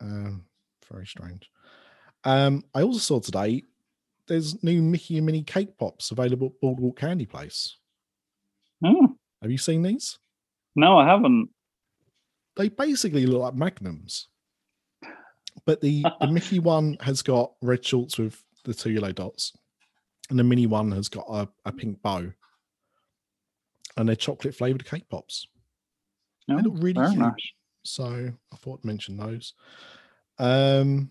[0.00, 0.44] Um,
[0.90, 1.50] very strange.
[2.24, 3.62] Um, I also saw today
[4.28, 7.78] there's new Mickey and Minnie cake pops available at Boardwalk Candy Palace.
[8.84, 10.18] Oh, Have you seen these?
[10.76, 11.48] no, I haven't.
[12.56, 14.28] They basically look like magnums,
[15.64, 19.52] but the the Mickey one has got red shorts with the two yellow dots,
[20.30, 22.32] and the Minnie one has got a, a pink bow,
[23.96, 25.46] and they're chocolate flavored cake pops.
[26.48, 27.18] No, look really very cute.
[27.20, 27.52] nice.
[27.84, 29.54] So I thought I'd mention those.
[30.38, 31.10] Um,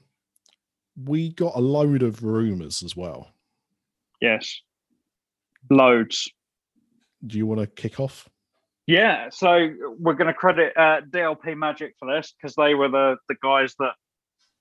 [1.02, 3.30] we got a load of rumors as well.
[4.20, 4.62] Yes.
[5.70, 6.30] Loads.
[7.26, 8.28] Do you want to kick off?
[8.88, 9.70] Yeah, so
[10.00, 13.76] we're going to credit uh, DLP Magic for this because they were the the guys
[13.80, 13.94] that,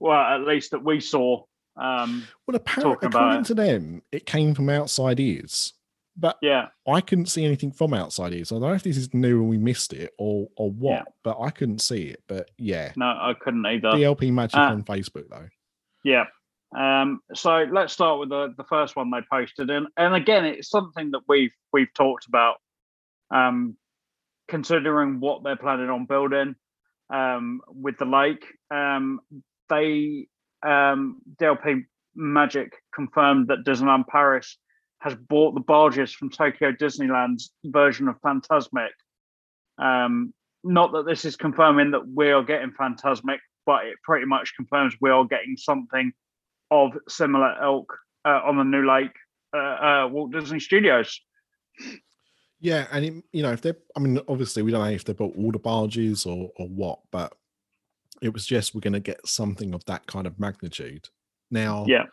[0.00, 1.44] well, at least that we saw.
[1.76, 5.72] Um, Well, apparently, according to them, it came from outside ears,
[6.16, 8.50] but yeah, I couldn't see anything from outside ears.
[8.50, 11.02] I don't know if this is new and we missed it or or what, Yeah.
[11.22, 12.22] but I couldn't see it.
[12.26, 13.90] But yeah, no, I couldn't either.
[13.92, 15.48] DLP Magic Uh, on Facebook though.
[16.02, 16.24] Yeah.
[16.76, 20.68] Um, so let's start with the, the first one they posted, and and again, it's
[20.70, 22.56] something that we've we've talked about.
[23.30, 23.76] Um,
[24.48, 26.56] considering what they're planning on building
[27.08, 29.20] um, with the lake, um,
[29.70, 30.26] they
[30.62, 31.84] um, DLP
[32.14, 34.58] Magic confirmed that Disneyland Paris
[34.98, 38.90] has bought the barges from Tokyo Disneyland's version of Fantasmic.
[39.78, 44.54] Um, not that this is confirming that we are getting Fantasmic, but it pretty much
[44.56, 46.12] confirms we are getting something
[46.70, 49.14] of similar ilk uh, on the new lake,
[49.54, 51.18] uh, uh, Walt Disney Studios.
[52.60, 55.14] Yeah, and it, you know if they're, I mean, obviously we don't know if they
[55.14, 57.32] bought all the barges or or what, but
[58.20, 61.08] it was just we're going to get something of that kind of magnitude.
[61.50, 62.06] Now, Yeah.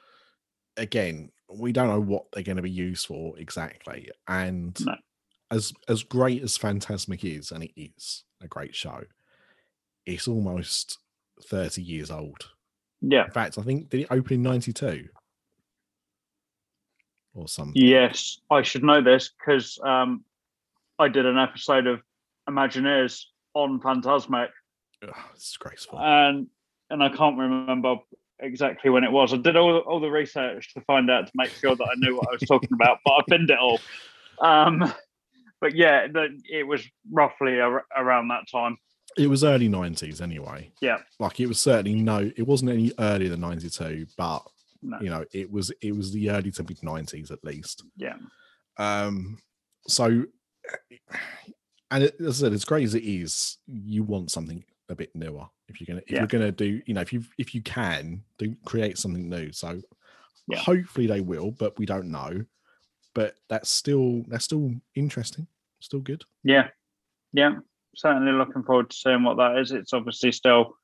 [0.78, 4.96] again, we don't know what they're going to be used for exactly, and No.
[5.52, 9.04] as as great as Fantasmic is, and it is a great show,
[10.06, 11.00] it's almost
[11.46, 12.50] thirty years old.
[13.02, 13.26] Yeah.
[13.26, 15.08] In fact, I think did it open in ninety two
[17.34, 17.82] or something?
[17.82, 20.24] Yes, I should know this because um,
[21.00, 22.02] I did an episode of
[22.50, 23.24] Imagineers
[23.54, 24.50] on Fantasmic,
[25.04, 26.00] Ugh, it's disgraceful.
[26.00, 26.48] and
[26.90, 27.96] and I can't remember
[28.40, 29.34] exactly when it was.
[29.34, 32.16] I did all, all the research to find out to make sure that I knew
[32.16, 33.80] what I was talking about, but I binned it all.
[34.40, 34.94] Um,
[35.60, 38.78] but yeah, the, it was roughly ar- around that time.
[39.18, 40.72] It was early nineties anyway.
[40.82, 40.98] Yeah.
[41.20, 44.44] Like it was certainly no, it wasn't any earlier than ninety two, but
[44.84, 45.00] No.
[45.02, 47.84] you know, it was it was the early to mid nineties at least.
[47.96, 48.16] Yeah,
[48.78, 49.40] Um
[49.88, 50.26] so
[51.90, 55.14] and it, as I said, as great as it is, you want something a bit
[55.16, 55.46] newer.
[55.68, 56.20] If you're gonna if Yeah.
[56.20, 59.52] you're gonna do, you know, if you if you can do create something new.
[59.52, 59.82] So
[60.48, 60.60] Yeah.
[60.60, 62.46] hopefully they will, but we don't know.
[63.14, 65.48] But that's still that's still interesting,
[65.80, 66.24] still good.
[66.44, 66.70] yeah,
[67.34, 67.56] yeah.
[67.96, 69.72] Certainly looking forward to seeing what that is.
[69.72, 70.78] It's obviously still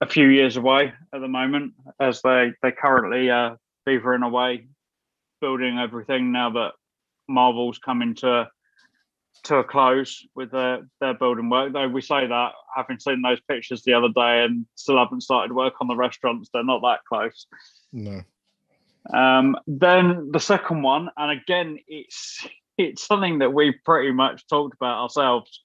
[0.00, 4.68] a few years away at the moment, as they they currently uh, beavering away,
[5.42, 6.72] building everything now that
[7.28, 8.50] Marvel's coming to
[9.44, 11.72] to a close with their their building work.
[11.72, 15.54] Though we say that, having seen those pictures the other day and still haven't started
[15.54, 17.46] work on the restaurants, they're not that close.
[17.92, 18.22] No.
[19.12, 22.46] Um, then the second one, and again, it's
[22.76, 25.62] it's something that we've pretty much talked about ourselves.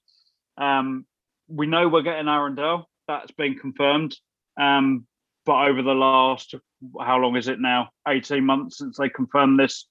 [0.58, 1.06] Um,
[1.48, 2.84] we know we're getting Arendelle.
[3.08, 4.16] That's been confirmed.
[4.58, 5.06] Um,
[5.44, 6.54] but over the last,
[7.00, 7.90] how long is it now?
[8.08, 9.86] Eighteen months since they confirmed this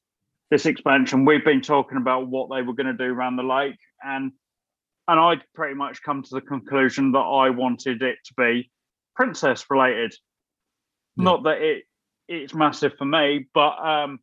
[0.52, 1.26] this expansion.
[1.26, 4.32] We've been talking about what they were going to do around the lake, and
[5.08, 8.72] and I'd pretty much come to the conclusion that I wanted it to be
[9.16, 10.14] princess related.
[11.16, 11.24] Yeah.
[11.24, 11.84] Not that it
[12.28, 14.20] it's massive for me, but um,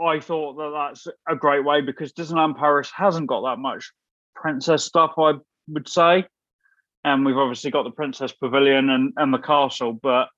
[0.00, 3.90] I thought that that's a great way because Disneyland Paris hasn't got that much
[4.34, 5.12] princess stuff.
[5.18, 5.34] I
[5.68, 6.24] would say,
[7.04, 10.28] and we've obviously got the Princess Pavilion and and the castle, but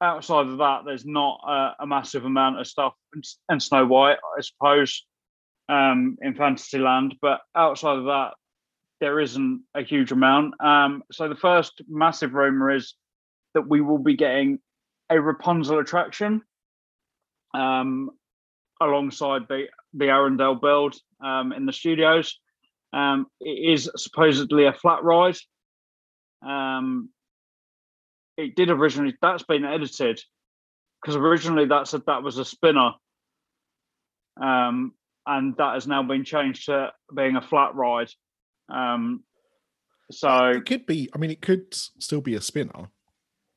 [0.00, 2.94] outside of that, there's not a, a massive amount of stuff.
[3.48, 5.04] And, Snow White, I suppose,
[5.68, 8.32] um, in Fantasyland, but outside of that,
[9.00, 10.60] there isn't a huge amount.
[10.60, 12.94] Um, so the first massive rumor is
[13.54, 14.58] that we will be getting
[15.10, 16.42] a Rapunzel attraction
[17.54, 18.10] um,
[18.80, 22.38] alongside the the Arendelle build um, in the studios.
[22.92, 25.36] Um, it is supposedly a flat ride.
[26.46, 27.10] Um,
[28.38, 29.14] it did originally.
[29.20, 30.22] That's been edited
[31.02, 32.92] because originally that's a, that was a spinner,
[34.40, 34.94] um,
[35.26, 38.10] and that has now been changed to being a flat ride.
[38.68, 39.24] Um,
[40.10, 41.10] so It could be.
[41.14, 42.88] I mean, it could still be a spinner.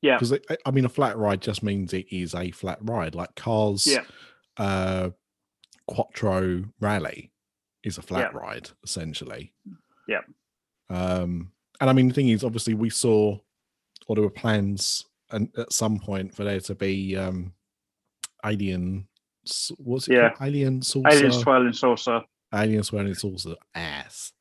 [0.02, 0.18] Yeah.
[0.18, 3.14] Because I mean, a flat ride just means it is a flat ride.
[3.16, 4.04] Like cars, Yeah.
[4.58, 5.12] uh,
[5.88, 7.32] Quattro Rally
[7.84, 8.40] is a flat Yeah.
[8.40, 9.54] ride essentially.
[10.08, 10.22] Yeah.
[10.90, 13.38] Um, and I mean, the thing is, obviously, we saw,
[14.12, 17.54] or there were plans, and at some point for there to be um,
[18.46, 19.08] alien.
[19.78, 20.30] What's it Yeah.
[20.34, 20.50] called?
[20.50, 21.08] Alien saucer.
[21.10, 22.22] alien swirling saucer.
[22.54, 24.34] Alien swirling saucer ass.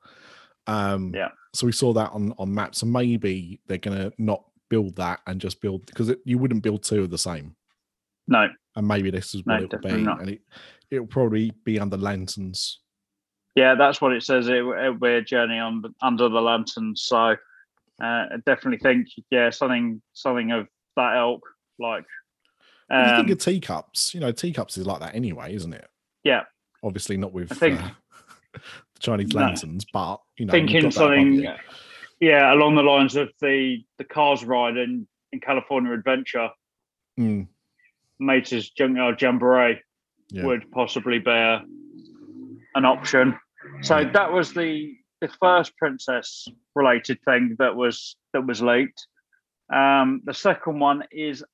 [0.67, 1.29] Um, Yeah.
[1.55, 5.41] So we saw that on on maps, and maybe they're gonna not build that and
[5.41, 7.55] just build because you wouldn't build two of the same,
[8.27, 10.21] No, and maybe this is No, what it will be, not.
[10.21, 10.43] and it
[10.91, 12.81] it'll probably be under lanterns.
[13.55, 14.49] yeah, that's what it says.
[14.49, 16.95] It, it we're journey on under the lantern.
[16.97, 17.37] So
[18.01, 20.67] uh, I definitely think yeah, something something of
[20.97, 21.43] that ilk.
[21.79, 22.05] Like,
[22.89, 25.89] When you um, think of teacups, you know, teacups is like that anyway, isn't it?
[26.25, 26.43] Yeah.
[26.83, 27.91] Obviously not with I think- uh,
[28.99, 29.41] Chinese No.
[29.41, 31.55] lanterns, but you know, thinking got that above something, you.
[32.21, 36.51] yeah, along the lines of the the cars ride in in California Adventure.
[37.19, 37.47] Mm,
[38.19, 39.81] Mater's Junkyard Jamboree
[40.31, 40.45] yeah.
[40.45, 41.63] would possibly be a,
[42.75, 43.39] an option.
[43.83, 49.07] So that was the the first princess related thing that was that was leaked.
[49.73, 51.45] Um, the second one is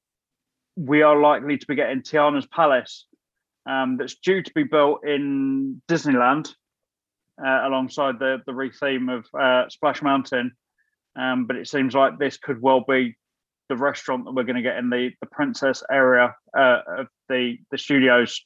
[0.77, 3.07] we are likely to be getting Tiana's Palace,
[3.67, 6.55] um, that's due to be built in Disneyland
[7.45, 10.53] uh, alongside the the retheme of uh, Splash Mountain.
[11.17, 13.17] Um, but it seems like this could well be
[13.69, 17.59] the restaurant that we're going to get in the the princess area uh, of the
[17.71, 18.41] the studios.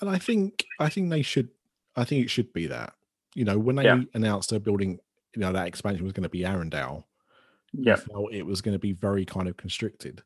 [0.00, 1.48] And I think I think they should
[1.96, 2.92] I think it should be that.
[3.34, 4.02] You know, when they Yeah.
[4.14, 4.98] announced they're building,
[5.34, 7.04] you know, that expansion was going to be Arendelle,
[7.72, 10.22] Yeah, felt it was going to be very kind of constricted.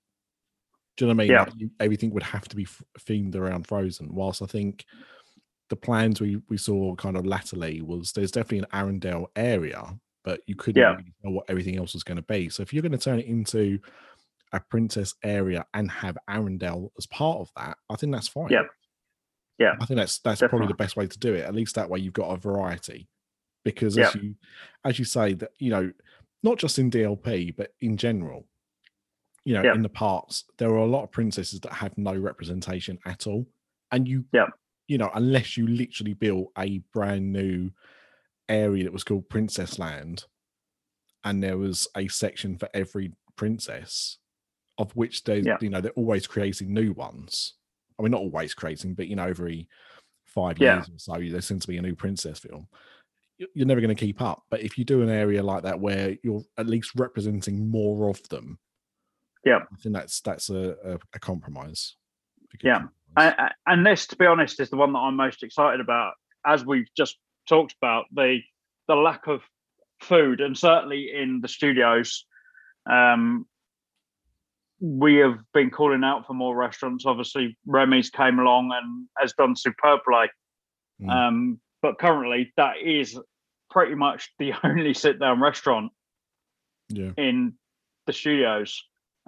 [0.97, 1.33] Do you know what I mean?
[1.33, 1.43] Yeah.
[1.45, 4.15] Like everything would have to be f- themed around Frozen.
[4.15, 4.85] Whilst I think
[5.71, 8.67] the plans we we saw kind of latterly was there's definitely an
[9.01, 10.93] Arendelle area, but you couldn't Yeah.
[10.97, 12.49] really know what everything else was going to be.
[12.51, 13.79] So if you're going to turn it into
[14.53, 18.51] a princess area and have Arendelle as part of that, I think that's fine.
[18.51, 18.65] Yeah.
[19.59, 19.75] Yeah.
[19.81, 21.45] I think that's that's probably the best way to do it.
[21.45, 23.09] At least that way you've got a variety.
[23.65, 24.35] Because as you
[24.85, 25.93] as you say that you know,
[26.43, 28.47] not just in DLP but in general,
[29.45, 29.75] you know, Yeah.
[29.75, 33.47] in the parks, there are a lot of princesses that have no representation at all.
[33.93, 34.47] And you Yeah.
[34.89, 37.71] you know, unless you literally built a brand new
[38.49, 40.25] area that was called Princess Land
[41.25, 44.19] and there was a section for every princess,
[44.77, 45.57] of which they Yeah.
[45.61, 47.55] you know, they're always creating new ones.
[48.03, 49.69] I mean not always creating, but you know, every
[50.25, 50.77] five Yeah.
[50.77, 52.67] years or so there seems to be a new princess film.
[53.39, 54.45] You- You're never going to keep up.
[54.51, 58.27] But if you do an area like that where you're at least representing more of
[58.29, 58.59] them,
[59.45, 59.61] Yeah.
[59.73, 61.97] I think that's that's a, a, a compromise.
[62.55, 62.73] a Yeah.
[63.15, 63.35] compromise.
[63.39, 66.15] and, and this, to be honest, is the one that I'm most excited about.
[66.45, 67.19] As we've just
[67.49, 68.41] talked about, the
[68.89, 69.43] the lack of
[70.01, 72.27] food, and certainly in the studios,
[72.91, 73.47] um,
[74.83, 77.07] we have been calling out for more restaurants.
[77.07, 80.27] Obviously, Remy's came along and has done superbly.
[81.01, 81.09] Mm.
[81.09, 83.17] Um, but currently, that is
[83.71, 85.93] pretty much the only sit down restaurant
[86.89, 87.13] yeah.
[87.17, 87.55] in
[88.09, 88.83] the studios.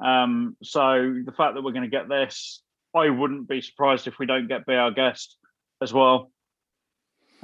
[0.04, 2.60] Um, so the fact that we're going to get this,
[2.92, 5.36] I wouldn't be surprised if we don't get Be Our Guest
[5.80, 6.32] as well.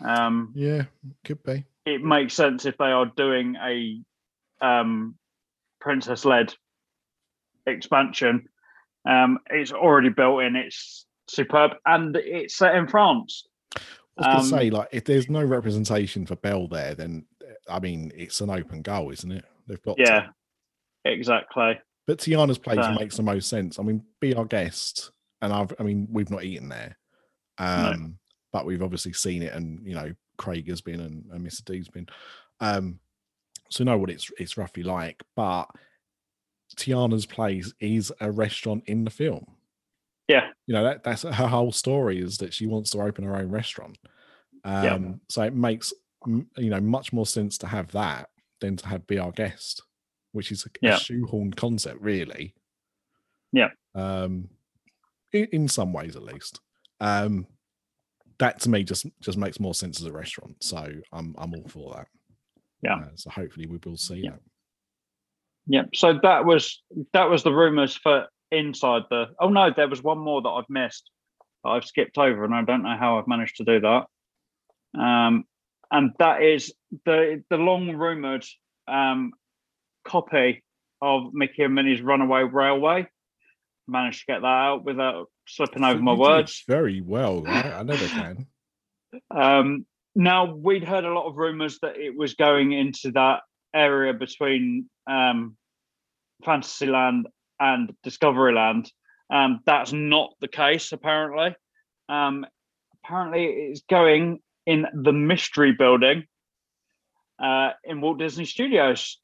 [0.05, 0.85] Um, Yeah,
[1.25, 1.65] could be.
[1.87, 4.01] it makes sense if they are doing a
[4.61, 5.15] um,
[5.81, 6.53] princess led
[7.67, 8.49] expansion.
[9.09, 13.47] Um, it's already built in, it's superb, and it's set in France.
[13.77, 13.81] I
[14.17, 17.27] was to Um, say, like, if there's no representation for Belle there, then
[17.69, 19.45] I mean, it's an open goal, isn't it?
[19.67, 20.03] They've got to.
[20.03, 20.29] Yeah,
[21.05, 21.79] exactly.
[22.07, 23.79] But Tiana's place So- makes the most sense.
[23.79, 26.99] I mean, be our guest, and I've, I mean, we've not eaten there,
[27.59, 28.19] um,
[28.53, 31.65] but we've obviously seen it, and you know, Craig has been, and, and Mr.
[31.65, 32.09] D's been,
[32.61, 32.99] um,
[33.71, 35.23] so know what it's it's roughly like.
[35.37, 35.67] But
[36.77, 39.47] Tiana's place is a restaurant in the film.
[40.29, 40.51] Yeah.
[40.67, 43.51] you know that that's her whole story is that she wants to open her own
[43.51, 43.99] restaurant.
[44.63, 45.13] Um, Yeah.
[45.29, 45.93] so it makes
[46.27, 48.29] you know much more sense to have that
[48.61, 49.83] than to have be our guest,
[50.33, 50.97] which is a, Yeah.
[50.97, 52.55] a shoehorned concept, really.
[53.53, 53.71] Yeah.
[53.97, 54.51] Um,
[55.33, 56.61] in, in some ways, at least.
[57.01, 57.47] Um,
[58.39, 60.63] that to me just just makes more sense as a restaurant.
[60.63, 62.07] So I'm I'm all for that.
[62.83, 62.97] Yeah.
[62.97, 64.31] Uh, so hopefully we will see Yeah.
[64.31, 64.41] that.
[65.71, 65.91] Yep.
[65.95, 66.83] So that was
[67.13, 69.27] that was the rumors for inside the.
[69.41, 71.09] Oh no, there was one more that I've missed.
[71.63, 74.07] That I've skipped over, and I don't know how I've managed to do that.
[75.01, 75.45] Um,
[75.93, 76.75] and that is
[77.05, 78.45] the the long rumored
[78.89, 79.33] um,
[80.05, 80.65] copy
[81.01, 83.07] of Mickey and Minnie's Runaway Railway.
[83.87, 86.65] Managed to get that out without slipping over my words.
[86.67, 87.45] very well.
[87.47, 88.47] I, I never can.
[89.29, 93.41] Um, now we'd heard a lot of rumours that it was going into that
[93.75, 95.57] area between um,
[96.45, 97.27] Fantasyland
[97.59, 98.91] and Discoveryland.
[99.31, 101.55] Um, that's not the case, apparently.
[102.09, 102.45] Um,
[103.05, 106.25] apparently, it's going in the Mystery Building
[107.39, 109.19] uh, in Walt Disney Studios.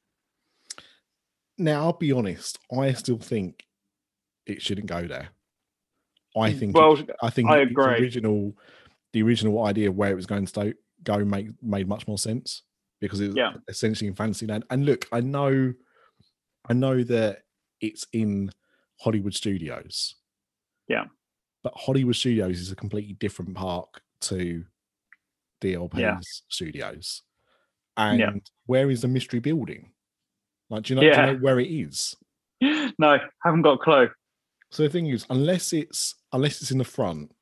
[1.57, 2.59] Now, I'll be honest.
[2.75, 3.65] I still think
[4.45, 5.29] it shouldn't go there.
[6.37, 6.75] I think.
[6.77, 7.95] Well, it, I think I agree.
[7.95, 8.55] original,
[9.13, 12.63] the original idea of where it was going to go make made much more sense
[13.01, 13.53] because it was Yeah.
[13.67, 14.63] essentially in Fantasyland.
[14.69, 15.73] And look, I know,
[16.69, 17.43] I know that
[17.81, 18.51] it's in
[18.99, 20.15] Hollywood Studios.
[20.87, 21.05] Yeah.
[21.63, 24.65] But Hollywood Studios is a completely different park to
[25.61, 26.19] DLP's Yeah.
[26.49, 27.23] studios.
[27.95, 28.31] And Yeah.
[28.65, 29.91] where is the mystery building?
[30.69, 32.15] Like, do you know, do you know where it is?
[32.99, 34.09] no, haven't got a clue.
[34.71, 37.33] So the thing is, unless it's unless it's in the front,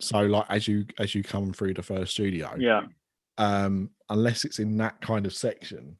[0.00, 2.86] so like as you as you come through the first studio, Yeah.
[3.38, 5.98] um, unless it's in that kind of section,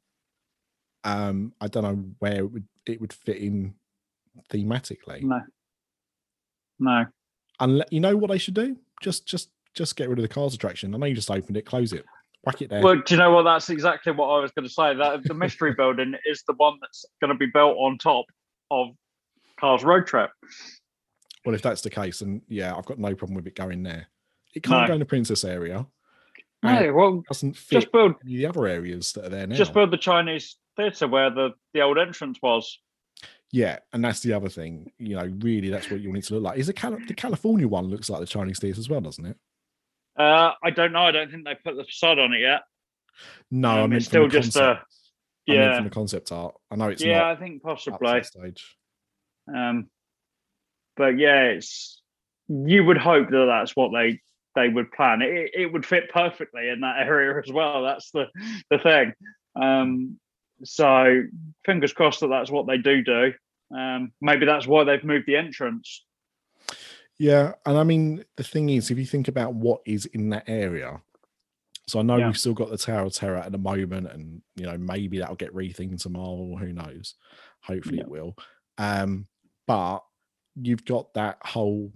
[1.05, 3.75] um, I don't know where it would it would fit in
[4.51, 5.21] thematically.
[5.23, 5.39] No.
[6.79, 7.05] No.
[7.59, 10.53] Unless you know what they should do, just just just get rid of the cars
[10.53, 10.93] attraction.
[10.93, 12.03] I know you just opened it, close it,
[12.43, 12.81] whack it there.
[12.81, 13.43] Well, do you know what?
[13.43, 14.95] That's exactly what I was going to say.
[14.95, 18.25] That the mystery building is the one that's going to be built on top
[18.71, 18.89] of
[19.59, 20.31] Cars Road Trip.
[21.45, 24.07] Well, if that's the case, then yeah, I've got no problem with it going there.
[24.55, 24.87] It can't No.
[24.87, 25.85] go in the princess area.
[26.63, 29.45] No, well, it doesn't fit just build any of the other areas that are there
[29.45, 29.55] now.
[29.55, 32.79] just build the Chinese theatre where the the old entrance was.
[33.51, 34.91] Yeah, and that's the other thing.
[34.97, 36.59] You know, really, that's what you want it to look like.
[36.59, 39.37] Is the, Cali- the California one looks like the Chinese theatre as well, doesn't it?
[40.17, 41.03] Uh, I don't know.
[41.03, 42.61] I don't think they put the facade on it yet.
[43.51, 44.85] No, I Um, meant it's still just a- concept.
[45.47, 46.55] I Yeah, from the concept art.
[46.71, 48.23] I know it's yeah, I think possibly.
[48.23, 48.75] stage.
[49.53, 49.89] Um,
[50.97, 52.01] but yeah, it's
[52.49, 54.19] you would hope that that's what they
[54.55, 55.21] they would plan.
[55.21, 57.83] It it would fit perfectly in that area as well.
[57.83, 58.25] That's the
[58.71, 59.13] the thing.
[59.55, 60.19] Um,
[60.65, 61.23] so
[61.65, 63.33] fingers crossed that that's what they do do.
[63.75, 66.03] Um, maybe that's why they've moved the entrance.
[67.17, 70.43] Yeah, and I mean the thing is, if you think about what is in that
[70.47, 71.01] area,
[71.87, 72.27] so I know Yeah.
[72.27, 75.35] we've still got the Tower of Terror at the moment, and you know maybe that'll
[75.35, 76.57] get rethinked to Marvel.
[76.57, 77.15] Who knows?
[77.61, 78.35] Hopefully it will.
[78.77, 79.27] Um,
[79.67, 79.99] but
[80.55, 81.91] you've got that whole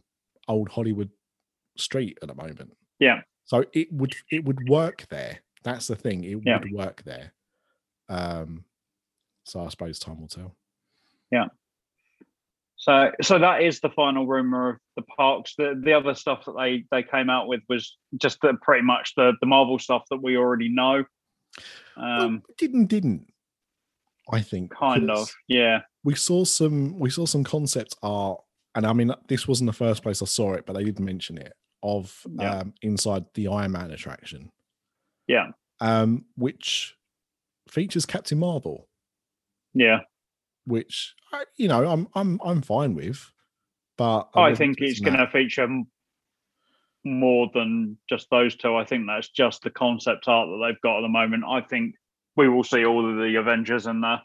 [0.47, 1.09] old Hollywood
[1.77, 2.75] street at the moment.
[2.99, 3.21] Yeah.
[3.45, 5.39] So it would it would work there.
[5.63, 6.23] That's the thing.
[6.23, 6.59] It Yeah.
[6.59, 7.33] would work there.
[8.09, 8.65] Um,
[9.43, 10.55] so I suppose time will tell.
[11.31, 11.45] Yeah.
[12.77, 15.53] So so that is the final rumor of the parks.
[15.57, 19.15] The the other stuff that they they came out with was just the, pretty much
[19.15, 21.03] the the Marvel stuff that we already know.
[21.97, 23.27] Well, Um, didn't didn't.
[24.31, 28.39] I think kind of, yeah, we saw some we saw some concept art
[28.75, 31.39] and i mean this wasn't the first place i saw it but they did mention
[31.39, 32.59] it of Yeah.
[32.59, 34.51] um inside the iron man attraction
[35.27, 35.47] yeah,
[35.81, 36.95] um which
[37.71, 38.87] features captain marvel
[39.73, 39.99] yeah.
[40.65, 41.13] which
[41.57, 43.31] you know i'm i'm i'm fine with
[43.97, 45.67] but I wasn't think it's going to feature
[47.03, 48.75] more than just those two.
[48.75, 51.43] I think that's just the concept art that they've got at the moment.
[51.45, 51.95] I think
[52.37, 54.21] we will see all of the Avengers in there.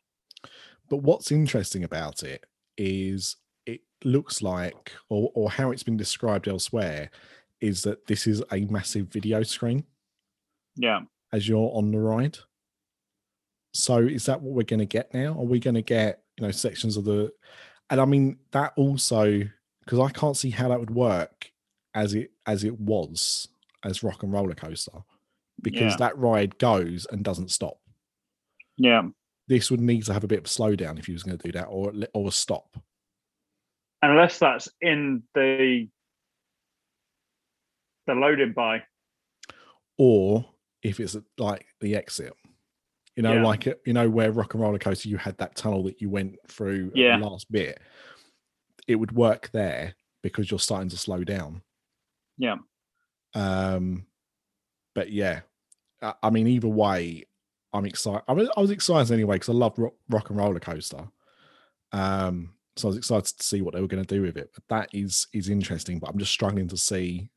[0.89, 2.45] but what's interesting about it
[2.79, 7.11] is it looks like or or how it's been described elsewhere
[7.61, 9.83] is that this is a massive video screen
[10.77, 11.01] Yeah,
[11.33, 12.39] as you're on the ride.
[13.75, 15.33] So is that what we're going to get now?
[15.33, 17.33] Are we going to get you know sections of the?
[17.91, 19.43] And I mean that also
[19.85, 21.51] because I can't see how that would work
[21.95, 23.49] as it as it was
[23.85, 24.93] as Rock and Roller Coaster
[25.63, 25.97] because Yeah.
[25.99, 27.79] that ride goes and doesn't stop.
[28.79, 29.03] yeah.
[29.47, 31.45] This would need to have a bit of a slowdown if you was going to
[31.45, 32.79] do that, or or a stop.
[34.01, 35.89] Unless that's in the
[38.07, 38.83] the loading bay.
[39.99, 40.47] or
[40.83, 42.33] if it's like the exit
[43.17, 43.45] you know Yeah.
[43.45, 46.37] like you know where rock and roller coaster you had that tunnel that you went
[46.49, 47.19] through Yeah.
[47.19, 47.81] the last bit
[48.89, 51.63] it would work there because you're starting to slow down
[52.39, 52.57] Yeah.
[53.35, 54.07] um
[54.95, 55.41] but yeah
[56.03, 57.25] i, I mean either way
[57.73, 60.61] i'm excited I, mean, I was excited anyway because i love rock, rock and roller
[60.61, 61.09] coaster
[61.93, 64.51] um so i was excited to see what they were going to do with it
[64.55, 67.29] but that is is interesting but i'm just struggling to see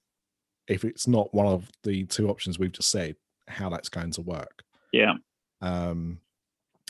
[0.68, 3.16] if it's not one of the two options we've just said
[3.48, 5.14] how that's going to work Yeah,
[5.62, 6.20] um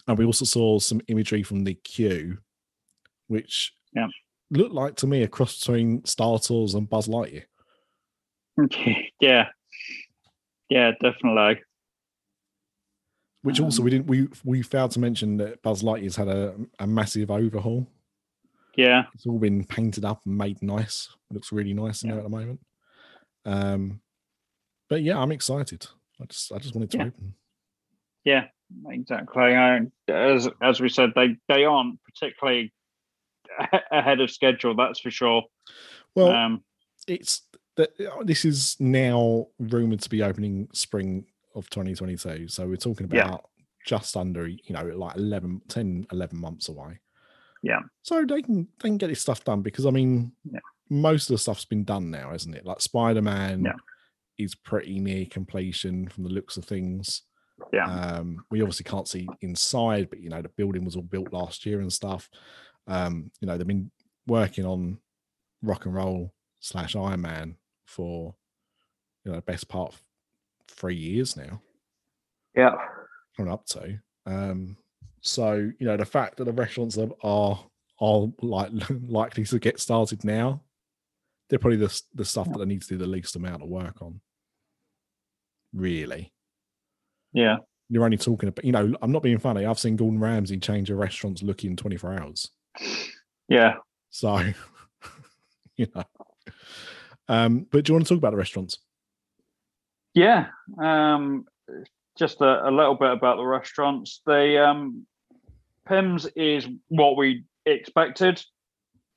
[0.08, 2.38] And we also saw some imagery from the queue,
[3.28, 4.08] which Yeah.
[4.52, 7.44] looked like to me a cross between Star Tours and Buzz Lightyear.
[8.60, 9.12] Okay.
[9.22, 9.50] yeah,
[10.70, 11.62] yeah, definitely.
[13.44, 16.56] Which also Um, we didn't we we failed to mention that Buzz Lightyear's had a,
[16.80, 17.88] a massive overhaul.
[18.76, 21.10] Yeah, It's all been painted up and made nice.
[21.30, 22.16] It looks really nice in Yeah.
[22.16, 22.60] there at the moment.
[23.46, 24.02] Um,
[24.90, 25.86] but yeah, I'm excited.
[26.22, 27.04] I just I just wanted to Yeah.
[27.06, 27.34] open.
[28.24, 28.48] yeah,
[28.90, 29.54] exactly.
[29.54, 32.74] And as as we said, they they aren't particularly
[33.92, 34.76] ahead of schedule.
[34.76, 35.44] That's for sure.
[36.16, 36.64] Well, um,
[37.08, 37.44] it's
[37.76, 37.92] that
[38.26, 41.26] this is now rumored to be opening spring
[41.56, 43.26] of 2022 so we're talking Yeah.
[43.26, 43.50] about
[43.86, 47.00] just under you know like 11 10 11 months away
[47.64, 47.80] Yeah.
[48.04, 50.60] so they can they can get this stuff done because i mean Yeah.
[50.90, 53.74] most of the stuff's been done now isn't it like spider-man Yeah.
[54.38, 57.24] is pretty near completion from the looks of things
[57.74, 61.34] yeah, um, we obviously can't see inside, but you know, the building was all built
[61.34, 62.30] last year and stuff.
[62.88, 63.92] Um, you know, they've been
[64.28, 65.00] working on
[65.62, 67.56] rock and roll slash Iron Man
[67.86, 68.36] for
[69.24, 70.02] you know the best part of
[70.68, 71.62] three years now,
[72.56, 72.76] yeah,
[73.36, 74.00] coming up to.
[74.26, 74.78] Um,
[75.22, 77.60] so you know, the fact that the restaurants are are,
[78.00, 78.72] are like
[79.08, 80.62] likely to get started now,
[81.50, 84.02] they're probably the the stuff that they need to do the least amount of work
[84.02, 84.22] on.
[85.74, 86.32] Really
[87.38, 87.58] yeah,
[87.90, 89.66] you're only talking about, you know, I'm not being funny.
[89.66, 92.50] I've seen Gordon Ramsay change a restaurant's look in 24 hours.
[93.48, 93.76] yeah.
[94.10, 94.38] So,
[95.78, 96.04] you know.
[97.30, 98.80] Um, but do you want to talk about the restaurants?
[100.14, 100.48] Yeah,
[100.82, 101.46] um,
[102.18, 104.22] just a, a little bit about the restaurants.
[104.26, 105.06] The um,
[105.88, 108.44] Pym's is what we expected,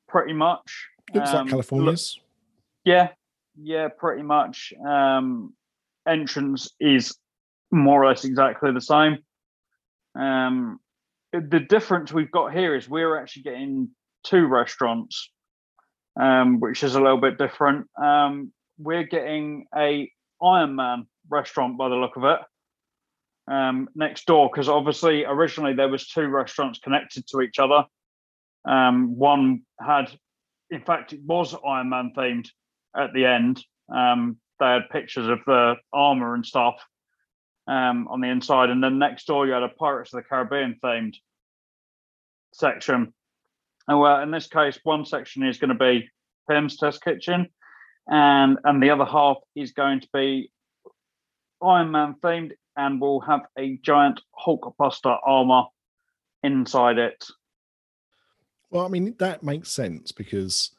[0.09, 0.87] pretty much.
[1.15, 2.19] Looks Um, like look- California's.
[2.85, 3.09] yeah,
[3.61, 4.73] yeah, pretty much.
[4.87, 5.55] Um,
[6.07, 7.17] entrance is
[7.71, 9.19] more or less exactly the same.
[10.15, 10.81] Um,
[11.33, 13.91] the difference we've got here is we're actually getting
[14.25, 15.31] two restaurants,
[16.21, 17.87] um, which is a little bit different.
[18.03, 20.11] Um, we're getting a
[20.43, 22.41] Iron Man restaurant by the look of it
[23.51, 27.85] um, next door because obviously originally there was two restaurants connected to each other.
[28.65, 30.11] Um, one had,
[30.71, 32.49] in fact, it was Iron Man themed
[32.97, 33.63] at the end.
[33.95, 36.77] Um, they had pictures of the armor and stuff
[37.71, 40.79] um, on the inside, and then next door you had a Pirates of the Caribbean
[40.83, 41.15] themed
[42.53, 43.15] section.
[43.87, 46.11] And well, in this case, one section is going to be
[46.49, 47.47] Pym's Test Kitchen,
[48.09, 50.51] and and the other half is going to be
[51.63, 55.65] Iron Man themed, and will have a giant Hulkbuster armor
[56.43, 57.25] inside it.
[58.71, 60.73] Well, I mean, that makes sense because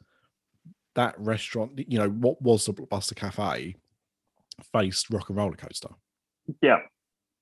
[0.96, 3.76] that restaurant, you know, what was the Blockbuster Cafe
[4.74, 5.90] faced Rock and Roller Coaster.
[6.62, 6.80] Yeah,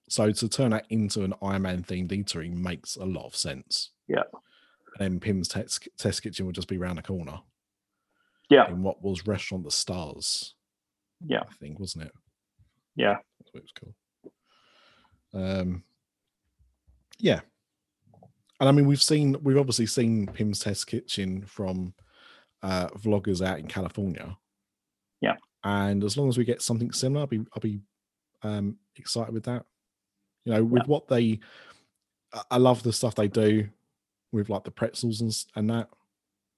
[0.09, 3.91] So to turn that into an Iron Man themed eatery makes a lot of sense.
[4.07, 4.23] Yeah.
[4.31, 7.39] And then Pym's test, test kitchen would just be around the corner.
[8.49, 8.67] Yeah.
[8.69, 10.55] In what was Restaurant des Stars.
[11.25, 11.41] Yeah.
[11.41, 12.11] I think, wasn't it?
[12.95, 13.71] yeah, That's what it was
[15.33, 15.43] called.
[15.43, 15.83] Um
[17.19, 17.41] yeah.
[18.59, 21.93] And I mean we've seen we've obviously seen Pym's Test Kitchen from
[22.63, 24.37] uh vloggers out in California.
[25.21, 25.35] Yeah.
[25.63, 27.81] And as long as we get something similar, I'll be I'll be
[28.43, 29.65] um excited with that.
[30.45, 31.39] You know, with what they
[32.51, 33.67] I- love the stuff they do
[34.31, 35.89] with like the pretzels and, and that.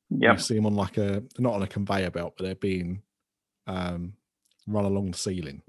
[0.10, 3.02] yeah, You see them on like a not on a conveyor belt, but they're being
[3.68, 4.14] um
[4.68, 5.62] run along the ceiling.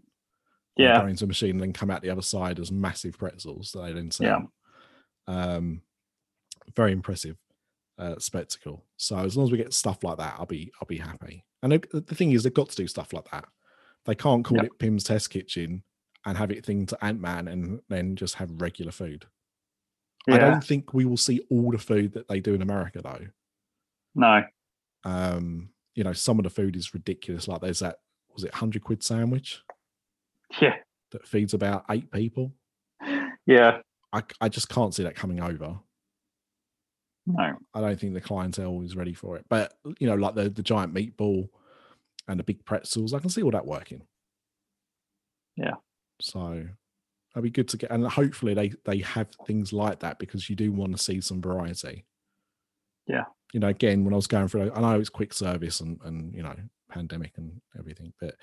[0.77, 3.73] Yeah, Go into a machine and then come out the other side as massive pretzels
[3.73, 4.51] that they then sell.
[5.29, 5.55] Yeah.
[5.57, 5.83] Um
[6.77, 7.37] very impressive
[7.99, 8.85] uh spectacle.
[8.97, 11.45] So as long as we get stuff like that, I'll be I'll be happy.
[11.63, 13.45] And the, thing is they've got to do stuff like that.
[14.05, 14.65] They can't call Yeah.
[14.65, 15.85] it Pym's Test Kitchen
[16.25, 19.27] and have it thing to Ant Man and then just have regular food.
[20.31, 23.27] I don't think we will see all the food that they do in America though.
[24.15, 24.43] No,
[25.05, 27.49] Um, you know, some of the food is ridiculous.
[27.49, 27.97] Like there's that
[28.33, 29.63] was it hundred quid sandwich
[30.61, 30.77] yeah,
[31.11, 32.53] that feeds about eight people.
[33.47, 33.79] yeah,
[34.13, 35.79] I I just can't see that coming over.
[37.27, 39.45] no, I don't think the clientele is ready for it.
[39.49, 41.49] But you know, like the the giant meatball
[42.29, 44.03] and the big pretzels, I can see all that working.
[45.57, 45.75] Yeah.
[46.23, 46.65] So
[47.35, 50.57] that'd be good to get, and hopefully they they have things like that because you
[50.57, 52.05] do want to see some variety.
[53.07, 53.25] Yeah.
[53.53, 56.33] You know, again, when I was going through, I know it's quick service and and
[56.35, 56.55] you know
[56.91, 58.37] pandemic and everything, but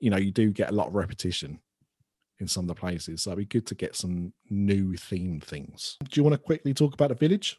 [0.00, 1.60] you know you do get a lot of repetition
[2.40, 3.22] in some of the places.
[3.22, 5.96] So it'd be good to get some new theme things.
[6.08, 7.58] Do you want to quickly talk about the village?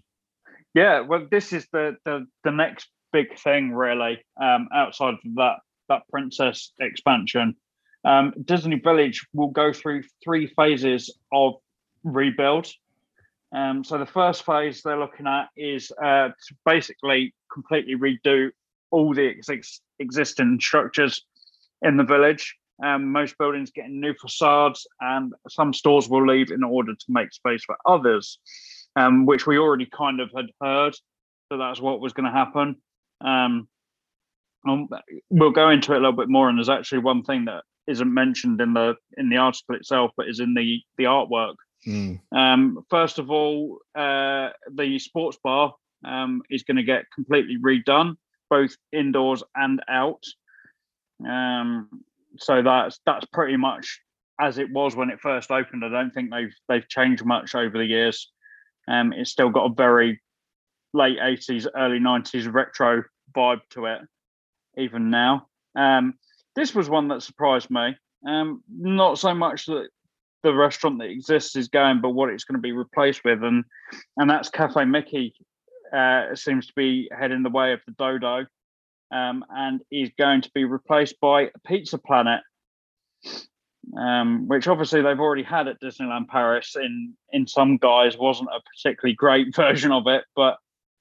[0.73, 4.19] Yeah, well, this is the the, the next big thing, really.
[4.41, 5.57] Um, outside of that
[5.90, 7.56] that princess expansion,
[8.05, 11.55] um, Disney Village will go through three phases of
[12.03, 12.67] rebuild.
[13.51, 18.51] Um, so the first phase they're looking at is uh, to basically completely redo
[18.91, 21.26] all the ex- existing structures
[21.81, 22.55] in the village.
[22.81, 27.34] Um, most buildings getting new facades, and some stores will leave in order to make
[27.34, 28.39] space for others,
[28.95, 30.95] um, which we already kind of had heard
[31.49, 32.76] that that's what was going to happen.
[33.19, 33.67] Um,
[34.67, 34.88] um,
[35.30, 38.13] we'll go into it a little bit more, and there's actually one thing that isn't
[38.13, 41.55] mentioned in the in the article itself, but is in the the artwork.
[41.87, 42.19] Mm.
[42.31, 45.73] Um, first of all, uh, the sports bar
[46.05, 48.15] um, is going to get completely redone,
[48.49, 50.23] both indoors and out.
[51.27, 51.89] Um,
[52.37, 53.99] so that's that's pretty much
[54.39, 55.83] as it was when it first opened.
[55.83, 58.31] I don't think they've they've changed much over the years.
[58.87, 60.21] Um, it's still got a very
[60.93, 63.03] late eighties, early nineties retro
[63.35, 64.01] vibe to it,
[64.77, 65.47] even now.
[65.75, 66.15] Um,
[66.55, 67.95] this was one that surprised me.
[68.27, 69.88] Um, not so much that
[70.43, 73.63] the restaurant that exists is going, but what it's going to be replaced with, and
[74.17, 75.34] and that's Cafe Mickey
[75.95, 78.45] uh, seems to be heading the way of the Dodo,
[79.11, 82.41] um, and is going to be replaced by Pizza Planet,
[83.97, 88.17] um, which obviously they've already had at Disneyland Paris in in some guise.
[88.17, 90.57] wasn't a particularly great version of it, but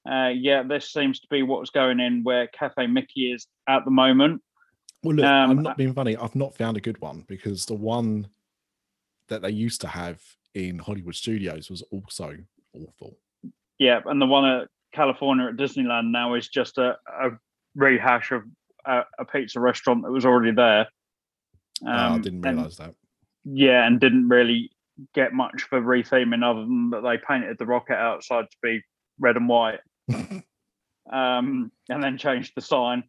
[0.09, 3.91] uh, yeah, this seems to be what's going in where Cafe Mickey is at the
[3.91, 4.43] moment.
[5.03, 6.17] Well, look, Um, I'm not being funny.
[6.17, 8.29] I've not found a good one because the one
[9.29, 10.21] that they used to have
[10.55, 12.37] in Hollywood Studios was also
[12.75, 13.17] awful.
[13.79, 17.31] Yeah, and the one at California at Disneyland now is just a, a
[17.77, 18.43] rehash of
[18.87, 20.89] a, a pizza restaurant that was already there.
[21.85, 22.95] Oh, I Um, didn't and- realize that.
[23.45, 24.73] yeah, and didn't really
[25.15, 28.83] get much for retheming other than that they painted the rocket outside to be
[29.21, 29.79] red and white,
[31.13, 33.05] um, and then changed the sign.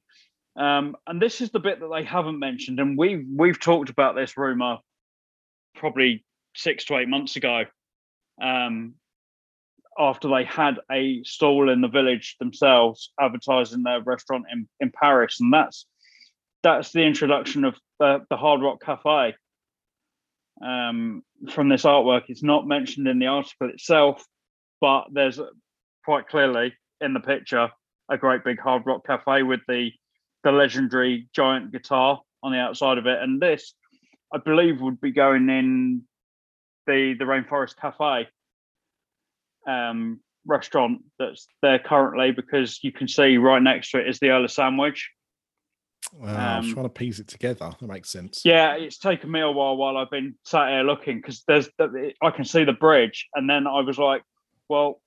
[0.56, 4.16] Um, and this is the bit that they haven't mentioned, and we've we've talked about
[4.16, 4.78] this rumor
[5.76, 7.64] probably six to eight months ago.
[8.42, 8.96] Um,
[9.98, 15.38] after they had a stall in the village themselves advertising their restaurant in, in Paris,
[15.42, 15.86] and that's
[16.64, 19.36] that's the introduction of the, the Hard Rock Cafe
[20.66, 22.24] um, from this artwork.
[22.28, 24.24] It's not mentioned in the article itself,
[24.82, 25.40] but there's
[26.04, 27.70] quite clearly in the picture
[28.10, 29.92] a great big Hard Rock Cafe with the
[30.44, 33.74] the legendary giant guitar on the outside of it, and this,
[34.34, 36.03] I believe, would be going in
[36.88, 38.28] the the Rainforest Cafe
[39.68, 44.30] um, restaurant that's there currently because you can see right next to it is the
[44.30, 45.11] Earl of Sandwich.
[46.14, 47.72] I was Um, trying to piece it together.
[47.80, 48.41] That makes sense.
[48.44, 52.14] Yeah, it's taken me a while while I've been sat here looking because there's the,
[52.22, 54.24] I can see the bridge, and then I was like,
[54.70, 55.02] well,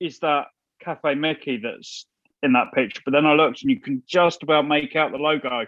[0.00, 0.46] is that
[0.80, 2.06] Cafe Mickey that's
[2.42, 3.02] in that picture?
[3.04, 5.66] But then I looked, and you can just about make out the logo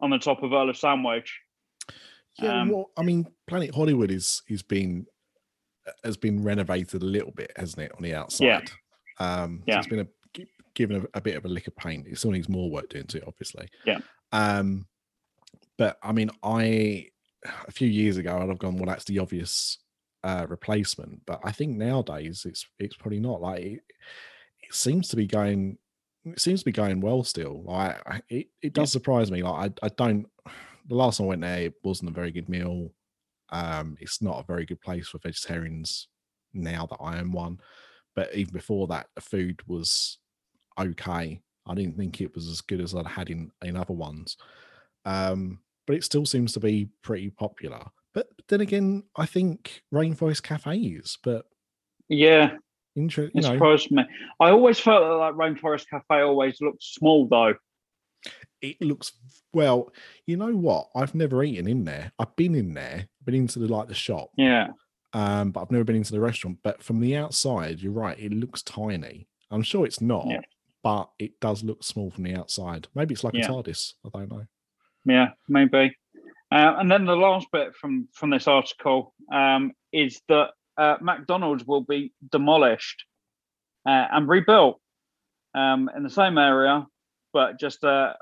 [0.00, 1.40] on the top of Earl of Sandwich.
[2.40, 5.06] Yeah, Um, well, I mean, Planet Hollywood is is been
[6.04, 8.70] has been renovated a little bit, hasn't it, on the outside?
[9.18, 9.78] Um, so Yeah.
[9.78, 10.42] it's been a,
[10.74, 12.06] given a, a bit of a lick of paint.
[12.06, 13.68] It still needs more work doing to it, obviously.
[13.84, 13.98] Yeah.
[14.30, 14.86] Um,
[15.76, 17.08] but I mean, I
[17.66, 19.78] a few years ago I'd have gone, well, that's the obvious
[20.24, 21.20] uh, replacement.
[21.26, 23.40] But I think nowadays it's it's probably not.
[23.42, 23.80] Like it,
[24.62, 25.78] it seems to be going.
[26.24, 27.62] It seems to be going well still.
[27.64, 29.42] Like I- it, it does surprise me.
[29.42, 30.26] Like I, I don't.
[30.88, 32.90] The last time I went there, it wasn't a very good meal.
[33.50, 36.08] Um, it's not a very good place for vegetarians
[36.54, 37.60] now that I am one.
[38.14, 40.18] But even before that, the food was
[40.78, 41.40] okay.
[41.66, 44.36] I didn't think it was as good as I'd had in in other ones.
[45.04, 47.84] Um, but it still seems to be pretty popular.
[48.14, 51.46] But then again, I think Rainforest Cafe is, but
[52.08, 52.56] Yeah,
[52.96, 54.04] inter- you it know, surprised me.
[54.40, 57.54] I always felt that like Rainforest Cafe always looked small though.
[58.60, 59.12] it looks
[59.52, 59.92] well.
[60.26, 60.88] You know what?
[60.94, 62.12] I've never eaten in there.
[62.18, 64.68] I've been in there, been into the like the shop, Yeah,
[65.12, 66.58] um, but I've never been into the restaurant.
[66.62, 68.18] But from the outside, you're right.
[68.18, 69.26] It looks tiny.
[69.50, 70.40] I'm sure it's not, Yeah.
[70.82, 72.88] but it does look small from the outside.
[72.94, 73.46] Maybe it's like Yeah.
[73.46, 73.94] a TARDIS.
[74.06, 74.46] I don't know.
[75.04, 75.96] yeah, maybe.
[76.52, 81.64] Uh, and then the last bit from from this article um, is that uh, McDonald's
[81.64, 83.04] will be demolished
[83.86, 84.80] uh, and rebuilt
[85.54, 86.86] um, in the same area,
[87.32, 88.14] but just a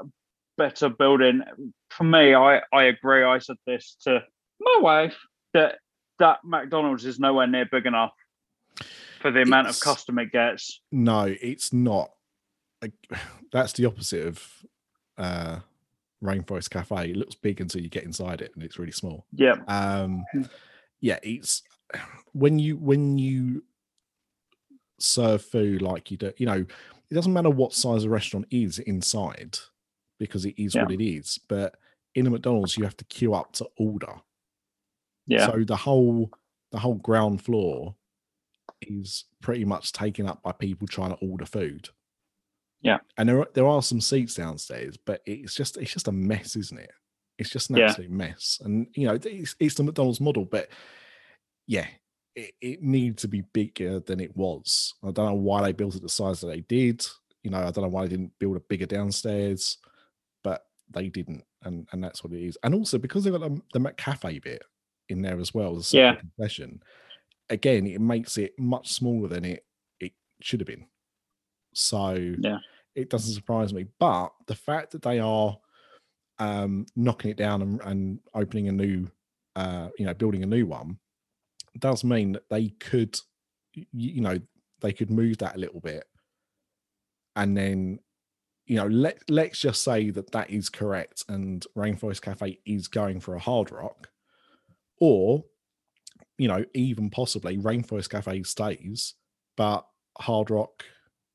[0.58, 1.42] better building.
[1.90, 3.24] For me, I I agree.
[3.24, 4.20] I said this to
[4.60, 5.16] my wife
[5.54, 5.78] that
[6.18, 8.12] that McDonald's is nowhere near big enough
[9.20, 10.80] for the amount of It's- custom it gets.
[10.92, 12.10] No, it's not.
[12.82, 12.92] Like,
[13.52, 14.46] That's the opposite of
[15.18, 15.58] uh,
[16.22, 17.10] Rainforest Cafe.
[17.10, 19.26] It looks big until you get inside it, and it's really small.
[19.32, 20.24] Yeah, um
[21.02, 21.62] yeah it's
[22.32, 23.62] when you when you
[24.98, 26.64] serve food like you do you know
[27.10, 29.58] it doesn't matter what size a restaurant is inside
[30.18, 31.76] because it is what it is but
[32.14, 34.14] in a mcdonald's you have to queue up to order
[35.26, 36.30] yeah, so the whole
[36.72, 37.94] the whole ground floor
[38.82, 41.88] is pretty much taken up by people trying to order food.
[42.82, 42.98] Yeah.
[43.16, 46.56] And there are, there are some seats downstairs, but it's just it's just a mess,
[46.56, 46.90] isn't it?
[47.38, 47.86] It's just an Yeah.
[47.86, 48.60] absolute mess.
[48.64, 50.68] And you know, it's, it's the McDonald's model, but
[51.70, 51.86] yeah,
[52.34, 54.92] it, it needs to be bigger than it was.
[55.04, 57.06] I don't know why they built it the size that they did.
[57.44, 59.78] You know, I don't know why they didn't build a bigger downstairs,
[60.42, 62.58] but they didn't, and and that's what it is.
[62.64, 64.64] And also because they've got the, the McCafe bit
[65.10, 66.14] in there as well as Yeah.
[66.14, 66.82] separate concession,
[67.50, 69.64] again, it makes it much smaller than it
[70.00, 70.88] it should have been.
[71.72, 72.58] So Yeah.
[72.96, 73.86] it doesn't surprise me.
[74.00, 75.56] But the fact that they are
[76.40, 79.08] um, knocking it down and, and opening a new,
[79.54, 80.98] uh, you know, building a new one,
[81.78, 83.18] does mean that they could,
[83.74, 84.38] you know,
[84.80, 86.04] they could move that a little bit,
[87.36, 88.00] and then,
[88.66, 93.20] you know, let let's just say that that is correct, and Rainforest Cafe is going
[93.20, 94.08] for a hard rock,
[95.00, 95.44] or,
[96.38, 99.14] you know, even possibly Rainforest Cafe stays,
[99.56, 99.86] but
[100.18, 100.84] Hard Rock.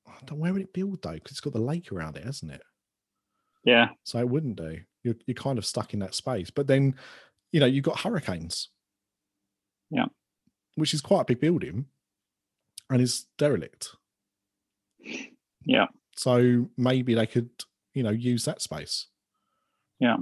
[0.07, 2.51] I don't where would it build though, because it's got the lake around it, hasn't
[2.51, 2.61] it?
[3.63, 3.89] Yeah.
[4.03, 4.79] So it wouldn't do.
[5.03, 6.49] You're you're kind of stuck in that space.
[6.49, 6.95] But then,
[7.51, 8.69] you know, you've got hurricanes.
[9.89, 10.05] Yeah.
[10.75, 11.85] Which is quite a big building
[12.89, 13.95] and is derelict.
[15.65, 15.87] Yeah.
[16.15, 17.49] So maybe they could,
[17.93, 19.07] you know, use that space.
[19.99, 20.17] Yeah.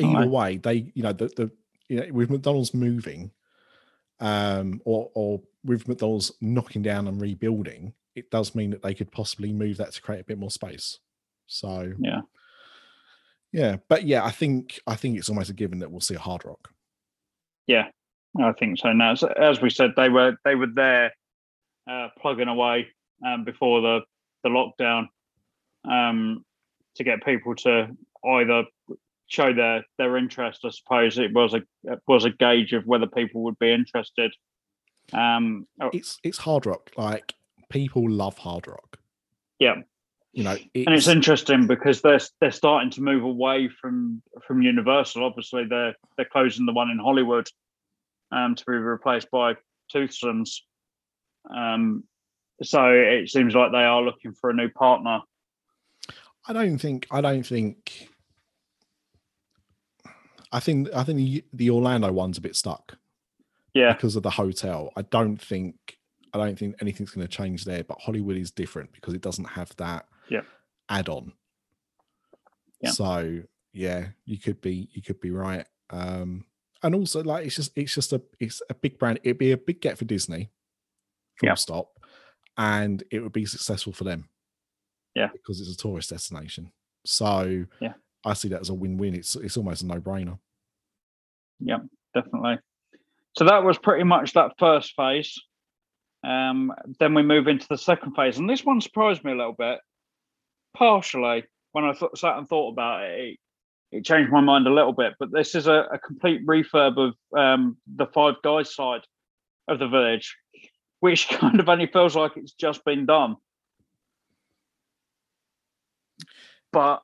[0.00, 1.50] Either way, they, you know, the the
[1.88, 3.30] you know, with McDonald's moving,
[4.20, 9.10] um, or or with McDonald's knocking down and rebuilding, it does mean that they could
[9.12, 10.98] possibly move that to create a bit more space.
[11.46, 12.22] So Yeah.
[13.52, 16.18] yeah, but yeah, I think I think it's almost a given that we'll see a
[16.18, 16.70] hard rock.
[17.66, 17.90] Yeah.
[18.40, 18.92] I think so.
[18.92, 21.12] Now, as, as we said, they were they were there
[21.90, 22.88] uh, plugging away
[23.26, 24.00] um, before the
[24.44, 25.08] the lockdown
[25.84, 26.44] um,
[26.96, 27.88] to get people to
[28.24, 28.64] either
[29.26, 30.60] show their their interest.
[30.64, 34.32] I suppose it was a it was a gauge of whether people would be interested.
[35.12, 36.90] Um, oh, It's it's hard rock.
[36.96, 37.34] Like
[37.70, 38.98] people love hard rock.
[39.58, 39.82] Yeah.
[40.32, 45.24] You know, and it's interesting because they're they're starting to move away from from Universal.
[45.24, 47.48] Obviously, they're they're closing the one in Hollywood
[48.32, 49.54] um, to be replaced by
[49.94, 50.60] Toothsomes.
[51.54, 52.04] Um,
[52.62, 55.20] so it seems like they are looking for a new partner.
[56.46, 58.08] I don't think I don't think
[60.52, 62.96] I think I think the, the Orlando one's a bit stuck
[63.74, 64.92] Yeah, because of the hotel.
[64.96, 65.76] I don't think
[66.32, 67.84] I don't think anything's going to change there.
[67.84, 70.42] But Hollywood is different because it doesn't have that Yeah.
[70.88, 71.32] add on.
[72.80, 72.90] Yeah.
[72.90, 73.42] So
[73.72, 75.66] yeah, you could be you could be right.
[75.90, 76.44] Um,
[76.82, 79.20] and also like it's just it's just a it's a big brand.
[79.24, 80.50] It'd be a big get for Disney.
[81.40, 81.54] Full Yeah.
[81.54, 81.90] stop.
[82.56, 84.28] And it would be successful for them.
[85.14, 85.28] Yeah.
[85.32, 86.72] Because it's a tourist destination.
[87.04, 87.94] So Yeah.
[88.24, 89.14] I see that as a win-win.
[89.14, 90.38] It's it's almost a no-brainer.
[91.60, 91.78] Yeah,
[92.14, 92.58] definitely.
[93.36, 95.38] So that was pretty much that first phase.
[96.24, 99.52] Um, then we move into the second phase, and this one surprised me a little
[99.52, 99.78] bit.
[100.76, 103.38] Partially, when I thought, sat and thought about it,
[103.92, 105.14] it, changed my mind a little bit.
[105.18, 109.02] But this is a, a complete refurb of um, the Five Guys side
[109.66, 110.36] of the village,
[111.00, 113.36] which kind of only feels like it's just been done.
[116.72, 117.02] But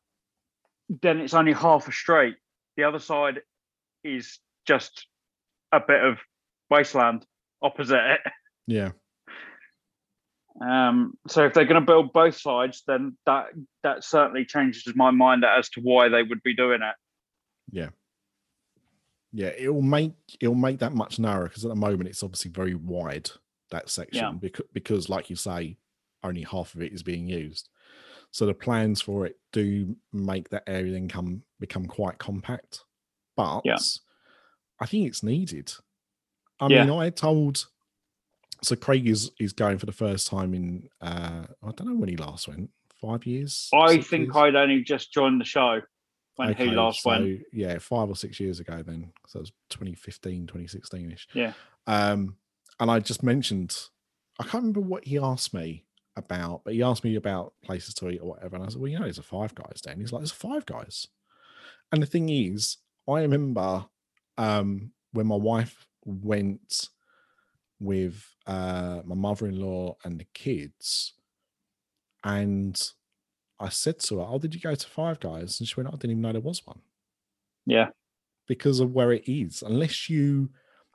[1.02, 2.36] then it's only half a street.
[2.76, 3.40] The other side
[4.02, 5.06] is just
[5.72, 6.18] a bit of
[6.70, 7.24] wasteland
[7.62, 8.20] opposite it.
[8.66, 8.90] Yeah.
[10.60, 13.46] Um, so if they're going to build both sides, then that
[13.82, 16.94] that certainly changes my mind as to why they would be doing it.
[17.70, 17.88] Yeah,
[19.32, 22.74] yeah, it'll make it'll make that much narrower because at the moment it's obviously very
[22.74, 23.30] wide
[23.70, 25.76] that section because because like you say,
[26.22, 27.68] only half of it is being used.
[28.30, 32.84] So the plans for it do make that area then come become quite compact.
[33.36, 33.78] But Yeah.
[34.80, 35.72] I think it's needed.
[36.60, 36.84] I Yeah.
[36.84, 37.66] mean, I told
[38.64, 42.08] so Craig is is going for the first time in uh I don't know when
[42.08, 42.70] he last went,
[43.00, 43.68] five years.
[43.72, 44.36] I think years?
[44.36, 45.80] I'd only just joined the show
[46.36, 47.42] when he last so, went.
[47.52, 49.12] Yeah, five or six years ago then.
[49.26, 51.28] So it was 2015, 2016 ish.
[51.32, 51.52] Yeah.
[51.86, 52.36] Um,
[52.80, 53.76] and I just mentioned,
[54.40, 55.84] I can't remember what he asked me
[56.16, 58.56] about, but he asked me about places to eat or whatever.
[58.56, 60.00] And I said, well, you know, there's a five guys then.
[60.00, 61.06] He's like, there's a five guys.
[61.92, 62.78] And the thing is,
[63.08, 63.86] I remember
[64.38, 66.88] um, when my wife went
[67.84, 71.14] with uh, my mother in law and the kids,
[72.24, 72.80] and
[73.60, 75.60] I said to her, Oh, did you go to Five Guys?
[75.60, 76.80] And she went, I didn't even know there was one
[77.66, 77.88] Yeah,
[78.48, 79.62] because of where it is.
[79.62, 80.50] Unless you,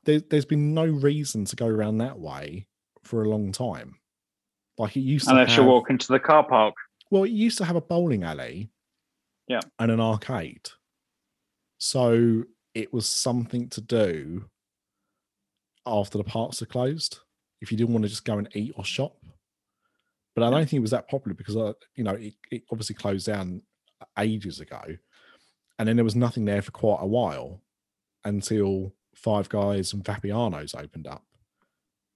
[0.05, 2.67] there, there's been no reason to go around that way
[3.03, 3.95] for a long time.
[4.77, 6.73] Like it used to unless you walk into the car park.
[7.11, 8.69] well, it used to have a bowling alley,
[9.47, 9.59] Yeah.
[9.77, 10.69] and an arcade.
[11.77, 12.43] So
[12.73, 14.45] it was something to do
[15.85, 17.19] after the parks are closed.
[17.61, 19.17] if you didn't want to just go and eat or shop.
[20.35, 22.95] But I don't think it was that popular because uh, you know it, it obviously
[22.95, 23.61] closed down
[24.17, 24.81] ages ago,
[25.77, 27.61] and then there was nothing there for quite a while
[28.23, 31.25] until Five Guys and Vapiano's opened up.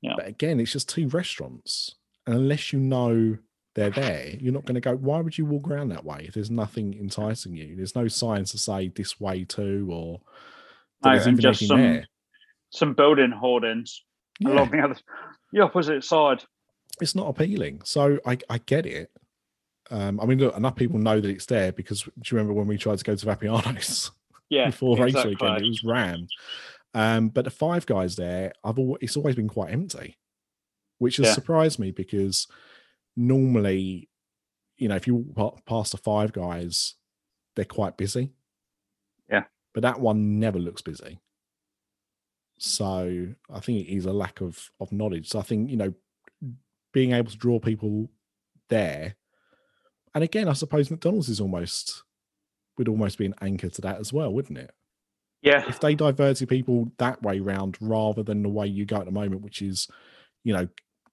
[0.01, 0.13] Yeah.
[0.15, 1.95] But again, it's just two restaurants,
[2.25, 3.37] and unless you know
[3.75, 4.95] they're there, you're not going to go.
[4.95, 7.75] Why would you walk around that way if there's nothing enticing you?
[7.75, 10.21] There's no signs to say this way too, or
[11.03, 12.07] No, there's and just some there.
[12.73, 14.03] Some building hoardings
[14.39, 14.49] Yeah.
[14.53, 14.95] along the other,
[15.51, 16.43] the opposite side.
[17.01, 17.81] it's not appealing.
[17.85, 19.11] So I, I get it.
[19.91, 22.67] Um, I mean, look, enough people know that it's there because do you remember when
[22.67, 24.11] we tried to go to Vapiano's
[24.49, 25.31] Yeah, before race exactly.
[25.31, 25.61] weekend?
[25.65, 26.29] It was rammed.
[26.95, 30.17] Um, but the five guys there, I've always, it's always been quite empty,
[30.99, 31.33] which has Yeah.
[31.33, 32.47] surprised me because
[33.15, 34.09] normally,
[34.77, 36.95] you know, if you walk past the five guys,
[37.55, 38.31] they're quite busy.
[39.29, 39.43] Yeah.
[39.73, 41.19] But that one never looks busy.
[42.65, 45.27] So I think it is a lack of of knowledge.
[45.27, 45.93] So I think, you know,
[46.93, 48.09] being able to draw people
[48.69, 49.15] there.
[50.15, 52.03] And again, I suppose McDonald's is almost
[52.77, 54.71] would almost be an anchor to that as well, wouldn't it?
[55.41, 59.05] Yeah, If they diverted people that way round rather than the way you go at
[59.05, 59.89] the moment, which is,
[60.45, 60.69] you know,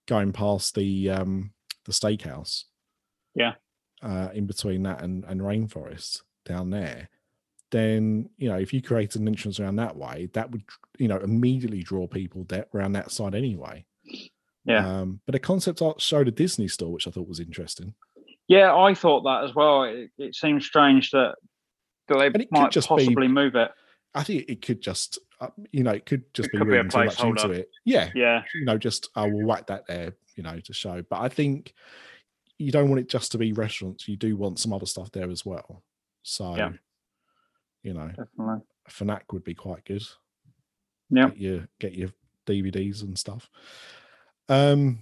[0.07, 1.53] going past the um
[1.85, 2.65] the steakhouse.
[3.35, 3.55] Yeah.
[4.03, 7.09] Uh, in between that and, and rainforest down there,
[7.71, 10.63] then you know, if you created an entrance around that way, that would
[10.99, 13.85] you know immediately draw people that around that side anyway.
[14.65, 14.87] Yeah.
[14.87, 17.95] Um, but a concept art showed a Disney store, which I thought was interesting.
[18.49, 19.85] yeah, I thought that as well.
[19.85, 21.37] It, it seems strange that,
[22.09, 23.71] that they might just be- possibly move it.
[24.15, 26.75] I think it could just, uh, you know, it could just It be could be
[26.75, 27.71] a reading too much into it.
[27.85, 31.03] Yeah, Yeah, you know, just I will whack that there, you know, to show.
[31.09, 31.73] But I think
[32.59, 34.09] you don't want it just to be restaurants.
[34.09, 35.85] You do want some other stuff there as well.
[36.23, 36.73] So, Yeah.
[37.83, 38.63] You know, definitely.
[38.89, 40.03] Fnac would be quite good.
[41.11, 41.29] Yeah.
[41.29, 42.09] Get your get your
[42.47, 43.49] DVDs and stuff.
[44.49, 44.99] Um,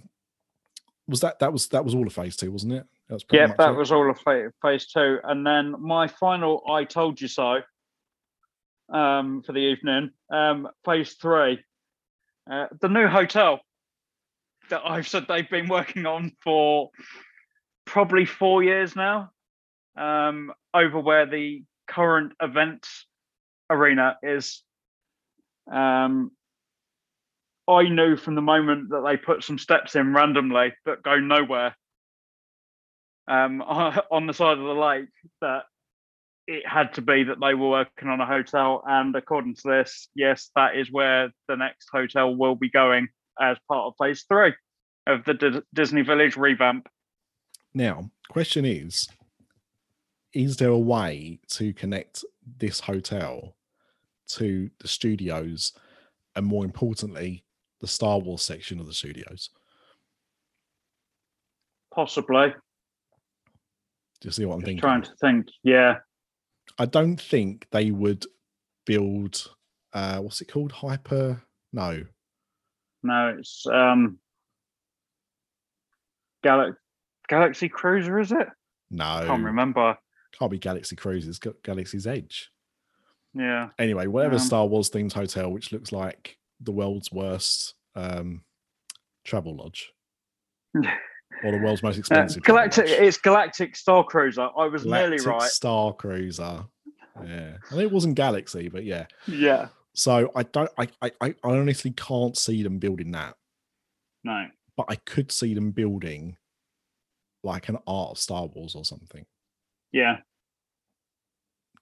[1.06, 2.86] was that that was that was all of phase two, wasn't it?
[3.08, 3.76] That was Yeah, much that it.
[3.76, 4.18] was all of
[4.62, 7.60] phase two, and then my final "I told you so"
[8.92, 10.10] um, for the evening.
[10.30, 11.60] Um, phase three,
[12.50, 13.60] uh, the new hotel
[14.70, 16.90] that I've said they've been working on for
[17.86, 19.30] probably four years now,
[19.96, 23.06] um, over where the current events
[23.70, 24.62] arena is.
[25.70, 26.30] Um,
[27.68, 31.76] I knew from the moment that they put some steps in randomly that go nowhere
[33.28, 35.08] um, on the side of the lake
[35.42, 35.64] that
[36.46, 38.82] it had to be that they were working on a hotel.
[38.86, 43.08] And according to this, yes, that is where the next hotel will be going
[43.38, 44.54] as part of phase three
[45.06, 46.88] of the D- Disney Village revamp.
[47.74, 49.08] Now, question is
[50.32, 52.24] is there a way to connect
[52.58, 53.56] this hotel
[54.28, 55.72] to the studios
[56.36, 57.44] and more importantly
[57.80, 59.50] the Star Wars section of the studios?
[61.94, 62.48] Possibly.
[64.20, 64.80] Do you see what I'm Just thinking?
[64.80, 65.46] trying to think.
[65.62, 65.98] Yeah.
[66.78, 68.24] I don't think they would
[68.86, 69.50] build
[69.92, 70.72] uh what's it called?
[70.72, 71.42] Hyper
[71.72, 72.02] no.
[73.02, 74.18] No, it's um
[76.42, 76.76] Gal-
[77.28, 78.46] Galaxy Cruiser, is it?
[78.90, 79.04] No.
[79.04, 79.96] I can't remember.
[80.32, 82.50] Can't be Galaxy Cruises, Galaxy's Edge.
[83.34, 83.68] Yeah.
[83.78, 88.42] Anyway, whatever Um, Star Wars themed hotel, which looks like the world's worst um
[89.24, 89.92] travel lodge.
[90.74, 92.42] or the world's most Uh, expensive.
[92.42, 94.48] travel Galactic it's Galactic Star Cruiser.
[94.56, 95.42] I was nearly right.
[95.42, 96.64] Star Cruiser.
[97.24, 97.56] Yeah.
[97.70, 99.06] And it wasn't Galaxy, but yeah.
[99.26, 99.68] Yeah.
[99.94, 103.34] So I don't I, I I honestly can't see them building that,
[104.24, 104.46] No.
[104.76, 106.36] but I could see them building
[107.42, 109.26] like an art of Star Wars or something.
[109.92, 110.18] Yeah.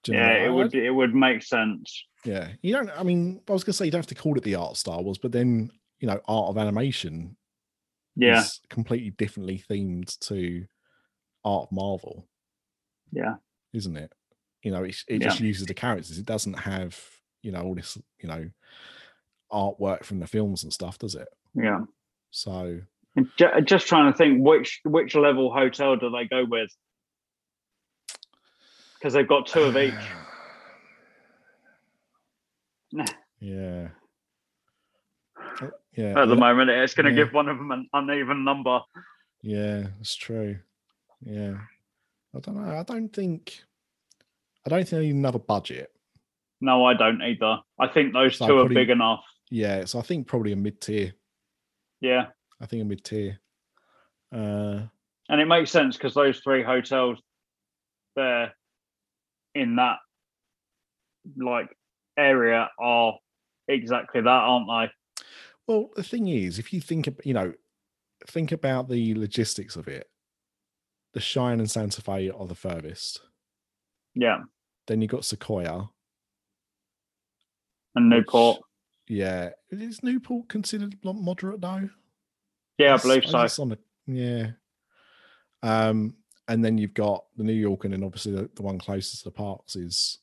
[0.07, 2.05] Yeah, it would it would make sense.
[2.23, 2.49] Yeah.
[2.61, 4.55] You don't I mean, I was gonna say you don't have to call it the
[4.55, 5.69] art of Star Wars, but then
[5.99, 7.35] you know, art of animation
[8.15, 8.39] Yeah.
[8.41, 10.65] is completely differently themed to
[11.43, 12.27] art of Marvel,
[13.11, 13.35] Yeah.
[13.73, 14.13] isn't it?
[14.61, 16.17] You know, it, it just uses the characters.
[16.17, 16.99] It doesn't have,
[17.41, 18.49] you know, all this, you know,
[19.51, 21.27] artwork from the films and stuff, does it?
[21.53, 21.81] Yeah.
[22.31, 22.81] So
[23.65, 26.69] Just trying to think which which level hotel do they go with?
[28.99, 29.93] Because they've got two of each.
[33.39, 33.89] yeah.
[35.95, 36.09] Yeah.
[36.09, 37.25] At the ele- moment, it's going to yeah.
[37.25, 38.81] give one of them an uneven number.
[39.41, 40.59] Yeah, it's true.
[41.25, 41.55] Yeah.
[42.35, 42.77] I don't know.
[42.77, 43.63] I don't think
[44.65, 45.91] I don't think they need another budget.
[46.61, 47.59] No, I don't either.
[47.79, 49.23] I think those So two are big enough.
[49.49, 51.13] Yeah, so I think probably a mid tier.
[51.99, 52.27] Yeah,
[52.61, 53.39] I think a mid tier.
[54.31, 54.81] Uh
[55.29, 57.19] and it makes sense because those three hotels,
[58.15, 58.53] they're
[59.57, 59.97] in that
[61.35, 61.67] like
[62.17, 63.17] area are
[63.67, 65.23] exactly that, aren't they?
[65.67, 67.53] Well, the thing is, if you think, you know,
[68.27, 70.09] think about the logistics of it,
[71.13, 73.21] the Cheyenne and Santa Fe are the furthest.
[74.15, 74.39] Yeah,
[74.87, 75.89] Then you got Sequoia.
[77.95, 78.61] and which- Newport.
[79.09, 81.89] Yeah, is Newport considered moderate though?
[82.77, 83.61] Yeah, I believe so.
[83.63, 84.51] on the- yeah.
[85.63, 86.15] Um,
[86.47, 89.25] and then you've got the New York, and then obviously the, the one closest to
[89.25, 90.19] the parks is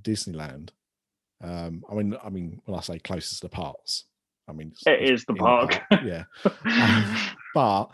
[0.00, 0.70] Disneyland.
[1.42, 4.04] Um, I mean, I mean, when I say closest to the parks,
[4.48, 5.80] I mean it's- It it's is the park.
[6.04, 6.24] yeah.
[7.54, 7.90] but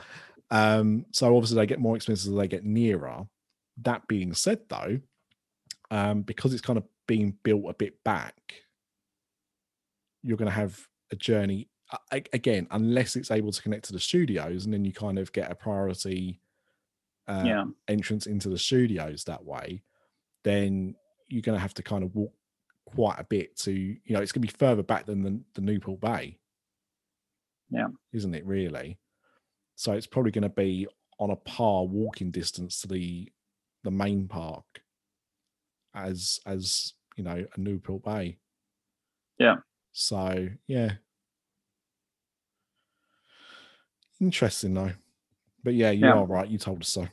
[0.50, 3.26] um, so obviously they get more expensive as they get nearer.
[3.82, 5.00] That being said, though,
[5.90, 8.34] um, because it's kind of being built a bit back,
[10.22, 11.68] you're going to have a journey
[12.10, 15.50] again, unless it's able to connect to the studios, and then you kind of get
[15.50, 16.40] a priority
[17.26, 19.82] uh, yeah, entrance into the studios that way.
[20.42, 20.94] Then
[21.28, 22.32] you're going to have to kind of walk
[22.86, 25.60] quite a bit to, you know, it's going to be further back than the, the
[25.60, 26.38] Newport Bay.
[27.70, 28.98] Yeah, isn't it really?
[29.74, 30.86] So it's probably going to be
[31.18, 33.30] on a par walking distance to the
[33.82, 34.64] the main park
[35.94, 38.38] as as you know a newport bay.
[39.38, 39.56] Yeah.
[39.92, 40.92] so yeah.
[44.20, 44.92] Interesting though
[45.64, 46.14] but yeah you Yeah.
[46.14, 47.08] are right you told us so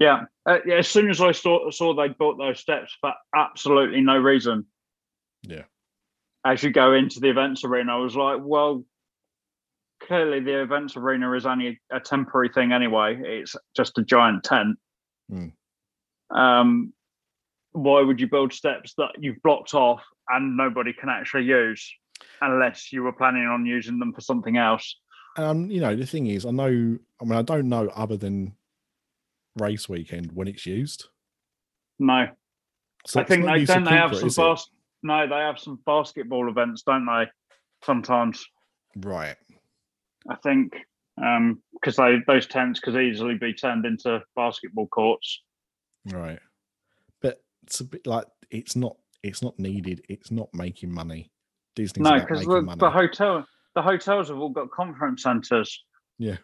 [0.00, 0.24] yeah.
[0.46, 0.76] Uh, yeah.
[0.76, 4.64] As soon as I saw saw they built those steps for absolutely no reason,
[5.42, 5.64] yeah
[6.44, 8.84] as you go into the events arena, I was like, well,
[10.02, 13.20] clearly the events arena is only a temporary thing anyway.
[13.22, 14.76] It's just a giant tent.
[15.30, 15.52] Mm.
[16.30, 16.92] Um,
[17.72, 21.92] why would you build steps that you've blocked off and nobody can actually use
[22.40, 24.96] unless you were planning on using them for something else?
[25.36, 26.66] Um you know the thing is i know
[27.20, 28.54] i mean i don't know other than
[29.56, 31.08] race weekend when it's used
[31.98, 32.26] No,
[33.06, 34.70] so I think they don't they have some bas-
[35.02, 37.26] No, they have some basketball events, don't they?
[37.84, 38.44] Sometimes
[38.96, 39.36] right
[40.30, 40.74] I think
[41.22, 45.42] Um, because they those tents could easily be turned into basketball courts.
[46.06, 46.38] Right.
[47.20, 50.02] But it's a bit like it's not it's not needed.
[50.08, 51.30] It's not making money.
[51.76, 55.84] Disney's no, because the, the hotel the hotels have all got conference centres.
[56.18, 56.36] Yeah.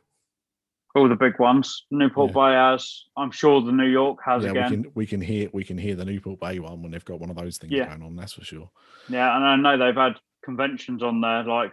[0.95, 1.85] All the big ones.
[1.91, 3.05] Newport Bay has.
[3.17, 4.71] I'm sure the New York has yeah, again.
[4.71, 7.21] we can we can hear we can hear the Newport Bay one when they've got
[7.21, 7.87] one of those things Yeah.
[7.89, 8.17] going on.
[8.17, 8.71] That's for sure.
[9.09, 10.15] Yeah, and I know they've had
[10.45, 11.73] conventions on there, like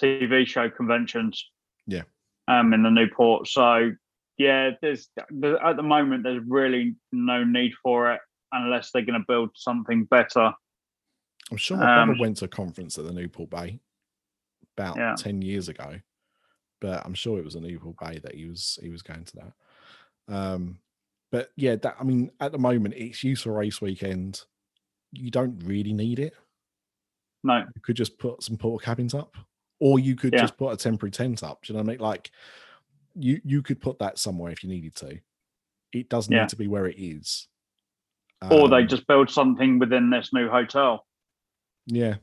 [0.00, 1.44] TV show conventions.
[1.86, 2.02] Yeah.
[2.48, 3.48] Um, in the Newport.
[3.48, 3.90] So
[4.38, 8.20] yeah, there's at the moment there's really no need for it
[8.52, 10.52] unless they're going to build something better.
[11.50, 13.80] I'm sure my brother Um, went to a conference at the Newport Bay
[14.76, 15.14] about Yeah.
[15.16, 16.00] ten years ago,
[16.80, 19.36] but I'm sure it was an evil Bay that he was he was going to
[19.36, 20.34] that.
[20.34, 20.78] Um,
[21.30, 24.42] but yeah, that I mean, at the moment, it's used for race weekend.
[25.12, 26.34] You don't really need it.
[27.44, 29.36] No, you could just put some porta cabins up
[29.80, 30.42] or you could Yeah.
[30.42, 32.30] just put a temporary tent up do you know what i mean like
[33.16, 35.18] you you could put that somewhere if you needed to
[35.92, 36.42] it doesn't Yeah.
[36.42, 37.48] need to be where it is
[38.52, 41.04] or they Um, just build something within this new hotel.
[41.86, 42.14] yeah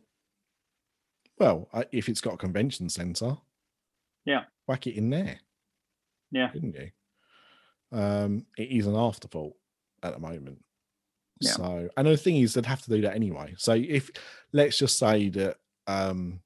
[1.39, 3.37] well if it's got a convention center
[4.25, 4.43] Yeah.
[4.67, 5.39] whack it in there
[6.31, 6.49] Yeah.
[6.49, 6.91] couldn't you
[7.97, 9.55] um it is an afterthought
[10.03, 10.63] at the moment
[11.39, 11.51] Yeah.
[11.51, 14.11] so and the thing is they'd have to do that anyway so if
[14.51, 15.57] let's just say that
[15.87, 16.41] um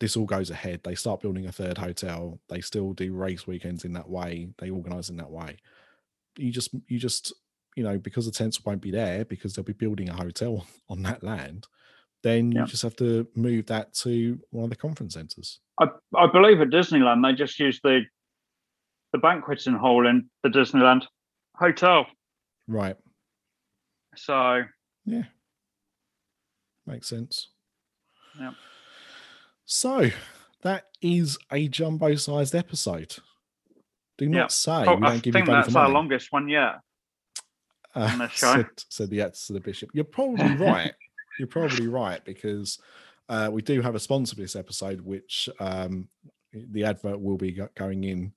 [0.00, 3.84] this all goes ahead they start building a third hotel they still do race weekends
[3.84, 5.56] in that way they organize in that way
[6.36, 7.32] you just you just
[7.76, 11.02] you know because the tents won't be there because they'll be building a hotel on
[11.02, 11.68] that land
[12.22, 15.86] then you just have to move that to one of the conference centers I,
[16.16, 18.02] I believe at Disneyland they just use the
[19.12, 21.04] the banqueting hall in the Disneyland
[21.56, 22.06] hotel.
[22.68, 22.96] right
[24.16, 24.62] So
[25.04, 25.24] Yeah.
[26.86, 27.48] Makes sense.
[28.38, 28.52] Yeah.
[29.64, 30.10] So
[30.62, 33.14] that is a jumbo sized episode.
[34.18, 34.46] Do not Yeah.
[34.48, 36.80] say Oh, we I think that's our longest one yet.
[37.94, 39.90] Uh, said, said the actor to the bishop.
[39.92, 40.94] You're probably right.
[41.38, 42.78] You're probably right because
[43.28, 46.08] uh, we do have a sponsor for this episode, which um,
[46.52, 48.32] the advert will be going in.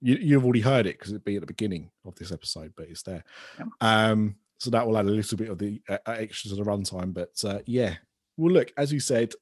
[0.00, 2.88] You, you've already heard it because it'd be at the beginning of this episode, but
[2.88, 3.24] it's there.
[3.58, 3.68] Yep.
[3.80, 6.62] Um, so that will add a little bit of the uh, uh, extra to the
[6.62, 7.12] runtime.
[7.12, 7.94] But uh, yeah,
[8.36, 9.32] well, look, as you said,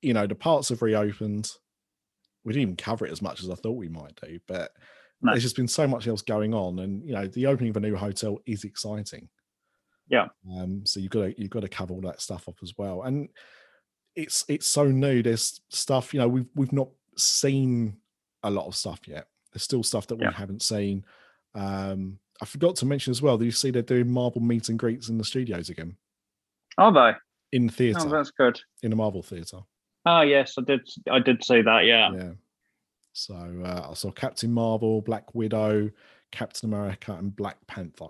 [0.00, 1.50] you know, the parts have reopened.
[2.44, 4.72] We didn't even cover it as much as I thought we might do, but
[5.22, 5.32] No.
[5.32, 7.80] there's just been so much else going on, and you know, the opening of a
[7.80, 9.28] new hotel is exciting.
[10.08, 10.26] Yeah.
[10.56, 13.02] Um, so you've got to you've got to cover all that stuff up as well,
[13.02, 13.28] and
[14.14, 15.22] it's it's so new.
[15.22, 17.96] There's stuff you know we've we've not seen
[18.42, 19.26] a lot of stuff yet.
[19.52, 20.32] There's still stuff that we Yeah.
[20.32, 21.04] haven't seen.
[21.54, 23.38] Um, I forgot to mention as well.
[23.38, 25.96] that you see they're doing Marvel meet and greets in the studios again
[26.78, 27.16] Are they?
[27.56, 28.60] in theatre Oh, that's good.
[28.82, 29.60] in the Marvel theatre.
[30.04, 30.80] Oh yes, I did.
[31.10, 31.84] I did see that.
[31.86, 32.12] Yeah.
[32.12, 32.32] Yeah.
[33.12, 35.90] So uh, I saw Captain Marvel, Black Widow,
[36.32, 38.08] Captain America, and Black Panther.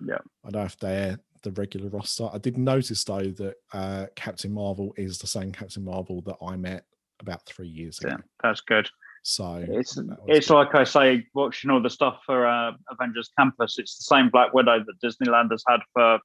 [0.00, 0.18] Yeah.
[0.44, 2.28] I don't know if they're the regular roster.
[2.32, 6.56] I did notice though that uh, Captain Marvel is the same Captain Marvel that I
[6.56, 6.84] met
[7.20, 8.10] about three years ago.
[8.10, 8.88] Yeah, that's good.
[9.22, 10.54] So It's it's good.
[10.54, 13.78] like I say, watching all the stuff for uh, Avengers Campus.
[13.78, 16.18] It's the same Black Widow that Disneyland has had for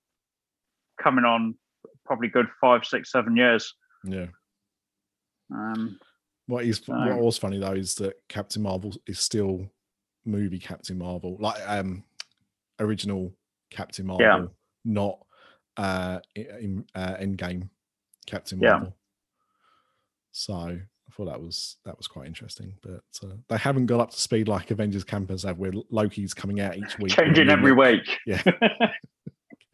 [1.02, 1.56] coming on
[2.06, 3.74] probably good five, six, seven years.
[4.06, 4.26] yeah.
[5.54, 6.00] Um,
[6.48, 9.70] What is So- what was funny though is that Captain Marvel is still
[10.26, 12.04] movie Captain Marvel, like um
[12.80, 13.34] original
[13.70, 14.46] Captain Marvel, Yeah.
[14.86, 15.20] not
[15.78, 17.70] uh in uh, Endgame
[18.26, 18.72] Captain Yeah.
[18.72, 18.96] Marvel.
[20.32, 20.80] So I
[21.16, 24.48] thought that was that was quite interesting, but uh, they haven't got up to speed
[24.48, 28.18] like Avengers Campus have, where Loki's coming out each week, changing every week.
[28.26, 28.42] Yeah.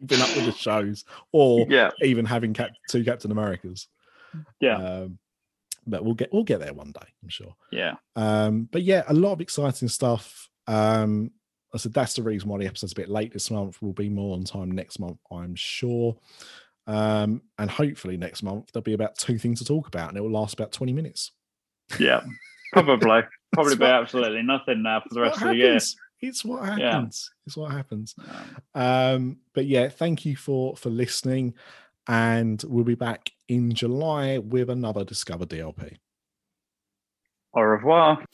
[0.05, 3.88] Been up with the shows, or yeah, even having cap- two Captain Americas.
[4.59, 5.17] yeah, Um,
[5.88, 7.55] but we'll get we'll get there one day, I'm sure.
[7.72, 7.95] yeah.
[8.15, 10.49] Um, but yeah, a lot of exciting stuff.
[10.67, 11.31] Um,
[11.76, 13.81] I said that's the reason why the episode's a bit late this month.
[13.81, 16.15] We'll be more on time next month, I'm sure.
[16.88, 20.22] Um, and hopefully next month there'll be about two things to talk about, and it
[20.22, 21.31] will last about 20 minutes.
[21.99, 22.22] Yeah,
[22.73, 23.22] probably.
[23.53, 25.77] Probably be absolutely nothing now for the rest of the year.
[26.19, 26.91] It's what Yeah.
[26.91, 27.31] happens.
[27.45, 28.14] It's what happens.
[28.73, 31.53] Um, but yeah, thank you for for listening,
[32.07, 35.97] and we'll be back in July with another Discover DLP.
[37.53, 38.26] au revoir.